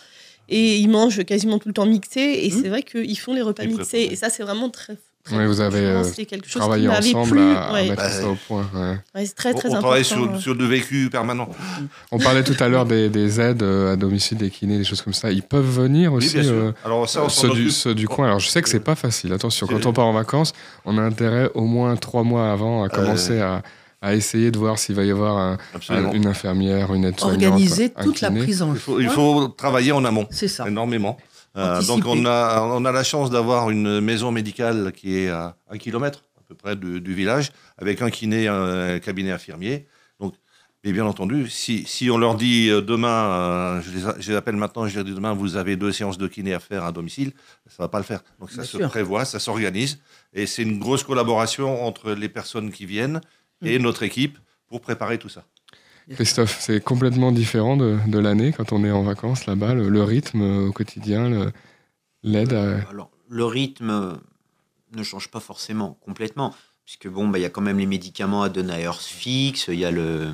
Et 0.50 0.78
il 0.78 0.88
mange 0.90 1.24
quasiment 1.24 1.60
tout 1.60 1.68
le 1.70 1.74
temps 1.74 1.86
mixé. 1.86 2.20
Et 2.44 2.52
Mhm. 2.52 2.62
c'est 2.62 2.70
vrai 2.70 2.84
qu'ils 2.84 3.18
font 3.20 3.34
les 3.34 3.42
repas 3.42 3.64
Ils 3.64 3.78
mixés. 3.78 4.08
Et 4.12 4.16
ça, 4.16 4.30
c'est 4.30 4.44
vraiment 4.44 4.70
très. 4.70 4.98
Ouais, 5.32 5.46
vous 5.46 5.62
avez, 5.62 5.80
euh, 5.80 6.04
quelque 6.28 6.50
chose 6.50 6.68
m'avait 6.68 6.88
ensemble 6.88 7.30
plu. 7.32 7.42
à, 7.42 7.60
à 7.66 7.74
Ouais. 7.74 7.90
mettre 7.90 8.02
Bah, 8.02 8.10
ça 8.10 8.28
au 8.30 8.36
point. 8.48 8.68
ouais. 8.74 8.98
Ouais, 9.14 9.26
c'est 9.28 9.36
très, 9.36 9.54
On- 9.54 9.58
très 9.58 9.68
on 9.70 9.72
important. 9.74 9.82
travaille 9.90 10.06
sur, 10.06 10.24
euh. 10.24 10.40
sur 10.40 10.56
le 10.56 10.66
vécu 10.66 11.10
permanent. 11.12 11.50
On 12.12 12.18
parlait 12.18 12.44
tout 12.44 12.56
à 12.60 12.68
l'heure 12.68 12.86
des, 12.86 13.10
des 13.10 13.40
aides 13.40 13.62
euh, 13.62 13.94
à 13.94 13.96
domicile, 13.96 14.38
des 14.40 14.50
kinés, 14.50 14.80
des 14.80 14.84
choses 14.86 15.04
comme 15.04 15.14
ça. 15.14 15.30
Ils 15.32 15.44
peuvent 15.44 15.70
venir 15.70 16.14
Oui, 16.14 16.18
aussi. 16.26 16.38
euh, 16.40 16.72
Alors 16.84 17.08
ça, 17.08 17.26
on 17.26 17.30
ceux, 17.30 17.50
du, 17.50 17.70
ceux 17.70 17.94
du 17.94 18.08
coin. 18.08 18.26
Alors 18.28 18.40
je 18.40 18.48
sais 18.48 18.62
que 18.64 18.70
c'est 18.70 18.80
pas 18.80 18.96
facile. 18.96 19.32
Attention, 19.34 19.68
quand 19.68 19.86
on 19.86 19.94
part 19.94 20.08
en 20.08 20.14
vacances, 20.14 20.54
on 20.86 20.98
a 20.98 21.02
intérêt 21.02 21.52
au 21.54 21.66
moins 21.66 21.96
trois 21.96 22.24
mois 22.24 22.52
avant 22.52 22.84
à 22.84 22.90
commencer 22.90 23.40
à, 23.40 23.62
à 24.02 24.16
essayer 24.16 24.52
de 24.52 24.58
voir 24.58 24.80
s'il 24.80 24.96
va 24.96 25.04
y 25.04 25.12
avoir 25.12 25.38
un- 25.38 25.58
Absolument. 25.74 26.10
un- 26.10 26.14
une 26.14 26.26
infirmière, 26.28 26.94
une 26.94 27.06
aide-soignante. 27.06 27.44
Organiser 27.44 27.90
toute 27.90 28.22
la 28.22 28.32
prise 28.32 28.62
en 28.62 28.74
faut, 28.76 29.00
il 29.00 29.06
charge. 29.06 29.16
faut 29.16 29.48
travailler 29.50 29.92
en 29.92 30.06
amont, 30.06 30.26
C'est 30.32 30.48
ça. 30.48 30.68
énormément. 30.68 31.18
Euh, 31.58 31.82
donc 31.84 32.04
on 32.06 32.26
a, 32.26 32.62
on 32.62 32.86
a 32.86 32.92
la 32.92 33.04
chance 33.04 33.30
d'avoir 33.30 33.70
une 33.72 34.00
maison 34.02 34.32
médicale 34.32 34.94
qui 34.96 35.18
est 35.18 35.30
à 35.30 35.56
un 35.70 35.78
kilomètre 35.78 36.24
à 36.38 36.42
peu 36.48 36.56
près 36.56 36.76
du, 36.76 37.02
du 37.02 37.14
village, 37.14 37.52
avec 37.78 38.02
un 38.02 38.10
kiné, 38.10 38.48
un 38.48 39.00
cabinet 39.00 39.32
infirmier. 39.32 39.88
Donc, 40.20 40.36
mais 40.86 40.94
bien 40.94 41.06
entendu, 41.06 41.50
si, 41.50 41.84
si 41.86 42.10
on 42.10 42.18
leur 42.18 42.36
dit 42.36 42.70
euh, 42.70 42.82
demain, 42.82 43.10
euh, 43.10 43.82
je, 43.82 43.92
les, 43.92 44.06
a- 44.08 44.16
je 44.20 44.32
les 44.32 44.38
appelle 44.38 44.56
maintenant, 44.56 44.88
je 44.88 44.96
leur 44.96 45.04
dis 45.04 45.14
demain, 45.14 45.34
vous 45.34 45.58
avez 45.58 45.76
deux 45.76 45.92
séances 45.92 46.18
de 46.18 46.28
kiné 46.28 46.54
à 46.54 46.60
faire 46.60 46.86
à 46.86 46.92
domicile, 46.94 47.34
ça 47.68 47.84
va 47.84 47.90
pas 47.90 47.98
le 47.98 48.06
faire. 48.06 48.22
Donc 48.40 48.50
ça 48.52 48.58
Bien 48.58 48.64
se 48.66 48.78
sûr. 48.78 48.88
prévoit, 48.88 49.26
ça 49.26 49.40
s'organise, 49.40 50.00
et 50.34 50.46
c'est 50.46 50.62
une 50.64 50.80
grosse 50.80 51.04
collaboration 51.04 51.84
entre 51.86 52.12
les 52.14 52.30
personnes 52.30 52.72
qui 52.72 52.86
viennent 52.86 53.20
et 53.64 53.78
Mm. 53.80 53.82
notre 53.84 54.04
équipe 54.04 54.38
pour 54.68 54.82
préparer 54.82 55.18
tout 55.18 55.30
ça. 55.30 55.44
Christophe, 56.12 56.58
c'est 56.60 56.84
complètement 56.84 57.32
différent 57.32 57.78
de, 57.78 57.98
de 58.08 58.18
l'année 58.20 58.52
quand 58.52 58.72
on 58.74 58.84
est 58.84 58.90
en 58.92 59.04
vacances 59.04 59.46
là-bas, 59.46 59.76
le, 59.76 59.90
le 59.90 60.04
rythme 60.04 60.42
euh, 60.42 60.68
au 60.68 60.72
quotidien, 60.72 61.52
l'aide. 62.24 62.54
à- 62.54 62.90
Alors, 62.90 63.12
le 63.30 63.46
rythme 63.46 63.90
euh, 63.92 64.14
ne 64.96 65.04
change 65.04 65.28
pas 65.30 65.40
forcément 65.40 65.98
complètement, 66.04 66.56
puisque 66.84 67.08
bon, 67.08 67.28
bah, 67.28 67.38
il 67.38 67.44
y 67.44 67.46
a 67.46 67.50
quand 67.50 67.62
même 67.62 67.78
les 67.78 67.86
médicaments 67.86 68.42
à 68.42 68.50
donner 68.50 68.74
à 68.74 68.88
heure 68.88 69.02
fixe, 69.02 69.66
il 69.68 69.80
y 69.80 69.86
a 69.86 69.92
le, 69.92 70.30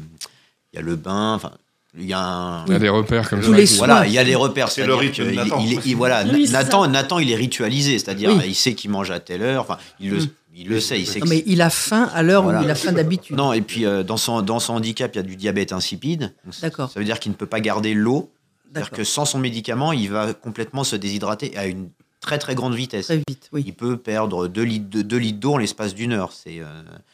il 0.72 0.78
y 0.78 0.80
a 0.80 0.82
le 0.82 0.96
bain, 0.96 1.34
enfin, 1.34 1.52
il 1.98 2.06
y 2.06 2.14
a 2.14 2.20
un- 2.22 2.66
Il 2.68 2.72
y 2.72 2.76
a 2.76 2.80
des 2.80 2.88
repères 2.90 3.30
comme 3.30 3.42
Tous 3.42 3.66
ça. 3.66 3.78
Voilà, 3.78 4.08
il 4.08 4.14
y 4.14 4.18
a 4.18 4.24
des 4.24 4.36
repères. 4.36 4.70
C'est 4.72 4.86
le 4.86 4.96
rythme 4.96 5.30
Nathan. 5.32 5.60
il 5.86 5.96
voilà, 5.98 6.24
Oui, 6.26 6.50
Nathan. 6.52 6.88
Nathan, 6.88 7.20
il 7.20 7.30
est 7.32 7.36
ritualisé, 7.36 8.00
c'est-à-dire 8.00 8.32
Oui. 8.34 8.44
il 8.48 8.56
sait 8.56 8.76
qu'il 8.76 8.92
mange 8.92 9.12
à 9.12 9.20
telle 9.20 9.42
heure, 9.42 9.62
enfin, 9.64 9.78
il 10.00 10.12
le, 10.12 10.18
Mm. 10.20 10.30
Il 10.56 10.68
le 10.70 10.80
sait, 10.80 11.00
il 11.00 11.06
sait 11.06 11.20
Non, 11.20 11.26
mais 11.28 11.44
il 11.46 11.62
a 11.62 11.70
faim 11.70 12.10
à 12.14 12.24
l'heure 12.24 12.44
Voilà. 12.44 12.62
où 12.62 12.64
il 12.64 12.70
a 12.70 12.76
faim 12.76 12.92
d'habitude. 12.94 13.36
Non, 13.36 13.52
et 13.54 13.62
puis 13.62 13.86
euh, 13.86 14.04
dans, 14.04 14.18
son, 14.18 14.42
dans 14.42 14.60
son 14.60 14.74
handicap, 14.74 15.14
il 15.14 15.18
y 15.18 15.20
a 15.20 15.24
du 15.24 15.36
diabète 15.36 15.74
insipide. 15.74 16.34
D'accord. 16.62 16.90
Ça 16.92 17.00
veut 17.00 17.06
dire 17.06 17.20
qu'il 17.20 17.32
ne 17.32 17.38
peut 17.38 17.46
pas 17.46 17.60
garder 17.60 17.94
l'eau. 17.94 18.32
C'est-à-dire 18.72 18.92
que 18.92 19.04
sans 19.04 19.26
son 19.26 19.40
médicament, 19.40 19.92
il 19.94 20.10
va 20.10 20.34
complètement 20.34 20.84
se 20.84 20.96
déshydrater 20.96 21.56
à 21.58 21.66
une 21.66 21.90
très 22.20 22.38
très 22.40 22.56
grande 22.56 22.74
vitesse. 22.76 23.06
Très 23.06 23.18
vite, 23.28 23.50
oui. 23.54 23.64
Il 23.66 23.74
peut 23.74 23.98
perdre 23.98 24.48
2 24.48 24.62
litres 24.64 24.90
de- 24.90 25.02
deux 25.02 25.18
litres 25.18 25.40
d'eau 25.40 25.54
en 25.54 25.58
l'espace 25.58 25.94
d'une 25.94 26.12
heure. 26.14 26.32
C'est, 26.34 26.60
euh, 26.60 26.66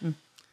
Mm. 0.02 0.10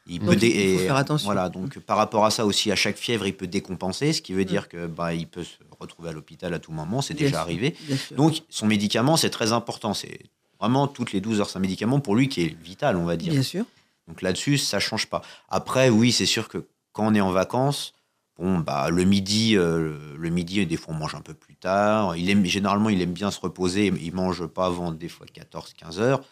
il 0.08 0.18
Donc, 0.20 0.28
peut 0.38 0.46
il 0.46 0.78
faut 0.78 0.84
faire 0.84 0.96
attention. 0.96 1.24
Voilà, 1.26 1.48
donc 1.48 1.78
par 1.78 1.96
rapport 1.96 2.24
à 2.26 2.30
ça 2.30 2.44
aussi, 2.44 2.70
à 2.72 2.76
chaque 2.76 2.96
fièvre, 2.96 3.26
il 3.26 3.34
peut 3.34 3.46
décompenser, 3.46 4.12
ce 4.12 4.20
qui 4.20 4.32
veut 4.32 4.44
dire 4.44 4.68
que 4.68 4.86
bah, 4.86 5.14
il 5.14 5.26
peut 5.28 5.44
se 5.44 5.56
retrouver 5.80 6.08
à 6.08 6.12
l'hôpital 6.12 6.52
à 6.54 6.58
tout 6.58 6.72
moment. 6.72 7.00
C'est 7.02 7.14
déjà 7.14 7.30
sûr, 7.30 7.38
arrivé. 7.38 7.74
Donc 8.16 8.42
son 8.50 8.66
médicament, 8.66 9.16
c'est 9.16 9.30
très 9.30 9.52
important. 9.52 9.94
C'est 9.94 10.18
vraiment 10.60 10.86
toutes 10.86 11.12
les 11.12 11.20
12 11.20 11.40
heures, 11.40 11.50
c'est 11.50 11.58
un 11.58 11.60
médicament 11.60 12.00
pour 12.00 12.16
lui 12.16 12.28
qui 12.28 12.42
est 12.42 12.56
vital, 12.62 12.96
on 12.96 13.04
va 13.04 13.16
dire. 13.16 13.32
Bien 13.32 13.42
sûr. 13.42 13.64
Donc 14.06 14.22
là-dessus, 14.22 14.58
ça 14.58 14.80
change 14.80 15.06
pas. 15.06 15.22
Après, 15.48 15.90
oui, 15.90 16.12
c'est 16.12 16.26
sûr 16.26 16.48
que 16.48 16.66
quand 16.92 17.06
on 17.06 17.14
est 17.14 17.20
en 17.20 17.30
vacances, 17.30 17.94
bon, 18.38 18.58
bah, 18.58 18.88
le 18.90 19.04
midi, 19.04 19.56
euh, 19.56 20.16
le 20.16 20.30
midi, 20.30 20.64
des 20.66 20.76
fois, 20.76 20.94
on 20.94 20.98
mange 20.98 21.14
un 21.14 21.20
peu 21.20 21.34
plus 21.34 21.56
tard. 21.56 22.16
Il 22.16 22.30
aime, 22.30 22.44
généralement, 22.44 22.88
il 22.88 23.00
aime 23.02 23.12
bien 23.12 23.30
se 23.30 23.40
reposer. 23.40 23.92
Il 24.00 24.14
mange 24.14 24.46
pas 24.46 24.66
avant 24.66 24.92
des 24.92 25.08
fois 25.08 25.26
14-15 25.26 25.98
heures. 26.00 26.22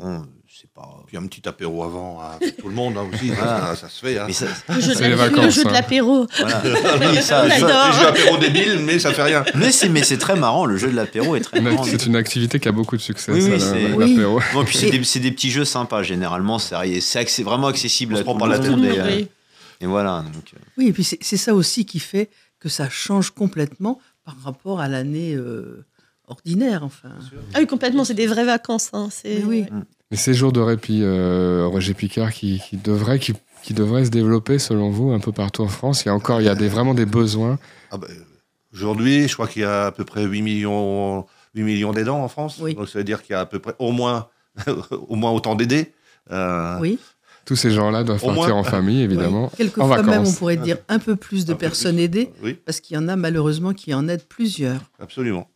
Bon, 0.00 0.26
c'est 0.48 0.70
pas. 0.72 0.88
Puis 1.06 1.16
un 1.16 1.26
petit 1.26 1.46
apéro 1.48 1.82
avant 1.84 2.20
hein, 2.22 2.38
tout 2.60 2.68
le 2.68 2.74
monde 2.74 2.96
hein, 2.96 3.06
aussi, 3.12 3.28
Voilà. 3.30 3.74
ça, 3.74 3.76
ça 3.76 3.88
se 3.88 4.00
fait. 4.00 4.18
hein. 4.18 4.26
Ça, 4.32 4.46
Le 4.68 4.80
jeu, 4.80 4.88
de 4.90 4.94
C'est 4.94 5.00
la- 5.02 5.06
les 5.08 5.14
le 5.14 5.16
vacances, 5.18 5.54
jeu 5.54 5.64
de 5.64 5.68
hein. 5.68 5.72
l'apéro. 5.72 6.26
voilà. 6.38 6.62
Oui, 6.64 7.22
ça, 7.22 7.44
On 7.44 7.48
ça- 7.48 7.54
adore. 7.56 7.86
Les 7.88 7.92
jeux 8.00 8.06
apéro 8.08 8.36
débiles, 8.38 8.78
mais 8.84 8.98
ça 8.98 9.12
fait 9.12 9.22
rien. 9.22 9.44
mais 9.54 9.70
c'est 9.72 9.88
mais 9.88 10.02
c'est 10.02 10.18
très 10.18 10.36
marrant. 10.36 10.64
Le 10.66 10.76
jeu 10.76 10.90
de 10.90 10.96
l'apéro 10.96 11.36
est 11.36 11.40
très 11.40 11.60
marrant. 11.60 11.82
C'est 11.84 12.06
une 12.06 12.16
activité 12.16 12.58
qui 12.60 12.68
a 12.68 12.72
beaucoup 12.72 12.96
de 12.96 13.02
succès, 13.02 13.32
Oui, 13.32 13.42
ça, 13.42 13.48
oui, 13.50 13.60
c'est- 13.60 13.92
Oui. 13.94 14.14
l'apéro. 14.14 14.40
Non, 14.54 14.64
puis 14.64 14.76
c'est 14.76 14.88
Et- 14.88 15.20
des, 15.20 15.30
petits 15.32 15.50
jeux 15.50 15.64
sympas 15.64 16.02
généralement. 16.02 16.58
C'est 16.58 17.42
vraiment 17.42 17.66
accessible 17.68 18.14
On 18.14 18.16
à 18.16 18.18
se 18.20 18.24
prend 18.24 18.38
tout 18.38 18.44
le 18.46 18.50
la 18.52 18.58
monde. 18.70 18.84
Et, 18.84 18.98
euh, 19.00 19.22
et 19.80 19.86
voilà. 19.86 20.24
Donc, 20.32 20.44
euh, 20.54 20.58
Oui, 20.76 20.88
et 20.88 20.92
puis 20.92 21.04
c'est 21.04 21.18
c'est 21.20 21.36
ça 21.36 21.54
aussi 21.54 21.84
qui 21.86 21.98
fait 22.00 22.30
que 22.60 22.68
ça 22.68 22.88
change 22.88 23.30
complètement 23.30 24.00
par 24.24 24.36
rapport 24.42 24.80
à 24.80 24.88
l'année 24.88 25.34
euh, 25.34 25.84
ordinaire. 26.28 26.82
Enfin, 26.84 27.08
Ah 27.54 27.58
oui, 27.60 27.66
complètement, 27.66 28.04
c'est 28.04 28.14
des 28.14 28.26
vraies 28.26 28.44
vacances. 28.44 28.90
hein, 28.92 29.08
c'est- 29.10 29.42
Oui, 29.44 29.66
oui. 29.70 29.78
Les 30.10 30.16
séjours 30.16 30.52
de 30.52 30.60
répit, 30.60 31.00
euh, 31.02 31.66
Roger 31.66 31.92
Picard, 31.94 32.32
qui, 32.32 32.60
qui 32.66 32.76
devraient 32.78 33.18
qui, 33.18 33.34
qui 33.62 33.74
devraient 33.74 34.06
se 34.06 34.10
développer 34.10 34.58
selon 34.58 34.90
vous 34.90 35.10
un 35.10 35.20
peu 35.20 35.32
partout 35.32 35.62
en 35.62 35.68
France. 35.68 36.04
Il 36.04 36.08
y 36.08 36.10
a 36.10 36.14
encore, 36.14 36.40
il 36.40 36.44
y 36.44 36.48
a 36.48 36.54
des, 36.54 36.68
vraiment 36.68 36.94
des 36.94 37.04
besoins. 37.06 37.58
Ah 37.90 37.98
ben, 37.98 38.08
Aujourd'hui, 38.72 39.28
je 39.28 39.34
crois 39.34 39.48
qu'il 39.48 39.62
y 39.62 39.64
a 39.64 39.86
à 39.86 39.92
peu 39.92 40.04
près 40.04 40.24
8 40.24 40.42
millions, 40.42 41.26
8 41.54 41.62
millions 41.62 41.92
d'aidants 41.92 42.22
en 42.22 42.28
France. 42.28 42.58
Oui. 42.60 42.74
Donc 42.74 42.88
ça 42.88 42.98
veut 42.98 43.04
dire 43.04 43.22
qu'il 43.22 43.32
y 43.32 43.36
a 43.36 43.40
à 43.40 43.46
peu 43.46 43.58
près 43.58 43.74
au 43.78 43.92
moins, 43.92 44.28
au 45.08 45.14
moins 45.16 45.30
autant 45.30 45.54
d'aidés. 45.54 45.92
Euh, 46.30 46.78
oui. 46.80 46.98
Tous 47.48 47.56
ces 47.56 47.70
gens-là 47.70 48.04
doivent 48.04 48.22
Au 48.22 48.26
partir 48.26 48.48
moins. 48.50 48.60
en 48.60 48.62
famille, 48.62 49.00
évidemment. 49.02 49.50
Quelquefois 49.56 49.84
En 49.86 49.88
même, 50.02 50.06
vacances. 50.06 50.28
on 50.28 50.38
pourrait 50.38 50.58
dire 50.58 50.76
un 50.90 50.98
peu 50.98 51.16
plus 51.16 51.46
de 51.46 51.54
Un 51.54 51.56
personnes 51.56 51.94
plus. 51.96 52.04
aidées, 52.04 52.30
Oui, 52.42 52.54
parce 52.66 52.78
qu'il 52.80 52.94
y 52.94 52.98
en 52.98 53.08
a 53.08 53.16
malheureusement 53.16 53.72
qui 53.72 53.94
en 53.94 54.06
aident 54.06 54.26
plusieurs. 54.28 54.80
absolument. 55.00 55.48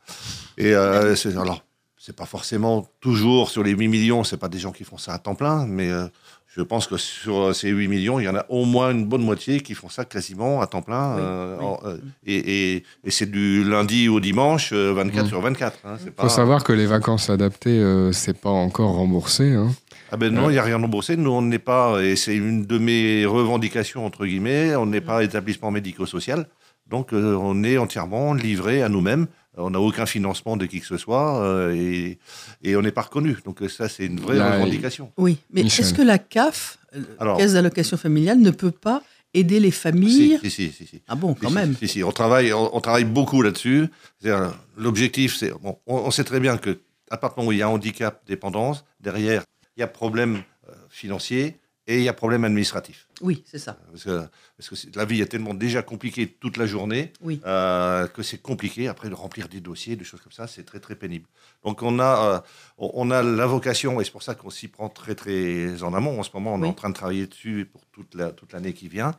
Et 0.57 0.75
euh, 0.75 1.15
c'est- 1.17 1.37
alors, 1.37 1.63
c'est 1.99 2.17
pas 2.17 2.25
forcément 2.25 2.89
toujours 3.01 3.51
sur 3.51 3.63
les 3.63 3.73
8 3.73 3.89
millions, 3.89 4.25
c'est 4.25 4.39
pas 4.39 4.49
des 4.49 4.59
gens 4.59 4.73
qui 4.73 4.85
font 4.85 4.97
ça 4.97 5.13
à 5.13 5.19
temps 5.19 5.35
plein, 5.35 5.67
mais 5.67 5.91
euh, 5.91 6.07
je 6.57 6.63
pense 6.63 6.87
que 6.87 6.97
sur 6.99 7.55
ces 7.55 7.71
8 7.71 7.89
millions, 7.89 8.21
il 8.21 8.25
y 8.25 8.29
en 8.29 8.37
a 8.37 8.45
au 8.51 8.65
moins 8.65 8.91
une 8.91 9.07
bonne 9.07 9.23
moitié 9.23 9.61
qui 9.61 9.75
font 9.75 9.89
ça 9.89 10.05
quasiment 10.05 10.61
à 10.61 10.67
temps 10.67 10.83
plein. 10.83 11.15
Oui, 11.17 11.21
euh, 11.23 11.57
oui. 11.61 11.67
euh, 11.87 11.97
et 12.27 12.37
et- 12.77 12.85
et 13.05 13.11
c'est 13.11 13.31
du 13.31 13.65
lundi 13.65 14.09
au 14.09 14.21
dimanche, 14.21 14.71
euh, 14.73 14.93
24 14.93 15.25
Mm. 15.25 15.29
sur 15.29 15.41
24. 15.41 15.79
hein, 15.85 15.95
c'est 15.99 16.07
Il 16.07 16.13
pas- 16.13 16.25
faut 16.25 16.29
savoir 16.29 16.63
que 16.65 16.73
les 16.73 16.87
vacances 16.87 17.31
adaptées, 17.31 17.79
euh, 17.79 18.13
c'est 18.13 18.39
pas 18.39 18.51
encore 18.51 18.93
remboursé. 18.95 19.53
hein. 19.55 19.71
Ah 20.11 20.19
ben 20.19 20.31
non, 20.33 20.51
il 20.51 20.53
n'y 20.53 20.59
a 20.59 20.63
rien 20.63 20.77
remboursé. 20.77 21.17
Nous, 21.17 21.31
on 21.31 21.41
n'est 21.41 21.59
pas, 21.59 22.03
et 22.03 22.17
c'est 22.17 22.37
une 22.37 22.67
de 22.67 22.77
mes 22.77 23.25
revendications, 23.25 24.05
entre 24.05 24.27
guillemets, 24.27 24.77
on 24.77 24.85
n'est 24.85 25.01
pas 25.01 25.25
établissement 25.25 25.71
médico-social. 25.71 26.47
Donc, 26.91 27.15
euh, 27.15 27.35
on 27.41 27.65
est 27.65 27.79
entièrement 27.79 28.35
livré 28.35 28.83
à 28.83 28.91
nous-mêmes. 28.91 29.27
On 29.57 29.71
n'a 29.71 29.81
aucun 29.81 30.07
financement 30.07 30.57
de 30.57 30.65
qui 30.67 30.81
que 30.81 30.87
ce 30.87 30.97
soit 30.97 31.43
euh, 31.45 31.75
et, 31.75 32.19
et 32.63 32.75
on 32.77 32.81
n'est 32.83 32.91
pas 32.93 33.03
reconnu. 33.03 33.37
Donc, 33.45 33.61
euh, 33.63 33.69
ça, 33.69 33.89
c'est 33.89 34.07
une 34.07 34.19
vraie 34.19 34.37
Là, 34.39 34.55
revendication. 34.55 35.13
Oui, 35.19 35.39
mais 35.53 35.63
Michel. 35.63 35.85
est-ce 35.85 35.93
que 35.95 36.01
la 36.03 36.19
CAF, 36.19 36.79
euh, 36.97 37.03
Alors- 37.19 37.37
Caisse 37.37 37.53
d'allocation 37.53 37.97
familiale, 37.99 38.39
ne 38.39 38.51
peut 38.51 38.71
pas 38.71 39.03
aider 39.35 39.61
les 39.61 39.71
familles 39.71 40.39
Si, 40.43 40.51
si, 40.51 40.73
si. 40.73 41.03
Ah 41.09 41.15
bon, 41.15 41.35
quand 41.35 41.51
même. 41.51 41.75
Si, 41.79 41.87
si, 41.89 42.03
on 42.05 42.13
travaille, 42.13 42.53
on, 42.53 42.75
on 42.75 42.81
travaille 42.81 43.05
beaucoup 43.05 43.43
là-dessus. 43.43 43.89
C'est-à-dire, 44.21 44.53
L'objectif, 44.77 45.37
c'est, 45.37 45.51
bon, 45.63 45.79
on, 45.87 45.97
on 45.97 46.11
sait 46.11 46.25
très 46.25 46.41
bien 46.41 46.57
que 46.57 46.79
à 47.11 47.19
partir 47.19 47.37
du 47.37 47.41
moment 47.43 47.49
où 47.51 47.53
il 47.53 47.59
y 47.59 47.63
a 47.63 47.69
handicap, 47.69 48.23
dépendance, 48.27 48.85
derrière, 49.01 49.43
il 49.77 49.81
y 49.81 49.83
a 49.83 49.87
problème 49.87 50.43
euh, 50.69 50.73
financier 50.89 51.57
et 51.89 51.99
il 51.99 52.05
y 52.05 52.09
a 52.09 52.13
problème 52.13 52.45
administratif. 52.45 53.09
Oui, 53.21 53.43
c'est 53.45 53.59
ça. 53.59 53.77
Parce 53.91 54.05
que, 54.05 54.23
parce 54.57 54.69
que 54.69 54.97
la 54.97 55.05
vie 55.05 55.21
est 55.21 55.27
tellement 55.27 55.55
déjà 55.55 55.83
compliquée 55.83 56.29
toute 56.29 56.57
la 56.57 56.67
journée 56.67 57.13
Oui. 57.21 57.41
euh, 57.45 58.07
que 58.07 58.23
c'est 58.23 58.39
compliqué 58.39 58.87
après 58.89 59.09
de 59.09 59.15
remplir 59.15 59.49
des 59.49 59.61
dossiers, 59.61 59.97
des 59.97 60.05
choses 60.05 60.21
comme 60.21 60.33
ça, 60.33 60.47
c'est 60.47 60.65
très 60.65 60.79
très 60.81 60.95
pénible. 60.95 61.27
Donc 61.65 61.83
on 61.83 61.99
a, 61.99 62.35
euh, 62.35 62.41
on 62.79 63.11
a 63.11 63.23
la 63.23 63.47
vocation, 63.47 64.01
et 64.01 64.05
c'est 64.05 64.11
pour 64.13 64.23
ça 64.23 64.35
qu'on 64.35 64.51
s'y 64.51 64.69
prend 64.69 64.89
très 64.89 65.15
très 65.15 65.83
en 65.83 65.93
amont. 65.95 66.21
En 66.21 66.23
ce 66.23 66.31
moment, 66.35 66.55
on 66.55 66.61
Oui. 66.61 66.69
est 66.69 66.71
en 66.71 66.75
train 66.75 66.91
de 66.91 66.95
travailler 66.95 67.27
dessus 67.27 67.69
pour 67.71 67.85
toute 67.93 68.15
la- 68.15 68.31
toute 68.31 68.53
l'année 68.53 68.73
qui 68.75 68.89
vient. 68.89 69.13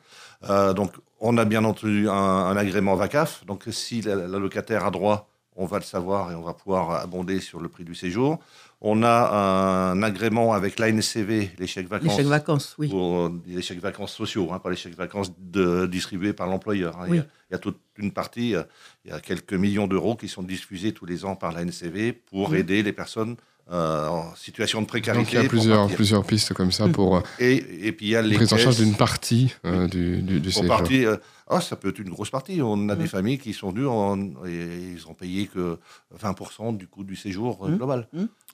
Euh, 0.50 0.74
donc 0.74 0.94
on 1.20 1.38
a 1.38 1.46
bien 1.46 1.64
entendu 1.66 2.08
un, 2.10 2.14
un 2.14 2.56
agrément 2.58 2.96
VACAF. 2.96 3.46
Donc 3.46 3.66
si 3.72 4.02
la, 4.02 4.16
la 4.16 4.40
locataire 4.40 4.86
a 4.86 4.92
droit, 4.92 5.30
on 5.56 5.66
va 5.68 5.78
le 5.78 5.84
savoir 5.84 6.32
et 6.32 6.36
on 6.36 6.42
va 6.42 6.54
pouvoir 6.56 6.92
abonder 7.02 7.40
sur 7.40 7.60
le 7.62 7.70
prix 7.70 7.84
du 7.84 7.94
séjour. 7.94 8.40
On 8.86 9.02
a 9.02 9.92
un 9.94 10.04
agrément 10.04 10.52
avec 10.54 10.78
l'ANCV, 10.78 11.52
les 11.58 11.68
chèques 11.68 11.88
vacances. 11.88 12.10
Les 12.10 12.16
chèques 12.18 12.28
vacances, 12.28 12.76
oui. 12.78 12.90
Pour 12.90 13.18
euh, 13.22 13.42
les 13.48 13.62
chèques 13.62 13.80
vacances 13.80 14.12
sociaux, 14.14 14.50
hein, 14.52 14.60
pas 14.60 14.70
les 14.70 14.76
chèques 14.76 14.98
vacances 14.98 15.32
de, 15.40 15.86
distribués 15.86 16.34
par 16.34 16.48
l'employeur. 16.48 16.98
hein. 17.00 17.06
Il, 17.08 17.16
y 17.16 17.20
a- 17.20 17.22
Oui. 17.22 17.28
il 17.50 17.54
y 17.54 17.56
a 17.56 17.60
toute 17.60 17.78
une 17.98 18.12
partie, 18.12 18.56
euh, 18.56 18.64
il 19.06 19.12
y 19.12 19.14
a 19.14 19.22
quelques 19.22 19.54
millions 19.54 19.88
d'euros 19.88 20.16
qui 20.18 20.28
sont 20.28 20.44
diffusés 20.44 20.92
tous 20.92 21.06
les 21.06 21.24
ans 21.24 21.38
par 21.38 21.54
l'ANCV 21.54 22.12
pour 22.12 22.50
Oui. 22.52 22.58
aider 22.58 22.84
les 22.84 22.92
personnes 22.92 23.38
euh, 23.72 24.08
en 24.10 24.36
situation 24.36 24.82
de 24.82 24.86
précarité. 24.88 25.24
Donc 25.24 25.32
il 25.32 25.36
y 25.70 25.72
a 25.72 25.88
plusieurs, 25.88 26.26
pistes 26.26 26.54
comme 26.54 26.74
ça 26.74 26.90
pour 26.90 27.16
euh, 27.16 27.22
Et, 27.40 27.88
et 27.88 27.94
puis 27.94 28.08
il 28.08 28.10
y 28.10 28.16
a 28.18 28.22
les 28.22 28.36
prise 28.36 28.52
en 28.52 28.58
charge 28.58 28.76
d'une 28.76 28.96
partie 28.98 29.54
euh, 29.66 29.88
du, 29.88 30.22
du, 30.22 30.42
du 30.42 30.50
partie, 30.68 31.06
euh, 31.06 31.16
ah, 31.48 31.62
ça 31.62 31.78
peut 31.78 31.88
être 31.88 32.00
une 32.00 32.10
grosse 32.10 32.30
partie. 32.30 32.62
On 32.62 32.90
a 32.90 32.96
des 32.98 33.08
familles 33.08 33.38
qui 33.38 33.54
sont 33.54 33.72
venues 33.72 33.88
en- 33.88 34.20
et 34.46 34.92
ils 34.96 35.06
ont 35.08 35.14
payé 35.14 35.48
que 35.48 35.80
20% 36.22 36.76
du 36.76 36.88
coût 36.88 37.06
du 37.06 37.16
séjour 37.16 37.66
euh, 37.66 37.70
Mm. 37.70 37.78
global. 37.78 38.08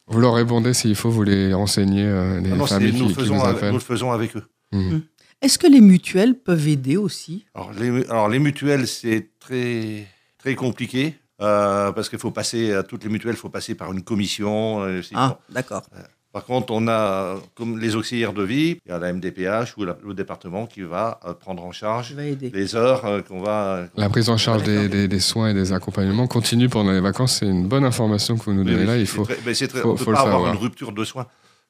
Vous 0.10 0.19
leur 0.19 0.34
répondez 0.34 0.74
s'il 0.74 0.95
faut, 0.95 1.10
vous 1.10 1.24
les 1.24 1.54
renseignez, 1.54 2.04
euh, 2.06 2.41
les 2.41 2.52
Ah 2.52 2.56
non, 2.56 2.65
familles 2.65 2.91
nous, 2.93 2.98
qui, 2.98 3.04
le 3.04 3.08
qui 3.10 3.22
faisons 3.22 3.36
vous 3.38 3.45
avec, 3.45 3.58
appellent. 3.58 3.69
nous 3.69 3.78
le 3.78 3.84
faisons 3.84 4.12
avec 4.12 4.36
eux. 4.36 4.43
Mhm. 4.72 5.02
Est-ce 5.41 5.58
que 5.58 5.67
les 5.67 5.82
mutuelles 5.82 6.36
peuvent 6.36 6.67
aider 6.67 6.98
aussi? 6.98 7.45
Alors 7.56 7.72
les, 7.74 8.04
alors, 8.10 8.28
les 8.28 8.39
mutuelles, 8.39 8.88
c'est 8.88 9.30
très, 9.39 10.06
très 10.38 10.56
compliqué. 10.56 11.15
euh, 11.41 11.91
parce 11.93 12.10
qu'il 12.10 12.19
faut 12.19 12.32
passer, 12.32 12.74
à 12.74 12.84
toutes 12.84 13.04
les 13.06 13.10
mutuelles, 13.10 13.36
il 13.36 13.38
faut 13.39 13.50
passer 13.50 13.74
par 13.76 13.91
une 13.93 14.02
commission. 14.04 14.82
euh, 14.84 15.02
Ah, 15.13 15.39
d'accord. 15.50 15.84
Par 16.32 16.46
contre, 16.46 16.72
on 16.74 16.88
a, 16.88 17.38
comme 17.56 17.80
les 17.80 17.96
auxiliaires 17.96 18.34
de 18.34 18.44
vie, 18.44 18.78
il 18.86 18.89
y 18.89 18.92
a 18.92 19.00
la 19.00 19.12
MDPH 19.12 19.76
ou 19.78 19.84
la- 19.84 19.98
le 20.06 20.13
département 20.13 20.68
qui 20.68 20.82
va 20.82 21.20
euh, 21.26 21.34
prendre 21.34 21.63
en 21.63 21.72
charge 21.72 22.15
les 22.15 22.76
heures 22.76 23.04
euh, 23.06 23.22
qu'on 23.24 23.42
va. 23.42 23.86
La 23.98 24.10
prise 24.10 24.30
en 24.30 24.38
charge 24.38 24.62
des, 24.62 24.76
D'accord. 24.76 24.89
des- 24.92 25.08
des 25.08 25.20
soins 25.20 25.50
et 25.50 25.54
des 25.56 25.74
accompagnements 25.74 26.28
continue 26.28 26.70
pendant 26.70 26.92
les 26.92 27.00
vacances. 27.02 27.38
C'est 27.39 27.48
une 27.48 27.68
bonne 27.68 27.84
information 27.84 28.38
que 28.38 28.44
vous 28.44 28.54
nous 28.54 28.63
donnez 28.63 28.78
oui, 28.82 28.86
là. 28.86 28.98
Il 28.98 29.08
faut... 29.08 29.24
très- 29.24 29.39
mais 29.44 29.56
c'est 29.56 29.68
très- 29.68 29.82
faut- 29.82 29.89
on 29.89 29.94
ne 29.94 29.98
peut 29.98 30.04
faut 30.04 30.12
le 30.12 30.15
pas 30.18 30.22
avoir 30.22 30.36
savoir. 30.38 30.54
une 30.54 30.60
rupture 30.60 30.92
de 30.92 31.04
soins. 31.04 31.26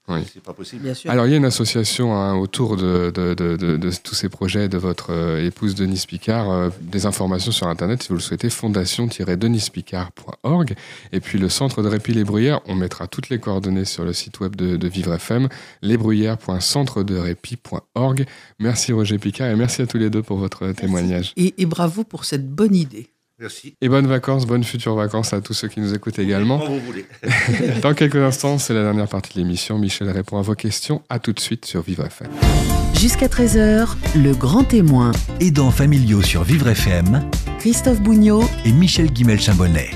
Oui. 0.10 0.19
C'est 0.34 0.41
pas 0.43 0.54
possible. 0.54 0.84
Bien 0.84 0.93
sûr. 0.93 1.10
Alors, 1.12 1.26
il 1.28 1.32
y 1.32 1.34
a 1.34 1.38
une 1.38 1.45
association 1.45 2.13
hein, 2.15 2.36
autour 2.36 2.76
de, 2.78 3.12
de- 3.13 3.34
de- 3.34 3.56
de- 3.58 3.78
de 3.78 3.91
tous 4.04 4.15
ces 4.15 4.30
projets 4.30 4.67
de 4.67 4.78
votre 4.78 5.12
euh, 5.12 5.45
épouse 5.45 5.76
Denise 5.76 6.06
Picard. 6.06 6.50
euh, 6.52 6.69
des 6.82 7.06
informations 7.06 7.52
sur 7.52 7.67
Internet, 7.67 8.04
si 8.04 8.10
vous 8.10 8.15
le 8.15 8.19
souhaitez, 8.22 8.50
fondation-denispicard.org. 8.50 10.76
Et 11.12 11.19
puis 11.19 11.38
le 11.39 11.50
centre 11.50 11.82
de 11.84 11.88
répit 11.88 12.13
Les 12.13 12.24
Bruyères, 12.24 12.62
on 12.67 12.76
mettra 12.76 13.08
toutes 13.08 13.30
les 13.30 13.39
coordonnées 13.39 13.86
sur 13.86 14.04
le 14.04 14.13
site 14.13 14.39
web 14.39 14.56
de, 14.56 14.78
de 14.78 14.88
Vivre 14.88 15.13
FM, 15.13 15.48
lesbruyères.centrederépit.org. 15.82 18.26
Merci 18.60 18.93
Roger 18.93 19.17
Picard 19.19 19.50
et 19.50 19.56
merci 19.56 19.82
à 19.82 19.88
tous 19.88 19.98
les 19.98 20.10
deux 20.10 20.24
pour 20.24 20.38
votre 20.38 20.72
témoignage. 20.72 21.34
Et, 21.38 21.62
et 21.62 21.65
bravo 21.65 22.04
pour 22.04 22.26
cette 22.26 22.50
bonne 22.50 22.76
idée. 22.76 23.10
Merci. 23.39 23.73
Et 23.80 23.88
bonnes 23.88 24.08
vacances, 24.08 24.45
bonnes 24.45 24.65
futures 24.65 24.95
vacances 24.95 25.32
à 25.32 25.39
tous 25.39 25.54
ceux 25.54 25.69
qui 25.69 25.80
nous 25.80 25.93
écoutent 25.93 26.19
également. 26.19 26.60
Quand 26.60 26.67
vous 26.67 26.80
voulez. 26.82 27.06
Dans 27.82 27.93
quelques 27.93 28.17
instants, 28.17 28.58
c'est 28.58 28.73
la 28.73 28.84
dernière 28.84 29.08
partie 29.08 29.34
de 29.34 29.39
l'émission. 29.39 29.78
Michel 29.78 30.10
répond 30.10 30.38
à 30.38 30.41
vos 30.41 30.56
questions. 30.56 31.02
À 31.08 31.19
tout 31.19 31.32
de 31.32 31.39
suite 31.39 31.65
sur 31.65 31.82
Vivre 31.82 32.06
FM. 32.06 32.28
Jusqu'à 32.95 33.28
13h, 33.28 33.95
le 34.17 34.34
grand 34.34 34.65
témoin. 34.65 35.13
Aidants 35.39 35.71
familiaux 35.71 36.21
sur 36.21 36.43
Vivre 36.43 36.67
FM 36.67 37.30
Christophe 37.60 38.02
Bougnot 38.02 38.43
et 38.65 38.73
Michel 38.73 39.10
Guimel-Chambonnet. 39.10 39.91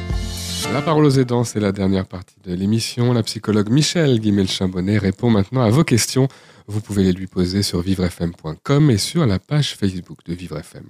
La 0.72 0.82
parole 0.82 1.04
aux 1.04 1.20
aidants, 1.20 1.44
c'est 1.44 1.60
la 1.60 1.74
dernière 1.74 2.06
partie 2.06 2.38
de 2.46 2.54
l'émission. 2.54 3.12
La 3.12 3.24
psychologue 3.24 3.70
Michel 3.70 4.20
Guimel-Chambonnet 4.20 4.98
répond 4.98 5.30
maintenant 5.30 5.62
à 5.62 5.70
vos 5.70 5.84
questions. 5.84 6.30
Vous 6.68 6.80
pouvez 6.80 7.04
les 7.04 7.12
lui 7.12 7.28
poser 7.28 7.62
sur 7.62 7.82
vivrefm.com 7.82 8.90
et 8.90 8.98
sur 8.98 9.26
la 9.26 9.40
page 9.40 9.76
Facebook 9.76 10.20
de 10.26 10.34
Vivre 10.34 10.58
FM. 10.58 10.86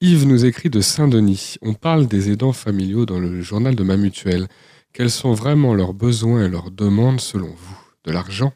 Yves 0.00 0.26
nous 0.26 0.44
écrit 0.44 0.68
de 0.68 0.80
Saint-Denis. 0.80 1.56
On 1.62 1.72
parle 1.72 2.08
des 2.08 2.30
aidants 2.30 2.52
familiaux 2.52 3.06
dans 3.06 3.20
le 3.20 3.40
journal 3.40 3.76
de 3.76 3.84
ma 3.84 3.96
mutuelle. 3.96 4.48
Quels 4.92 5.12
sont 5.12 5.32
vraiment 5.32 5.74
leurs 5.74 5.94
besoins 5.94 6.44
et 6.44 6.48
leurs 6.48 6.72
demandes 6.72 7.20
selon 7.20 7.48
vous? 7.48 7.78
De 8.04 8.10
l'argent? 8.10 8.52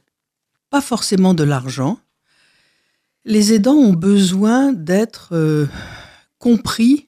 Pas 0.70 0.80
forcément 0.80 1.32
de 1.32 1.44
l'argent. 1.44 2.00
Les 3.24 3.52
aidants 3.52 3.76
ont 3.76 3.92
besoin 3.92 4.72
d'être 4.72 5.28
euh, 5.32 5.66
compris 6.38 7.06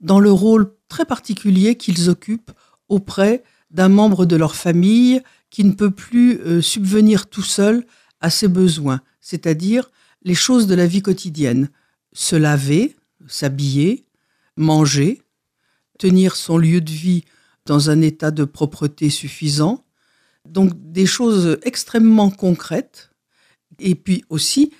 dans 0.00 0.20
le 0.20 0.32
rôle 0.32 0.72
très 0.88 1.04
particulier 1.04 1.76
qu'ils 1.76 2.08
occupent 2.08 2.52
auprès 2.88 3.42
d'un 3.70 3.88
membre 3.88 4.24
de 4.24 4.36
leur 4.36 4.54
famille 4.54 5.20
qui 5.50 5.64
ne 5.64 5.72
peut 5.72 5.90
plus 5.90 6.38
euh, 6.40 6.62
subvenir 6.62 7.26
tout 7.26 7.42
seul 7.42 7.84
à 8.20 8.30
ses 8.30 8.48
besoins, 8.48 9.00
c'est-à-dire 9.20 9.90
les 10.22 10.34
choses 10.34 10.66
de 10.66 10.74
la 10.74 10.86
vie 10.86 11.02
quotidienne. 11.02 11.68
Se 12.12 12.36
laver, 12.36 12.96
s'habiller, 13.26 14.06
manger, 14.56 15.22
tenir 15.98 16.36
son 16.36 16.58
lieu 16.58 16.80
de 16.80 16.90
vie 16.90 17.24
dans 17.66 17.90
un 17.90 18.00
état 18.00 18.30
de 18.30 18.44
propreté 18.44 19.10
suffisant. 19.10 19.84
Donc 20.48 20.72
des 20.74 21.06
choses 21.06 21.58
extrêmement 21.62 22.30
concrètes. 22.30 23.10
Et 23.78 23.94
puis 23.94 24.24
aussi 24.28 24.72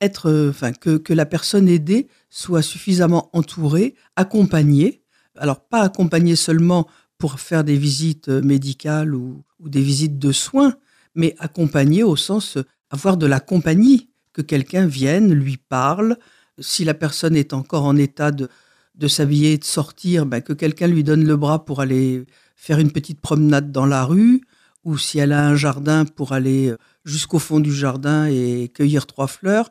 être, 0.00 0.48
enfin, 0.48 0.72
que, 0.72 0.96
que 0.96 1.12
la 1.12 1.26
personne 1.26 1.68
aidée 1.68 2.08
soit 2.30 2.62
suffisamment 2.62 3.28
entourée, 3.32 3.94
accompagnée. 4.16 5.02
Alors 5.36 5.60
pas 5.60 5.82
accompagnée 5.82 6.36
seulement 6.36 6.88
pour 7.18 7.38
faire 7.40 7.64
des 7.64 7.76
visites 7.76 8.28
médicales 8.28 9.14
ou, 9.14 9.44
ou 9.58 9.68
des 9.68 9.82
visites 9.82 10.18
de 10.18 10.32
soins, 10.32 10.74
mais 11.14 11.34
accompagnée 11.38 12.02
au 12.02 12.16
sens 12.16 12.56
avoir 12.90 13.16
de 13.16 13.26
la 13.26 13.40
compagnie, 13.40 14.10
que 14.32 14.42
quelqu'un 14.42 14.86
vienne, 14.86 15.32
lui 15.32 15.56
parle. 15.56 16.18
Si 16.58 16.84
la 16.84 16.94
personne 16.94 17.36
est 17.36 17.52
encore 17.52 17.84
en 17.84 17.96
état 17.96 18.32
de, 18.32 18.48
de 18.94 19.08
s'habiller 19.08 19.52
et 19.52 19.58
de 19.58 19.64
sortir, 19.64 20.26
ben, 20.26 20.40
que 20.40 20.52
quelqu'un 20.52 20.86
lui 20.86 21.04
donne 21.04 21.24
le 21.24 21.36
bras 21.36 21.64
pour 21.64 21.80
aller 21.80 22.26
faire 22.56 22.78
une 22.78 22.92
petite 22.92 23.20
promenade 23.20 23.72
dans 23.72 23.86
la 23.86 24.04
rue, 24.04 24.42
ou 24.84 24.98
si 24.98 25.18
elle 25.18 25.32
a 25.32 25.46
un 25.46 25.56
jardin 25.56 26.04
pour 26.04 26.32
aller 26.32 26.74
jusqu'au 27.04 27.38
fond 27.38 27.60
du 27.60 27.74
jardin 27.74 28.26
et 28.26 28.70
cueillir 28.74 29.06
trois 29.06 29.26
fleurs. 29.26 29.70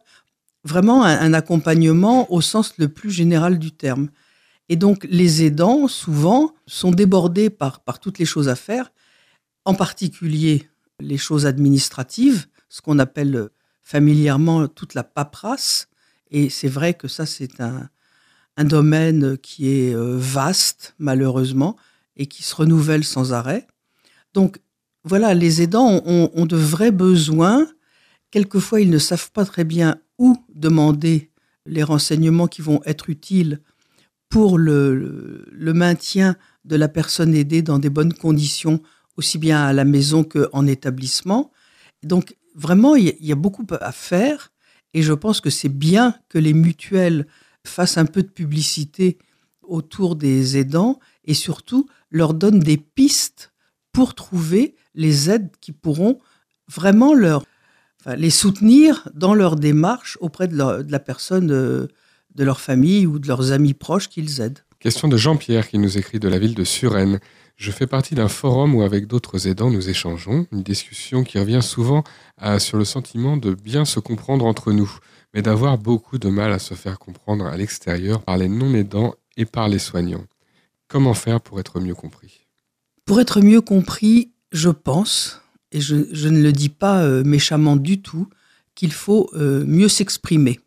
Vraiment 0.64 1.04
un, 1.04 1.34
accompagnement 1.34 2.32
au 2.32 2.42
sens 2.42 2.74
le 2.78 2.90
plus 2.90 3.12
général 3.12 3.60
du 3.60 3.72
terme. 3.72 4.10
Et 4.68 4.76
donc 4.76 5.08
les 5.10 5.44
aidants, 5.44 5.88
souvent, 5.88 6.54
sont 6.68 6.92
débordés 6.92 7.50
par, 7.50 7.80
par 7.80 8.00
toutes 8.00 8.20
les 8.20 8.26
choses 8.26 8.50
à 8.50 8.56
faire, 8.56 8.92
en 9.66 9.74
particulier 9.74 10.68
les 11.00 11.18
choses 11.18 11.46
administratives, 11.46 12.48
ce 12.68 12.82
qu'on 12.82 13.00
appelle 13.00 13.50
familièrement 13.84 14.68
toute 14.68 14.94
la 14.94 15.04
paperasse. 15.04 15.89
Et 16.32 16.50
c'est 16.50 16.68
vrai 16.68 16.94
que 16.94 17.08
ça, 17.08 17.26
c'est 17.26 17.60
un, 17.62 17.90
domaine 18.64 19.38
qui 19.38 19.70
est 19.70 19.96
euh, 19.96 20.18
vaste, 20.18 20.94
malheureusement, 21.00 21.78
et 22.18 22.26
qui 22.26 22.44
se 22.44 22.54
renouvelle 22.54 23.06
sans 23.06 23.32
arrêt. 23.32 23.66
Donc, 24.34 24.60
voilà, 25.06 25.34
les 25.34 25.62
aidants 25.62 26.02
ont, 26.06 26.46
de 26.46 26.58
vrais 26.58 26.92
besoins. 26.92 27.68
Quelquefois, 28.32 28.82
ils 28.82 28.90
ne 28.90 28.98
savent 28.98 29.32
pas 29.32 29.46
très 29.46 29.64
bien 29.64 29.96
où 30.18 30.38
demander 30.54 31.32
les 31.66 31.84
renseignements 31.84 32.48
qui 32.48 32.62
vont 32.62 32.82
être 32.86 33.10
utiles 33.10 33.62
pour 34.28 34.58
le, 34.58 35.48
maintien 35.58 36.36
de 36.66 36.76
la 36.76 36.90
personne 36.90 37.34
aidée 37.34 37.62
dans 37.62 37.80
des 37.80 37.90
bonnes 37.90 38.14
conditions, 38.14 38.82
aussi 39.16 39.38
bien 39.38 39.64
à 39.64 39.74
la 39.74 39.86
maison 39.86 40.24
qu'en 40.24 40.68
établissement. 40.68 41.52
Donc, 42.04 42.36
vraiment, 42.56 42.96
il 42.96 43.16
y 43.22 43.32
a 43.32 43.36
beaucoup 43.36 43.66
à 43.80 43.92
faire. 43.94 44.52
Et 44.94 45.02
je 45.02 45.14
pense 45.14 45.42
que 45.42 45.50
c'est 45.50 45.70
bien 45.70 46.16
que 46.30 46.38
les 46.38 46.54
mutuelles 46.54 47.28
fassent 47.66 47.98
un 47.98 48.06
peu 48.06 48.24
de 48.24 48.30
publicité 48.30 49.18
autour 49.62 50.16
des 50.16 50.58
aidants 50.58 51.00
et 51.26 51.34
surtout 51.34 51.88
leur 52.10 52.34
donnent 52.34 52.60
des 52.60 52.78
pistes 52.78 53.52
pour 53.92 54.16
trouver 54.16 54.76
les 54.96 55.30
aides 55.30 55.52
qui 55.62 55.72
pourront 55.72 56.20
vraiment 56.68 57.14
leur, 57.14 57.44
les 58.06 58.30
soutenir 58.30 59.08
dans 59.14 59.34
leur 59.34 59.56
démarche 59.56 60.18
auprès 60.22 60.48
de 60.48 60.58
la 60.58 61.00
personne 61.00 61.52
euh, 61.52 61.88
de 62.36 62.44
leur 62.44 62.60
famille 62.60 63.06
ou 63.06 63.20
de 63.20 63.28
leurs 63.28 63.52
amis 63.52 63.74
proches 63.74 64.08
qu'ils 64.08 64.42
aident. 64.42 64.60
Question 64.80 65.08
de 65.08 65.18
Jean-Pierre 65.18 65.68
qui 65.68 65.78
nous 65.78 65.98
écrit 65.98 66.20
de 66.20 66.30
la 66.30 66.40
ville 66.40 66.56
de 66.56 66.64
Suresnes. 66.64 67.20
Je 67.60 67.72
fais 67.72 67.88
partie 67.88 68.16
d'un 68.16 68.30
forum 68.30 68.74
où 68.74 68.84
avec 68.84 69.06
d'autres 69.06 69.48
aidants 69.50 69.70
nous 69.70 69.90
échangeons, 69.90 70.48
une 70.54 70.64
discussion 70.64 71.26
qui 71.26 71.38
revient 71.38 71.60
souvent 71.62 72.06
à- 72.38 72.58
sur 72.58 72.78
le 72.78 72.86
sentiment 72.86 73.36
de 73.36 73.54
bien 73.54 73.84
se 73.84 74.00
comprendre 74.00 74.46
entre 74.46 74.72
nous, 74.72 74.90
mais 75.34 75.42
d'avoir 75.42 75.78
beaucoup 75.78 76.18
de 76.20 76.30
mal 76.30 76.54
à 76.54 76.60
se 76.60 76.74
faire 76.74 76.98
comprendre 76.98 77.46
à 77.46 77.58
l'extérieur 77.58 78.22
par 78.24 78.38
les 78.38 78.48
non-aidants 78.48 79.14
et 79.36 79.44
par 79.44 79.68
les 79.68 79.78
soignants. 79.78 80.24
Comment 80.88 81.14
faire 81.14 81.42
pour 81.42 81.60
être 81.60 81.82
mieux 81.82 81.96
compris? 81.96 82.48
Pour 83.04 83.20
être 83.20 83.42
mieux 83.42 83.60
compris, 83.60 84.32
je 84.54 84.70
pense, 84.70 85.42
et 85.74 85.82
je, 85.82 86.08
je 86.14 86.30
ne 86.30 86.42
le 86.42 86.54
dis 86.54 86.70
pas 86.70 87.04
euh, 87.04 87.26
méchamment 87.26 87.76
du 87.76 88.02
tout, 88.02 88.30
qu'il 88.74 88.94
faut 88.94 89.30
euh, 89.34 89.66
mieux 89.66 89.90
s'exprimer. 89.90 90.62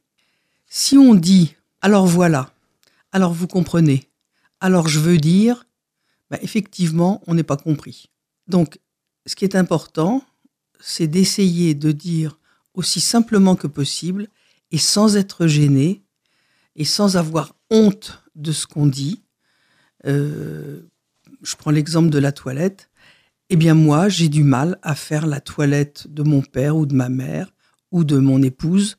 Si 0.69 0.99
on 0.99 1.15
dit 1.15 1.57
alors 1.81 2.07
voilà, 2.07 2.53
alors 3.13 3.33
vous 3.33 3.47
comprenez, 3.47 4.05
alors 4.61 4.89
je 4.89 5.01
veux 5.01 5.17
dire, 5.17 5.65
ben, 6.33 6.39
effectivement, 6.41 7.23
on 7.27 7.35
n'est 7.35 7.43
pas 7.43 7.59
compris. 7.59 8.09
Donc, 8.49 8.79
ce 9.27 9.37
qui 9.37 9.45
est 9.45 9.55
important, 9.55 10.25
c'est 10.81 11.07
d'essayer 11.07 11.75
de 11.75 11.93
dire 11.93 12.39
aussi 12.73 13.03
simplement 13.03 13.55
que 13.55 13.67
possible 13.67 14.29
et 14.71 14.79
sans 14.79 15.19
être 15.19 15.47
gêné 15.47 16.03
et 16.75 16.87
sans 16.87 17.19
avoir 17.19 17.55
honte 17.71 18.25
de 18.35 18.51
ce 18.51 18.67
qu'on 18.67 18.87
dit. 18.87 19.23
Euh, 20.07 20.81
je 21.43 21.55
prends 21.57 21.71
l'exemple 21.71 22.09
de 22.09 22.19
la 22.19 22.33
toilette. 22.33 22.89
Eh 23.51 23.57
bien 23.57 23.75
moi, 23.75 24.09
j'ai 24.09 24.31
du 24.31 24.43
mal 24.43 24.79
à 24.81 24.95
faire 24.95 25.27
la 25.27 25.41
toilette 25.43 26.07
de 26.09 26.23
mon 26.23 26.41
père 26.41 26.79
ou 26.79 26.87
de 26.87 26.95
ma 26.95 27.11
mère 27.11 27.53
ou 27.91 28.05
de 28.05 28.17
mon 28.17 28.43
épouse. 28.43 28.97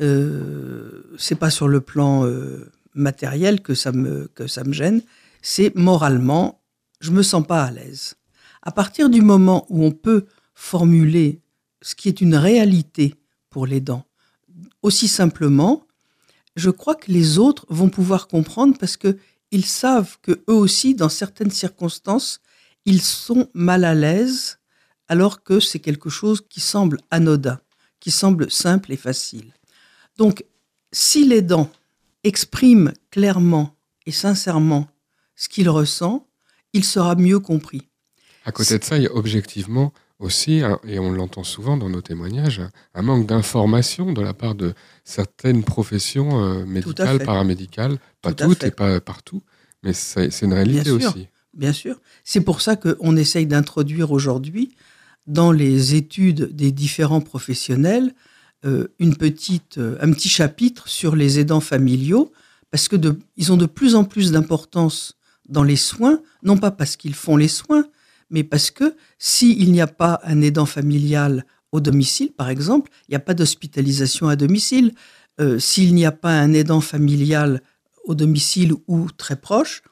Euh, 0.00 1.02
c'est 1.18 1.34
pas 1.34 1.50
sur 1.50 1.68
le 1.68 1.82
plan 1.82 2.24
euh, 2.24 2.72
matériel 2.94 3.60
que 3.60 3.74
ça 3.74 3.92
me 3.92 4.28
que 4.34 4.46
ça 4.46 4.64
me 4.64 4.72
gêne, 4.72 5.02
c'est 5.42 5.74
moralement, 5.74 6.61
je 7.02 7.10
me 7.10 7.22
sens 7.22 7.46
pas 7.46 7.64
à 7.64 7.70
l'aise. 7.70 8.14
À 8.62 8.70
partir 8.70 9.10
du 9.10 9.20
moment 9.20 9.66
où 9.68 9.84
on 9.84 9.90
peut 9.90 10.24
formuler 10.54 11.40
ce 11.82 11.94
qui 11.94 12.08
est 12.08 12.20
une 12.20 12.36
réalité 12.36 13.16
pour 13.50 13.66
les 13.66 13.80
dents, 13.80 14.04
aussi 14.82 15.08
simplement, 15.08 15.84
je 16.54 16.70
crois 16.70 16.94
que 16.94 17.10
les 17.10 17.38
autres 17.38 17.66
vont 17.68 17.88
pouvoir 17.88 18.28
comprendre 18.28 18.78
parce 18.78 18.96
que 18.96 19.18
ils 19.50 19.66
savent 19.66 20.16
que 20.22 20.42
eux 20.48 20.54
aussi, 20.54 20.94
dans 20.94 21.08
certaines 21.08 21.50
circonstances, 21.50 22.40
ils 22.84 23.02
sont 23.02 23.48
mal 23.52 23.84
à 23.84 23.94
l'aise, 23.94 24.58
alors 25.08 25.42
que 25.42 25.60
c'est 25.60 25.80
quelque 25.80 26.08
chose 26.08 26.40
qui 26.48 26.60
semble 26.60 26.98
anodin, 27.10 27.60
qui 28.00 28.10
semble 28.10 28.50
simple 28.50 28.92
et 28.92 28.96
facile. 28.96 29.52
Donc, 30.16 30.44
si 30.92 31.26
les 31.26 31.42
dents 31.42 31.70
expriment 32.22 32.92
clairement 33.10 33.74
et 34.06 34.12
sincèrement 34.12 34.86
ce 35.34 35.48
qu'il 35.48 35.68
ressent, 35.68 36.26
il 36.72 36.84
sera 36.84 37.14
mieux 37.14 37.40
compris. 37.40 37.82
À 38.44 38.52
côté 38.52 38.78
de 38.78 38.84
ça, 38.84 38.96
il 38.96 39.04
y 39.04 39.06
a 39.06 39.14
objectivement 39.14 39.92
aussi, 40.18 40.62
hein, 40.62 40.78
et 40.86 40.98
on 40.98 41.10
l'entend 41.10 41.44
souvent 41.44 41.76
dans 41.76 41.88
nos 41.88 42.00
témoignages, 42.00 42.62
un 42.94 43.02
manque 43.02 43.26
d'information 43.26 44.12
de 44.12 44.22
la 44.22 44.34
part 44.34 44.54
de 44.54 44.74
certaines 45.04 45.64
professions 45.64 46.42
euh, 46.42 46.64
médicales, 46.64 47.18
paramédicales, 47.24 47.98
pas 48.20 48.32
Tout 48.32 48.46
toutes 48.46 48.64
et 48.64 48.70
pas 48.70 49.00
partout, 49.00 49.42
mais 49.82 49.92
c'est 49.92 50.30
une 50.42 50.52
réalité 50.52 50.82
Bien 50.82 50.98
sûr. 50.98 51.08
aussi. 51.10 51.28
Bien 51.54 51.72
sûr. 51.72 52.00
C'est 52.24 52.40
pour 52.40 52.60
ça 52.60 52.76
qu'on 52.76 53.16
essaye 53.16 53.46
d'introduire 53.46 54.10
aujourd'hui, 54.12 54.74
dans 55.26 55.52
les 55.52 55.94
études 55.94 56.54
des 56.54 56.72
différents 56.72 57.20
professionnels, 57.20 58.14
euh, 58.64 58.88
une 58.98 59.16
petite, 59.16 59.78
euh, 59.78 59.98
un 60.00 60.12
petit 60.12 60.28
chapitre 60.28 60.88
sur 60.88 61.16
les 61.16 61.38
aidants 61.38 61.60
familiaux, 61.60 62.32
parce 62.70 62.88
que 62.88 62.96
de, 62.96 63.18
ils 63.36 63.52
ont 63.52 63.56
de 63.56 63.66
plus 63.66 63.96
en 63.96 64.04
plus 64.04 64.32
d'importance 64.32 65.16
dans 65.52 65.62
les 65.62 65.76
soins, 65.76 66.20
non 66.42 66.56
pas 66.56 66.70
parce 66.70 66.96
qu'ils 66.96 67.14
font 67.14 67.36
les 67.36 67.48
soins, 67.48 67.84
mais 68.30 68.42
parce 68.42 68.70
que 68.70 68.96
s'il 69.18 69.70
n'y 69.70 69.80
a 69.80 69.86
pas 69.86 70.20
un 70.24 70.40
aidant 70.40 70.66
familial 70.66 71.44
au 71.70 71.80
domicile, 71.80 72.32
par 72.32 72.48
exemple, 72.48 72.90
il 73.08 73.12
n'y 73.12 73.16
a 73.16 73.20
pas 73.20 73.34
d'hospitalisation 73.34 74.28
à 74.28 74.36
domicile. 74.36 74.94
Euh, 75.40 75.58
s'il 75.58 75.94
n'y 75.94 76.04
a 76.04 76.12
pas 76.12 76.32
un 76.32 76.52
aidant 76.52 76.80
familial 76.80 77.62
au 78.04 78.14
domicile 78.14 78.72
ou 78.88 79.08
très 79.16 79.36
proche, 79.36 79.82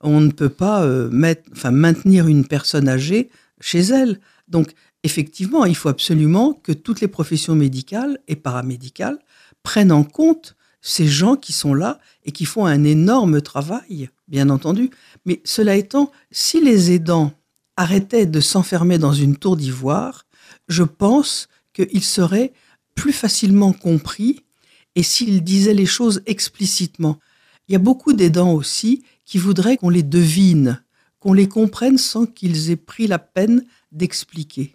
on 0.00 0.20
ne 0.20 0.30
peut 0.30 0.48
pas 0.48 0.82
euh, 0.84 1.10
maintenir 1.10 2.28
une 2.28 2.46
personne 2.46 2.88
âgée 2.88 3.30
chez 3.60 3.80
elle. 3.80 4.20
Donc, 4.48 4.72
effectivement, 5.02 5.64
il 5.64 5.76
faut 5.76 5.88
absolument 5.88 6.52
que 6.52 6.72
toutes 6.72 7.00
les 7.00 7.08
professions 7.08 7.56
médicales 7.56 8.18
et 8.28 8.36
paramédicales 8.36 9.18
prennent 9.62 9.92
en 9.92 10.04
compte 10.04 10.56
ces 10.88 11.06
gens 11.06 11.36
qui 11.36 11.52
sont 11.52 11.74
là 11.74 12.00
et 12.24 12.32
qui 12.32 12.46
font 12.46 12.64
un 12.64 12.82
énorme 12.84 13.42
travail, 13.42 14.08
bien 14.26 14.48
entendu. 14.48 14.90
Mais 15.26 15.42
cela 15.44 15.76
étant, 15.76 16.10
si 16.30 16.62
les 16.62 16.92
aidants 16.92 17.32
arrêtaient 17.76 18.26
de 18.26 18.40
s'enfermer 18.40 18.96
dans 18.96 19.12
une 19.12 19.36
tour 19.36 19.56
d'ivoire, 19.56 20.24
je 20.66 20.82
pense 20.82 21.48
qu'ils 21.74 22.02
seraient 22.02 22.52
plus 22.94 23.12
facilement 23.12 23.72
compris 23.72 24.44
et 24.94 25.02
s'ils 25.02 25.44
disaient 25.44 25.74
les 25.74 25.86
choses 25.86 26.22
explicitement. 26.24 27.18
Il 27.68 27.72
y 27.72 27.76
a 27.76 27.80
beaucoup 27.80 28.14
d'aidants 28.14 28.54
aussi 28.54 29.04
qui 29.26 29.36
voudraient 29.36 29.76
qu'on 29.76 29.90
les 29.90 30.02
devine, 30.02 30.82
qu'on 31.20 31.34
les 31.34 31.48
comprenne 31.48 31.98
sans 31.98 32.24
qu'ils 32.24 32.70
aient 32.70 32.76
pris 32.76 33.06
la 33.06 33.18
peine 33.18 33.64
d'expliquer. 33.92 34.74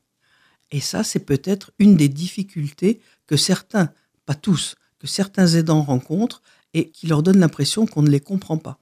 Et 0.69 0.79
ça, 0.79 1.03
c'est 1.03 1.25
peut-être 1.25 1.71
une 1.79 1.97
des 1.97 2.09
difficultés 2.09 3.01
que 3.25 3.35
certains, 3.35 3.89
pas 4.25 4.35
tous, 4.35 4.75
que 5.03 5.07
certains 5.09 5.47
aidants 5.47 5.81
rencontrent 5.81 6.41
et 6.73 6.89
qui 6.89 7.07
leur 7.07 7.23
donne 7.23 7.37
l'impression 7.37 7.85
qu'on 7.85 8.01
ne 8.01 8.09
les 8.09 8.21
comprend 8.21 8.57
pas. 8.57 8.79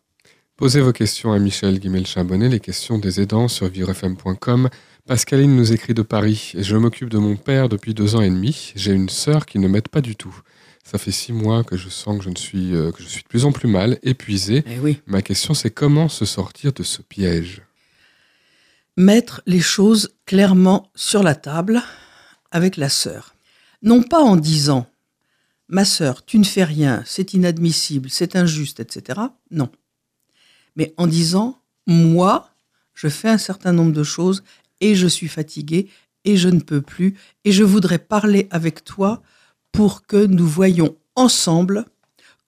Posez 0.56 0.80
vos 0.80 0.94
questions 0.94 1.34
à 1.34 1.40
Michel 1.40 1.80
Guimel-Charbonnet, 1.80 2.48
les 2.48 2.60
questions 2.60 3.00
des 3.00 3.20
aidants 3.20 3.48
sur 3.48 3.68
vivrefm.com. 3.68 4.70
Pascaline 5.08 5.56
nous 5.56 5.74
écrit 5.74 5.96
de 5.96 6.04
Paris. 6.04 6.54
Je 6.56 6.78
m'occupe 6.78 7.10
de 7.10 7.18
mon 7.18 7.38
père 7.38 7.70
depuis 7.70 7.96
deux 7.96 8.16
ans 8.16 8.22
et 8.22 8.30
demi. 8.30 8.72
J'ai 8.76 8.92
une 8.92 9.10
sœur 9.10 9.48
qui 9.48 9.58
ne 9.58 9.68
m'aide 9.68 9.88
pas 9.88 10.02
du 10.02 10.16
tout. 10.16 10.36
Ça 10.84 11.00
fait 11.00 11.12
six 11.12 11.34
mois 11.34 11.64
que 11.64 11.76
je 11.76 11.90
sens 11.90 12.20
que 12.20 12.24
je, 12.24 12.30
ne 12.30 12.36
suis, 12.36 12.76
euh, 12.76 12.92
que 12.92 13.02
je 13.02 13.08
suis 13.08 13.24
de 13.24 13.28
plus 13.28 13.46
en 13.46 13.52
plus 13.52 13.68
mal, 13.68 13.98
épuisé. 14.04 14.64
Eh 14.68 14.80
oui. 14.80 15.02
Ma 15.08 15.24
question, 15.24 15.56
c'est 15.56 15.72
comment 15.72 16.08
se 16.08 16.26
sortir 16.26 16.72
de 16.72 16.84
ce 16.84 17.02
piège? 17.02 17.64
Mettre 18.96 19.42
les 19.48 19.60
choses 19.60 20.14
clairement 20.28 20.92
sur 20.94 21.24
la 21.24 21.34
table 21.34 21.82
avec 22.52 22.78
la 22.78 22.90
sœur. 22.90 23.34
Non 23.82 24.04
pas 24.04 24.22
en 24.22 24.36
disant 24.36 24.86
Ma 25.72 25.86
sœur, 25.86 26.26
tu 26.26 26.38
ne 26.38 26.44
fais 26.44 26.66
rien, 26.66 27.02
c'est 27.06 27.34
inadmissible, 27.34 28.10
c'est 28.10 28.36
injuste, 28.36 28.82
etc. 28.82 29.22
Non. 29.52 29.72
Mais 30.76 30.94
en 30.98 31.08
disant 31.08 31.62
Moi, 31.88 32.50
je 32.94 33.08
fais 33.08 33.30
un 33.30 33.38
certain 33.38 33.72
nombre 33.72 33.94
de 33.94 34.04
choses 34.04 34.44
et 34.82 34.96
je 34.96 35.08
suis 35.08 35.30
fatigué 35.30 35.88
et 36.26 36.36
je 36.36 36.50
ne 36.50 36.60
peux 36.60 36.82
plus 36.82 37.16
et 37.46 37.54
je 37.54 37.64
voudrais 37.64 38.00
parler 38.00 38.50
avec 38.52 38.84
toi 38.84 39.24
pour 39.72 40.06
que 40.06 40.26
nous 40.26 40.46
voyions 40.46 40.98
ensemble 41.16 41.86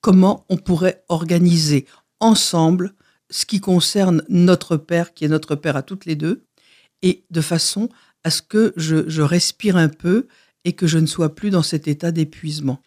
comment 0.02 0.44
on 0.50 0.58
pourrait 0.58 1.02
organiser 1.08 1.86
ensemble 2.20 2.92
ce 3.30 3.46
qui 3.46 3.58
concerne 3.58 4.22
notre 4.28 4.76
père, 4.76 5.14
qui 5.14 5.24
est 5.24 5.28
notre 5.28 5.54
père 5.54 5.76
à 5.76 5.82
toutes 5.82 6.04
les 6.04 6.14
deux, 6.14 6.44
et 7.00 7.24
de 7.30 7.40
façon 7.40 7.88
à 8.22 8.28
ce 8.28 8.42
que 8.42 8.74
je, 8.76 9.08
je 9.08 9.22
respire 9.22 9.78
un 9.78 9.88
peu 9.88 10.28
et 10.64 10.74
que 10.74 10.86
je 10.86 10.98
ne 10.98 11.06
sois 11.06 11.34
plus 11.34 11.48
dans 11.48 11.62
cet 11.62 11.88
état 11.88 12.12
d'épuisement. 12.12 12.82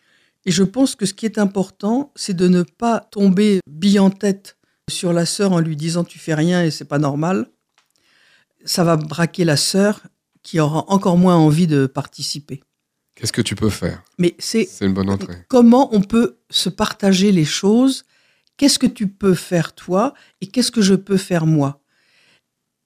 Et 0.48 0.52
je 0.52 0.64
pense 0.64 0.96
que 0.96 1.06
ce 1.06 1.14
qui 1.14 1.26
est 1.26 1.38
important, 1.40 2.14
c'est 2.16 2.34
de 2.34 2.48
ne 2.48 2.64
pas 2.64 3.02
tomber 3.02 3.60
bille 3.70 4.00
en 4.00 4.10
tête 4.10 4.58
sur 4.90 5.12
la 5.12 5.26
sœur 5.26 5.52
en 5.52 5.60
lui 5.60 5.76
disant 5.76 6.06
tu 6.06 6.20
fais 6.20 6.34
rien 6.34 6.64
et 6.64 6.72
c'est 6.72 6.86
pas 6.86 7.00
normal. 7.00 7.48
Ça 8.64 8.86
va 8.86 8.96
braquer 8.96 9.44
la 9.44 9.58
sœur 9.58 10.02
qui 10.44 10.62
aura 10.62 10.86
encore 10.88 11.18
moins 11.18 11.36
envie 11.36 11.68
de 11.68 11.86
participer. 11.86 12.62
Qu'est-ce 13.16 13.34
que 13.34 13.42
tu 13.42 13.56
peux 13.56 13.70
faire? 13.70 14.02
Mais 14.18 14.36
c'est 14.40 14.66
C'est 14.66 14.86
une 14.86 14.94
bonne 14.94 15.10
entrée. 15.10 15.36
comment 15.50 15.94
on 15.94 16.00
peut 16.00 16.38
se 16.50 16.70
partager 16.70 17.34
les 17.34 17.44
choses, 17.44 18.06
qu'est-ce 18.56 18.80
que 18.80 18.88
tu 18.88 19.10
peux 19.10 19.34
faire 19.34 19.76
toi 19.76 20.14
et 20.40 20.48
qu'est-ce 20.48 20.72
que 20.72 20.82
je 20.82 20.96
peux 20.96 21.18
faire 21.18 21.46
moi? 21.46 21.82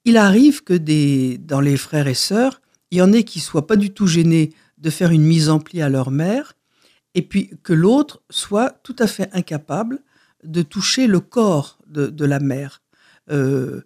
Il 0.04 0.16
arrive 0.16 0.64
que 0.64 0.74
des, 0.74 1.38
dans 1.38 1.60
les 1.60 1.76
frères 1.76 2.08
et 2.08 2.14
sœurs, 2.14 2.60
il 2.90 2.98
y 2.98 3.02
en 3.02 3.12
ait 3.12 3.22
qui 3.22 3.38
soient 3.38 3.68
pas 3.68 3.76
du 3.76 3.90
tout 3.90 4.08
gênés 4.08 4.50
de 4.78 4.90
faire 4.90 5.12
une 5.12 5.22
mise 5.22 5.48
en 5.48 5.60
pli 5.60 5.80
à 5.80 5.88
leur 5.88 6.10
mère, 6.10 6.54
et 7.14 7.22
puis 7.22 7.50
que 7.62 7.72
l'autre 7.72 8.22
soit 8.30 8.70
tout 8.82 8.96
à 8.98 9.06
fait 9.06 9.28
incapable 9.32 10.00
de 10.44 10.62
toucher 10.62 11.06
le 11.06 11.20
corps 11.20 11.78
de, 11.86 12.24
la 12.24 12.40
mère, 12.40 12.82
Euh, 13.30 13.82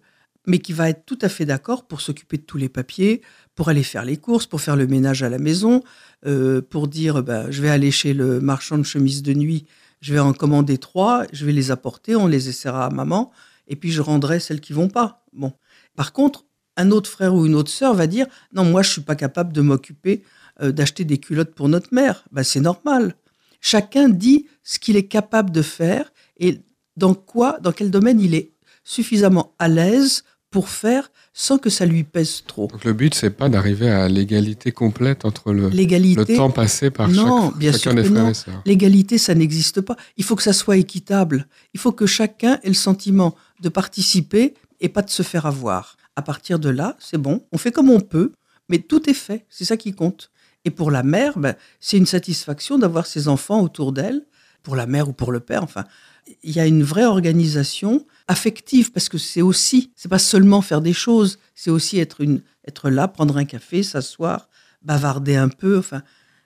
mais 0.47 0.59
qui 0.59 0.73
va 0.73 0.89
être 0.89 1.05
tout 1.05 1.19
à 1.21 1.29
fait 1.29 1.45
d'accord 1.45 1.85
pour 1.87 2.01
s'occuper 2.01 2.37
de 2.37 2.41
tous 2.43 2.57
les 2.57 2.69
papiers, 2.69 3.21
pour 3.53 3.69
aller 3.69 3.83
faire 3.83 4.05
les 4.05 4.17
courses, 4.17 4.47
pour 4.47 4.61
faire 4.61 4.77
le 4.77 4.87
ménage 4.87 5.21
à 5.21 5.29
la 5.29 5.37
maison, 5.37 5.83
euh, 6.25 6.61
pour 6.61 6.87
dire 6.87 7.21
ben, 7.21 7.51
je 7.51 7.61
vais 7.61 7.69
aller 7.69 7.91
chez 7.91 8.13
le 8.13 8.39
marchand 8.39 8.77
de 8.77 8.83
chemises 8.83 9.21
de 9.21 9.33
nuit, 9.33 9.67
je 9.99 10.13
vais 10.13 10.19
en 10.19 10.33
commander 10.33 10.77
trois, 10.77 11.25
je 11.33 11.45
vais 11.45 11.51
les 11.51 11.69
apporter, 11.69 12.15
on 12.15 12.27
les 12.27 12.49
essaiera 12.49 12.85
à 12.85 12.89
maman, 12.89 13.31
et 13.67 13.75
puis 13.75 13.91
je 13.91 14.01
rendrai 14.01 14.39
celles 14.39 14.61
qui 14.61 14.73
vont 14.73 14.87
pas. 14.87 15.25
Bon. 15.33 15.53
Par 15.95 16.13
contre, 16.13 16.45
un 16.77 16.91
autre 16.91 17.09
frère 17.09 17.35
ou 17.35 17.45
une 17.45 17.55
autre 17.55 17.71
sœur 17.71 17.93
va 17.93 18.07
dire 18.07 18.27
non, 18.53 18.63
moi 18.63 18.81
je 18.83 18.91
suis 18.91 19.01
pas 19.01 19.15
capable 19.15 19.51
de 19.51 19.61
m'occuper 19.61 20.23
d'acheter 20.61 21.03
des 21.05 21.17
culottes 21.17 21.53
pour 21.53 21.69
notre 21.69 21.93
mère. 21.93 22.23
Ben, 22.31 22.43
c'est 22.43 22.59
normal. 22.61 23.15
Chacun 23.61 24.09
dit 24.09 24.45
ce 24.63 24.79
qu'il 24.79 24.95
est 24.95 25.07
capable 25.07 25.51
de 25.51 25.61
faire 25.61 26.11
et 26.39 26.59
dans 26.95 27.13
quoi, 27.13 27.59
dans 27.61 27.71
quel 27.71 27.91
domaine 27.91 28.19
il 28.19 28.33
est 28.35 28.51
suffisamment 28.83 29.53
à 29.59 29.67
l'aise 29.67 30.23
pour 30.49 30.69
faire 30.69 31.11
sans 31.33 31.57
que 31.57 31.69
ça 31.69 31.85
lui 31.85 32.03
pèse 32.03 32.43
trop. 32.47 32.67
Donc 32.67 32.85
le 32.85 32.93
but, 32.93 33.13
c'est 33.13 33.29
pas 33.29 33.49
d'arriver 33.49 33.89
à 33.89 34.07
l'égalité 34.07 34.71
complète 34.71 35.25
entre 35.25 35.51
le, 35.53 35.69
le 35.69 36.23
temps 36.35 36.49
passé 36.49 36.89
par 36.89 37.09
Non, 37.09 37.49
chaque- 37.51 37.57
bien 37.59 37.71
chacun 37.73 37.81
sûr 37.91 37.93
des 37.95 38.03
frères 38.05 38.23
non. 38.23 38.29
et 38.29 38.33
sœurs. 38.33 38.61
l'égalité, 38.65 39.17
ça 39.17 39.35
n'existe 39.35 39.81
pas. 39.81 39.95
Il 40.15 40.23
faut 40.23 40.35
que 40.35 40.41
ça 40.43 40.53
soit 40.53 40.77
équitable. 40.77 41.47
Il 41.73 41.79
faut 41.79 41.91
que 41.91 42.05
chacun 42.05 42.59
ait 42.63 42.69
le 42.69 42.73
sentiment 42.73 43.35
de 43.61 43.69
participer 43.69 44.53
et 44.79 44.89
pas 44.89 45.01
de 45.01 45.09
se 45.09 45.21
faire 45.21 45.45
avoir. 45.45 45.97
À 46.15 46.21
partir 46.23 46.57
de 46.59 46.69
là, 46.69 46.95
c'est 46.99 47.19
bon, 47.19 47.43
on 47.51 47.57
fait 47.57 47.71
comme 47.71 47.89
on 47.91 47.99
peut, 47.99 48.31
mais 48.69 48.79
tout 48.79 49.07
est 49.09 49.13
fait. 49.13 49.45
C'est 49.49 49.65
ça 49.65 49.77
qui 49.77 49.93
compte. 49.93 50.31
Et 50.67 50.69
pour 50.69 50.91
la 50.91 51.01
mère, 51.01 51.39
ben, 51.39 51.55
c'est 51.79 51.95
une 51.95 52.05
satisfaction 52.05 52.77
d'avoir 52.77 53.05
ses 53.05 53.29
enfants 53.29 53.61
autour 53.61 53.93
d'elle, 53.93 54.25
pour 54.63 54.75
la 54.75 54.85
mère 54.85 55.07
ou 55.07 55.13
pour 55.13 55.31
le 55.31 55.39
père. 55.39 55.63
Enfin, 55.63 55.85
il 56.43 56.53
y 56.53 56.59
a 56.59 56.65
une 56.65 56.83
vraie 56.83 57.05
organisation 57.05 58.05
affective 58.27 58.91
parce 58.91 59.07
que 59.07 59.17
c'est 59.17 59.41
aussi, 59.41 59.93
c'est 59.95 60.09
pas 60.09 60.19
seulement 60.19 60.61
faire 60.61 60.81
des 60.81 60.91
choses, 60.91 61.39
c'est 61.55 61.69
aussi 61.69 61.99
être 61.99 62.19
une, 62.19 62.41
être 62.67 62.89
là, 62.89 63.07
prendre 63.07 63.37
un 63.37 63.45
café, 63.45 63.81
s'asseoir, 63.81 64.49
bavarder 64.81 65.37
un 65.37 65.47
peu. 65.47 65.77
Enfin, 65.77 66.01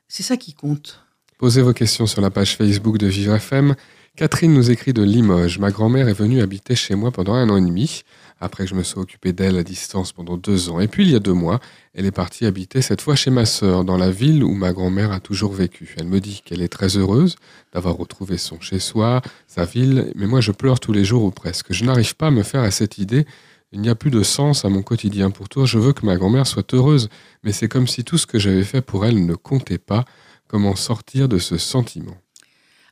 c'est 0.07 0.21
ça 0.21 0.37
qui 0.37 0.53
compte. 0.53 1.03
Posez 1.39 1.63
vos 1.63 1.73
questions 1.73 2.05
sur 2.05 2.21
la 2.21 2.29
page 2.29 2.57
Facebook 2.57 2.99
de 2.99 3.07
Vivre 3.07 3.33
FM. 3.33 3.73
Catherine 4.15 4.53
nous 4.53 4.69
écrit 4.69 4.93
de 4.93 5.01
Limoges. 5.01 5.57
Ma 5.57 5.71
grand-mère 5.71 6.07
est 6.09 6.13
venue 6.13 6.41
habiter 6.41 6.75
chez 6.75 6.93
moi 6.93 7.09
pendant 7.09 7.33
un 7.33 7.49
an 7.49 7.57
et 7.57 7.61
demi, 7.61 8.03
après 8.41 8.65
que 8.65 8.71
je 8.71 8.75
me 8.75 8.83
sois 8.83 9.03
occupé 9.03 9.31
d'elle 9.31 9.57
à 9.57 9.63
distance 9.63 10.11
pendant 10.11 10.35
deux 10.35 10.69
ans. 10.69 10.79
Et 10.79 10.87
puis 10.87 11.03
il 11.03 11.11
y 11.11 11.15
a 11.15 11.19
deux 11.19 11.33
mois, 11.33 11.59
elle 11.93 12.05
est 12.05 12.11
partie 12.11 12.45
habiter 12.45 12.81
cette 12.81 12.99
fois 12.99 13.15
chez 13.15 13.29
ma 13.29 13.45
sœur, 13.45 13.85
dans 13.85 13.97
la 13.97 14.09
ville 14.09 14.43
où 14.43 14.53
ma 14.53 14.73
grand-mère 14.73 15.11
a 15.11 15.19
toujours 15.19 15.53
vécu. 15.53 15.95
Elle 15.97 16.07
me 16.07 16.19
dit 16.19 16.41
qu'elle 16.43 16.61
est 16.61 16.67
très 16.67 16.97
heureuse 16.97 17.35
d'avoir 17.71 17.95
retrouvé 17.95 18.37
son 18.37 18.59
chez-soi, 18.59 19.21
sa 19.47 19.63
ville, 19.63 20.11
mais 20.15 20.25
moi 20.25 20.41
je 20.41 20.51
pleure 20.51 20.79
tous 20.79 20.91
les 20.91 21.05
jours 21.05 21.23
ou 21.23 21.31
presque. 21.31 21.71
Je 21.71 21.85
n'arrive 21.85 22.15
pas 22.15 22.27
à 22.27 22.31
me 22.31 22.43
faire 22.43 22.63
à 22.63 22.71
cette 22.71 22.97
idée. 22.97 23.25
Il 23.71 23.79
n'y 23.79 23.89
a 23.89 23.95
plus 23.95 24.11
de 24.11 24.23
sens 24.23 24.65
à 24.65 24.69
mon 24.69 24.81
quotidien. 24.81 25.31
Pourtant, 25.31 25.65
je 25.65 25.79
veux 25.79 25.93
que 25.93 26.05
ma 26.05 26.17
grand-mère 26.17 26.45
soit 26.45 26.73
heureuse, 26.73 27.07
mais 27.43 27.53
c'est 27.53 27.69
comme 27.69 27.87
si 27.87 28.03
tout 28.03 28.17
ce 28.17 28.27
que 28.27 28.37
j'avais 28.37 28.65
fait 28.65 28.81
pour 28.81 29.05
elle 29.05 29.25
ne 29.25 29.35
comptait 29.35 29.77
pas. 29.77 30.03
Comment 30.47 30.75
sortir 30.75 31.29
de 31.29 31.37
ce 31.37 31.57
sentiment? 31.57 32.17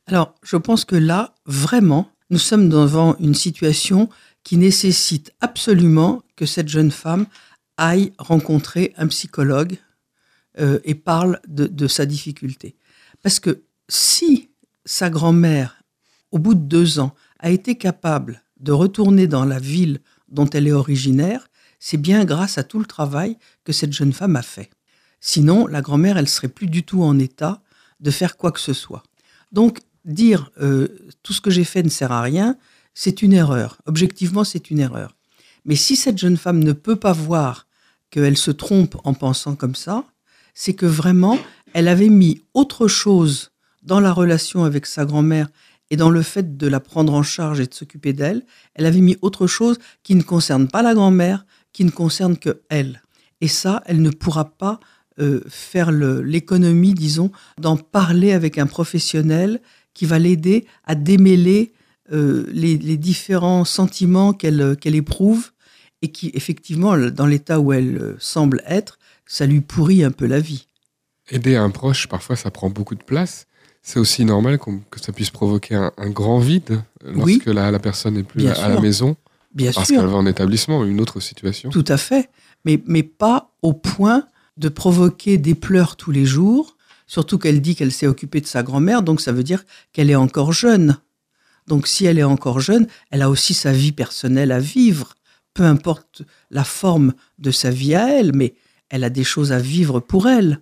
Alors, 0.08 0.36
je 0.42 0.56
pense 0.56 0.86
que 0.86 0.96
là, 0.96 1.36
vraiment, 1.46 2.10
nous 2.30 2.38
sommes 2.38 2.70
devant 2.70 3.18
une 3.20 3.36
situation 3.36 4.08
qui 4.50 4.58
nécessite 4.58 5.32
absolument 5.42 6.24
que 6.36 6.48
cette 6.48 6.70
jeune 6.70 6.90
femme 6.90 7.28
aille 7.78 8.14
rencontrer 8.18 8.96
un 8.98 9.06
psychologue 9.06 9.78
euh, 10.60 10.80
et 10.84 10.96
parle 10.96 11.40
de, 11.48 11.88
sa 11.88 12.08
difficulté. 12.08 12.76
Parce 13.22 13.40
que 13.40 13.62
si 13.90 14.50
sa 14.86 15.12
grand-mère, 15.12 15.84
au 16.32 16.40
bout 16.40 16.56
de 16.56 16.62
deux 16.62 16.98
ans, 16.98 17.14
a 17.38 17.52
été 17.52 17.76
capable 17.76 18.42
de 18.60 18.72
retourner 18.72 19.28
dans 19.28 19.46
la 19.46 19.60
ville 19.60 20.00
dont 20.30 20.50
elle 20.50 20.68
est 20.68 20.72
originaire, 20.72 21.48
c'est 21.78 21.98
bien 21.98 22.26
grâce 22.26 22.58
à 22.58 22.64
tout 22.64 22.80
le 22.80 22.86
travail 22.86 23.38
que 23.64 23.72
cette 23.72 23.94
jeune 23.94 24.14
femme 24.14 24.36
a 24.36 24.42
fait. 24.42 24.72
Sinon, 25.20 25.68
la 25.68 25.82
grand-mère, 25.82 26.18
elle 26.18 26.28
serait 26.28 26.48
plus 26.48 26.66
du 26.66 26.82
tout 26.82 27.04
en 27.04 27.20
état 27.20 27.62
de 28.00 28.10
faire 28.10 28.36
quoi 28.36 28.52
que 28.52 28.60
ce 28.60 28.74
soit. 28.74 29.04
Donc, 29.52 29.82
dire 30.06 30.50
euh, 30.60 30.88
tout 31.22 31.34
ce 31.34 31.42
que 31.42 31.52
j'ai 31.52 31.66
fait 31.66 31.84
ne 31.84 31.90
sert 31.90 32.12
à 32.12 32.24
rien, 32.24 32.58
c'est 32.94 33.22
une 33.22 33.34
erreur. 33.34 33.78
Objectivement, 33.86 34.44
c'est 34.44 34.72
une 34.72 34.80
erreur. 34.80 35.16
Mais 35.66 35.76
si 35.76 35.96
cette 35.96 36.18
jeune 36.18 36.38
femme 36.38 36.64
ne 36.64 36.74
peut 36.74 36.96
pas 36.96 37.14
voir 37.14 37.68
qu'elle 38.10 38.38
se 38.38 38.52
trompe 38.52 38.96
en 39.04 39.14
pensant 39.14 39.56
comme 39.56 39.76
ça, 39.76 40.06
c'est 40.54 40.74
que 40.74 40.86
vraiment, 40.86 41.38
elle 41.74 41.88
avait 41.88 42.10
mis 42.10 42.42
autre 42.54 42.88
chose 42.88 43.52
dans 43.84 44.00
la 44.00 44.12
relation 44.12 44.64
avec 44.64 44.86
sa 44.86 45.06
grand-mère 45.06 45.48
et 45.90 45.98
dans 45.98 46.10
le 46.10 46.22
fait 46.22 46.58
de 46.58 46.68
la 46.68 46.80
prendre 46.80 47.14
en 47.14 47.24
charge 47.24 47.60
et 47.60 47.68
de 47.68 47.74
s'occuper 47.74 48.14
d'elle, 48.14 48.46
elle 48.76 48.86
avait 48.86 49.02
mis 49.02 49.18
autre 49.22 49.48
chose 49.48 49.80
qui 50.04 50.16
ne 50.16 50.22
concerne 50.22 50.68
pas 50.68 50.82
la 50.82 50.94
grand-mère, 50.94 51.46
qui 51.74 51.84
ne 51.86 51.90
concerne 51.90 52.38
que 52.38 52.62
elle. 52.70 53.02
Et 53.42 53.48
ça, 53.48 53.82
elle 53.86 54.02
ne 54.02 54.10
pourra 54.10 54.46
pas 54.58 54.80
euh, 55.20 55.42
faire 55.48 55.92
l'économie, 55.92 56.94
disons, 56.94 57.32
d'en 57.60 57.78
parler 57.78 58.34
avec 58.34 58.58
un 58.58 58.68
professionnel 58.68 59.62
qui 59.94 60.06
va 60.06 60.20
l'aider 60.20 60.66
à 60.86 60.96
démêler 60.96 61.74
euh, 62.12 62.46
les, 62.52 62.78
différents 62.98 63.66
sentiments 63.66 64.34
qu'elle 64.34 64.76
qu'elle 64.80 64.96
éprouve 64.96 65.52
et 66.02 66.12
qui, 66.12 66.32
effectivement, 66.34 66.98
dans 66.98 67.26
l'état 67.26 67.60
où 67.60 67.74
elle 67.74 67.98
euh, 67.98 68.16
semble 68.20 68.64
être, 68.66 69.00
ça 69.26 69.46
lui 69.46 69.62
pourrit 69.62 70.04
un 70.04 70.12
peu 70.12 70.26
la 70.26 70.40
vie. 70.40 70.68
Aider 71.30 71.56
un 71.56 71.70
proche, 71.70 72.08
parfois, 72.08 72.36
ça 72.36 72.52
prend 72.52 72.70
beaucoup 72.70 72.96
de 72.96 73.04
place. 73.04 73.46
C'est 73.82 74.00
aussi 74.00 74.26
normal 74.26 74.60
que 74.60 75.00
ça 75.00 75.14
puisse 75.14 75.30
provoquer 75.30 75.76
un, 75.76 76.10
grand 76.10 76.40
vide 76.40 76.82
lorsque 77.04 77.46
la, 77.46 77.72
la, 77.72 77.80
personne 77.80 78.16
n'est 78.16 78.24
plus 78.24 78.48
à, 78.48 78.70
la 78.70 78.80
maison. 78.80 79.16
Bien 79.54 79.72
parce 79.74 79.90
qu'elle 79.90 80.06
va 80.06 80.16
en 80.16 80.26
établissement, 80.26 80.84
une 80.84 81.00
autre 81.02 81.20
situation. 81.20 81.70
Tout 81.70 81.86
à 81.88 81.98
fait. 81.98 82.30
Mais, 82.66 82.82
mais 82.86 83.04
pas 83.04 83.52
au 83.62 83.74
point 83.74 84.28
de 84.58 84.70
provoquer 84.70 85.38
des 85.38 85.56
pleurs 85.56 85.96
tous 85.96 86.12
les 86.12 86.26
jours, 86.26 86.76
surtout 87.08 87.38
qu'elle 87.38 87.62
dit 87.62 87.76
qu'elle 87.76 87.92
s'est 87.92 88.08
occupée 88.08 88.42
de 88.42 88.48
sa 88.48 88.64
grand-mère, 88.64 89.02
donc 89.02 89.22
ça 89.22 89.32
veut 89.32 89.44
dire 89.44 89.64
qu'elle 89.94 90.10
est 90.10 90.16
encore 90.16 90.54
jeune. 90.54 90.98
Donc 91.70 91.88
si 91.88 92.06
elle 92.06 92.18
est 92.18 92.24
encore 92.24 92.60
jeune, 92.60 92.88
elle 93.12 93.22
a 93.22 93.30
aussi 93.30 93.54
sa 93.54 93.72
vie 93.72 93.92
personnelle 93.92 94.52
à 94.52 94.60
vivre, 94.60 95.14
peu 95.54 95.64
importe 95.64 96.24
la 96.50 96.64
forme 96.64 97.14
de 97.38 97.52
sa 97.52 97.70
vie 97.70 97.94
à 97.94 98.10
elle, 98.10 98.36
mais 98.36 98.56
elle 98.90 99.04
a 99.04 99.12
des 99.12 99.24
choses 99.24 99.52
à 99.52 99.60
vivre 99.60 100.00
pour 100.00 100.28
elle. 100.28 100.62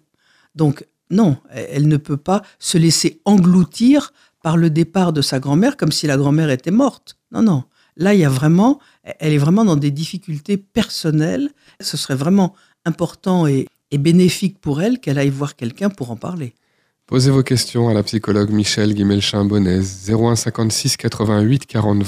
Donc 0.53 0.85
non, 1.09 1.37
elle 1.49 1.87
ne 1.87 1.95
peut 1.95 2.17
pas 2.17 2.43
se 2.59 2.77
laisser 2.77 3.21
engloutir 3.23 4.11
par 4.43 4.57
le 4.57 4.69
départ 4.69 5.13
de 5.13 5.21
sa 5.21 5.39
grand-mère 5.39 5.77
comme 5.77 5.93
si 5.93 6.07
la 6.07 6.17
grand-mère 6.17 6.49
était 6.49 6.71
morte. 6.71 7.17
Non, 7.31 7.41
non. 7.41 7.63
Là, 7.95 8.13
il 8.13 8.19
y 8.19 8.25
a 8.25 8.29
vraiment, 8.29 8.79
elle 9.03 9.31
est 9.31 9.37
vraiment 9.39 9.63
dans 9.63 9.77
des 9.77 9.91
difficultés 9.91 10.57
personnelles. 10.57 11.49
Ce 11.79 11.95
serait 11.95 12.15
vraiment 12.15 12.53
important 12.83 13.47
et, 13.47 13.67
bénéfique 13.91 14.59
pour 14.59 14.81
elle 14.81 14.99
qu'elle 14.99 15.17
aille 15.17 15.29
voir 15.29 15.55
quelqu'un 15.55 15.89
pour 15.89 16.11
en 16.11 16.17
parler. 16.17 16.53
Posez 17.07 17.31
vos 17.31 17.41
questions 17.41 17.87
à 17.87 17.93
la 17.93 18.03
psychologue 18.03 18.49
Michel 18.49 18.93
Guimel-Chimbonnez, 18.93 19.79
0156 19.81 20.97
88 20.97 21.65
40 21.65 22.03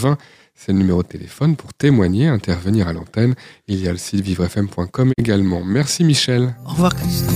C'est 0.53 0.73
le 0.73 0.77
numéro 0.77 1.03
de 1.03 1.07
téléphone 1.07 1.55
pour 1.55 1.73
témoigner, 1.73 2.27
intervenir 2.27 2.89
à 2.89 2.91
l'antenne. 2.91 3.33
Il 3.69 3.81
y 3.81 3.87
a 3.87 3.93
le 3.93 3.97
site 3.97 4.19
vivrefm.com 4.19 5.13
également. 5.17 5.63
Merci 5.63 6.03
Michel. 6.03 6.53
Au 6.65 6.71
revoir 6.71 6.93
Christophe. 6.97 7.33